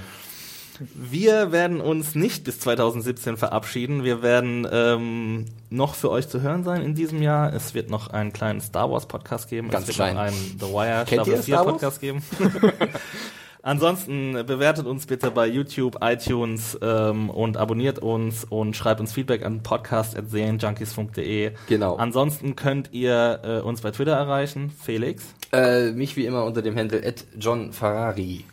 Wir 0.95 1.51
werden 1.51 1.81
uns 1.81 2.15
nicht 2.15 2.45
bis 2.45 2.59
2017 2.61 3.35
verabschieden. 3.35 4.03
Wir 4.05 4.21
werden 4.21 4.65
ähm, 4.71 5.45
noch 5.69 5.93
für 5.95 6.09
euch 6.09 6.29
zu 6.29 6.41
hören 6.41 6.63
sein 6.63 6.81
in 6.81 6.95
diesem 6.95 7.21
Jahr. 7.21 7.53
Es 7.53 7.73
wird 7.73 7.89
noch 7.89 8.07
einen 8.11 8.31
kleinen 8.31 8.61
Star 8.61 8.89
Wars 8.89 9.05
Podcast 9.05 9.49
geben. 9.49 9.69
Ganz 9.69 9.83
es 9.83 9.87
wird 9.89 9.95
klein. 9.97 10.15
noch 10.15 10.21
einen 10.21 10.57
The 10.59 10.65
Wire 10.67 11.03
Kennt 11.05 11.23
Staffel 11.23 11.33
ihr 11.33 11.43
4 11.43 11.53
Star 11.55 11.65
Wars? 11.65 11.73
Podcast 11.73 11.99
geben. 11.99 12.23
Ansonsten 13.61 14.45
bewertet 14.45 14.85
uns 14.85 15.05
bitte 15.05 15.31
bei 15.31 15.45
YouTube, 15.45 15.97
iTunes 16.01 16.79
ähm, 16.81 17.29
und 17.29 17.57
abonniert 17.57 17.99
uns 17.99 18.45
und 18.45 18.73
schreibt 18.77 19.01
uns 19.01 19.11
Feedback 19.11 19.45
an 19.45 19.63
podcast.serienjunkies.de. 19.63 21.51
Genau. 21.67 21.97
Ansonsten 21.97 22.55
könnt 22.55 22.93
ihr 22.93 23.41
äh, 23.43 23.59
uns 23.59 23.81
bei 23.81 23.91
Twitter 23.91 24.13
erreichen. 24.13 24.71
Felix. 24.81 25.35
Äh, 25.51 25.91
mich 25.91 26.15
wie 26.15 26.25
immer 26.25 26.45
unter 26.45 26.61
dem 26.61 26.77
Handle 26.77 27.13
John 27.37 27.73
Ferrari. 27.73 28.45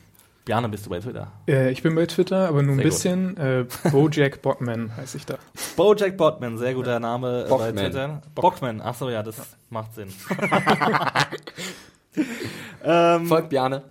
Bjane, 0.46 0.68
bist 0.68 0.86
du 0.86 0.90
bei 0.90 1.00
Twitter? 1.00 1.32
Äh, 1.48 1.72
ich 1.72 1.82
bin 1.82 1.96
bei 1.96 2.06
Twitter, 2.06 2.48
aber 2.48 2.62
nur 2.62 2.74
ein 2.74 2.76
Sehr 2.76 2.84
bisschen. 2.84 3.36
Äh, 3.36 3.66
Bojack 3.90 4.42
Botman 4.42 4.96
heiße 4.96 5.16
ich 5.16 5.26
da. 5.26 5.38
Bojack 5.76 6.16
Botman, 6.16 6.56
sehr 6.56 6.72
guter 6.74 7.00
Name 7.00 7.40
äh, 7.40 7.42
bei 7.42 7.48
Bockman. 7.48 7.74
Twitter. 7.76 8.22
Bockman, 8.34 8.80
ach 8.80 8.94
so, 8.94 9.10
ja, 9.10 9.24
das 9.24 9.36
macht 9.70 9.94
Sinn. 9.94 10.06
ähm, 12.84 13.26
Folgt 13.26 13.48
Bjane. 13.50 13.82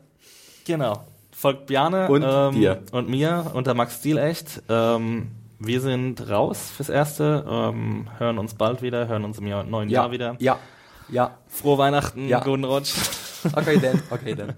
genau. 0.66 1.03
Folgt 1.32 1.66
Bjane 1.68 2.08
Und 2.08 2.24
ähm, 2.26 2.53
dir. 2.56 2.82
und 2.93 3.10
mir 3.10 3.51
unter 3.53 3.74
Max 3.74 3.95
Stilecht. 3.99 4.64
Ähm, 4.70 5.32
wir 5.60 5.82
sind 5.82 6.30
raus 6.30 6.72
fürs 6.74 6.88
Erste, 6.88 7.45
ähm, 7.49 8.08
hören 8.18 8.38
uns 8.39 8.53
bald 8.53 8.82
wieder, 8.82 9.10
hören 9.10 9.26
uns 9.26 9.39
im 9.39 9.47
Jahr, 9.47 9.66
neuen 9.66 9.89
Jahr 9.89 10.12
wieder. 10.12 10.38
Ja. 10.39 10.58
Ja. 11.10 11.32
Frohe 11.49 11.78
Weihnachten, 11.78 12.30
Ja. 12.30 12.39
guten 12.39 12.64
Rutsch. 12.64 12.93
Okay, 13.53 13.78
dann. 13.82 14.01
Okay, 14.10 14.36
dann. 14.36 14.53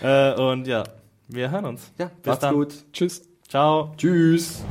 äh, 0.00 0.34
und 0.40 0.66
ja, 0.68 0.84
wir 1.28 1.50
hören 1.50 1.64
uns. 1.66 1.92
Ja, 1.98 2.06
Bis 2.06 2.26
macht's 2.26 2.40
dann. 2.40 2.54
gut. 2.54 2.74
Tschüss. 2.92 3.22
Ciao. 3.48 3.94
Tschüss. 3.96 4.62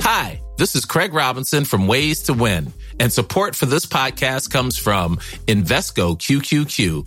Hi, 0.00 0.40
this 0.56 0.74
is 0.74 0.84
Craig 0.84 1.12
Robinson 1.12 1.64
from 1.64 1.86
Ways 1.86 2.22
to 2.24 2.32
Win, 2.32 2.72
and 3.00 3.12
support 3.12 3.54
for 3.56 3.66
this 3.66 3.86
podcast 3.86 4.50
comes 4.50 4.78
from 4.78 5.16
Invesco 5.46 6.16
QQQ, 6.18 7.06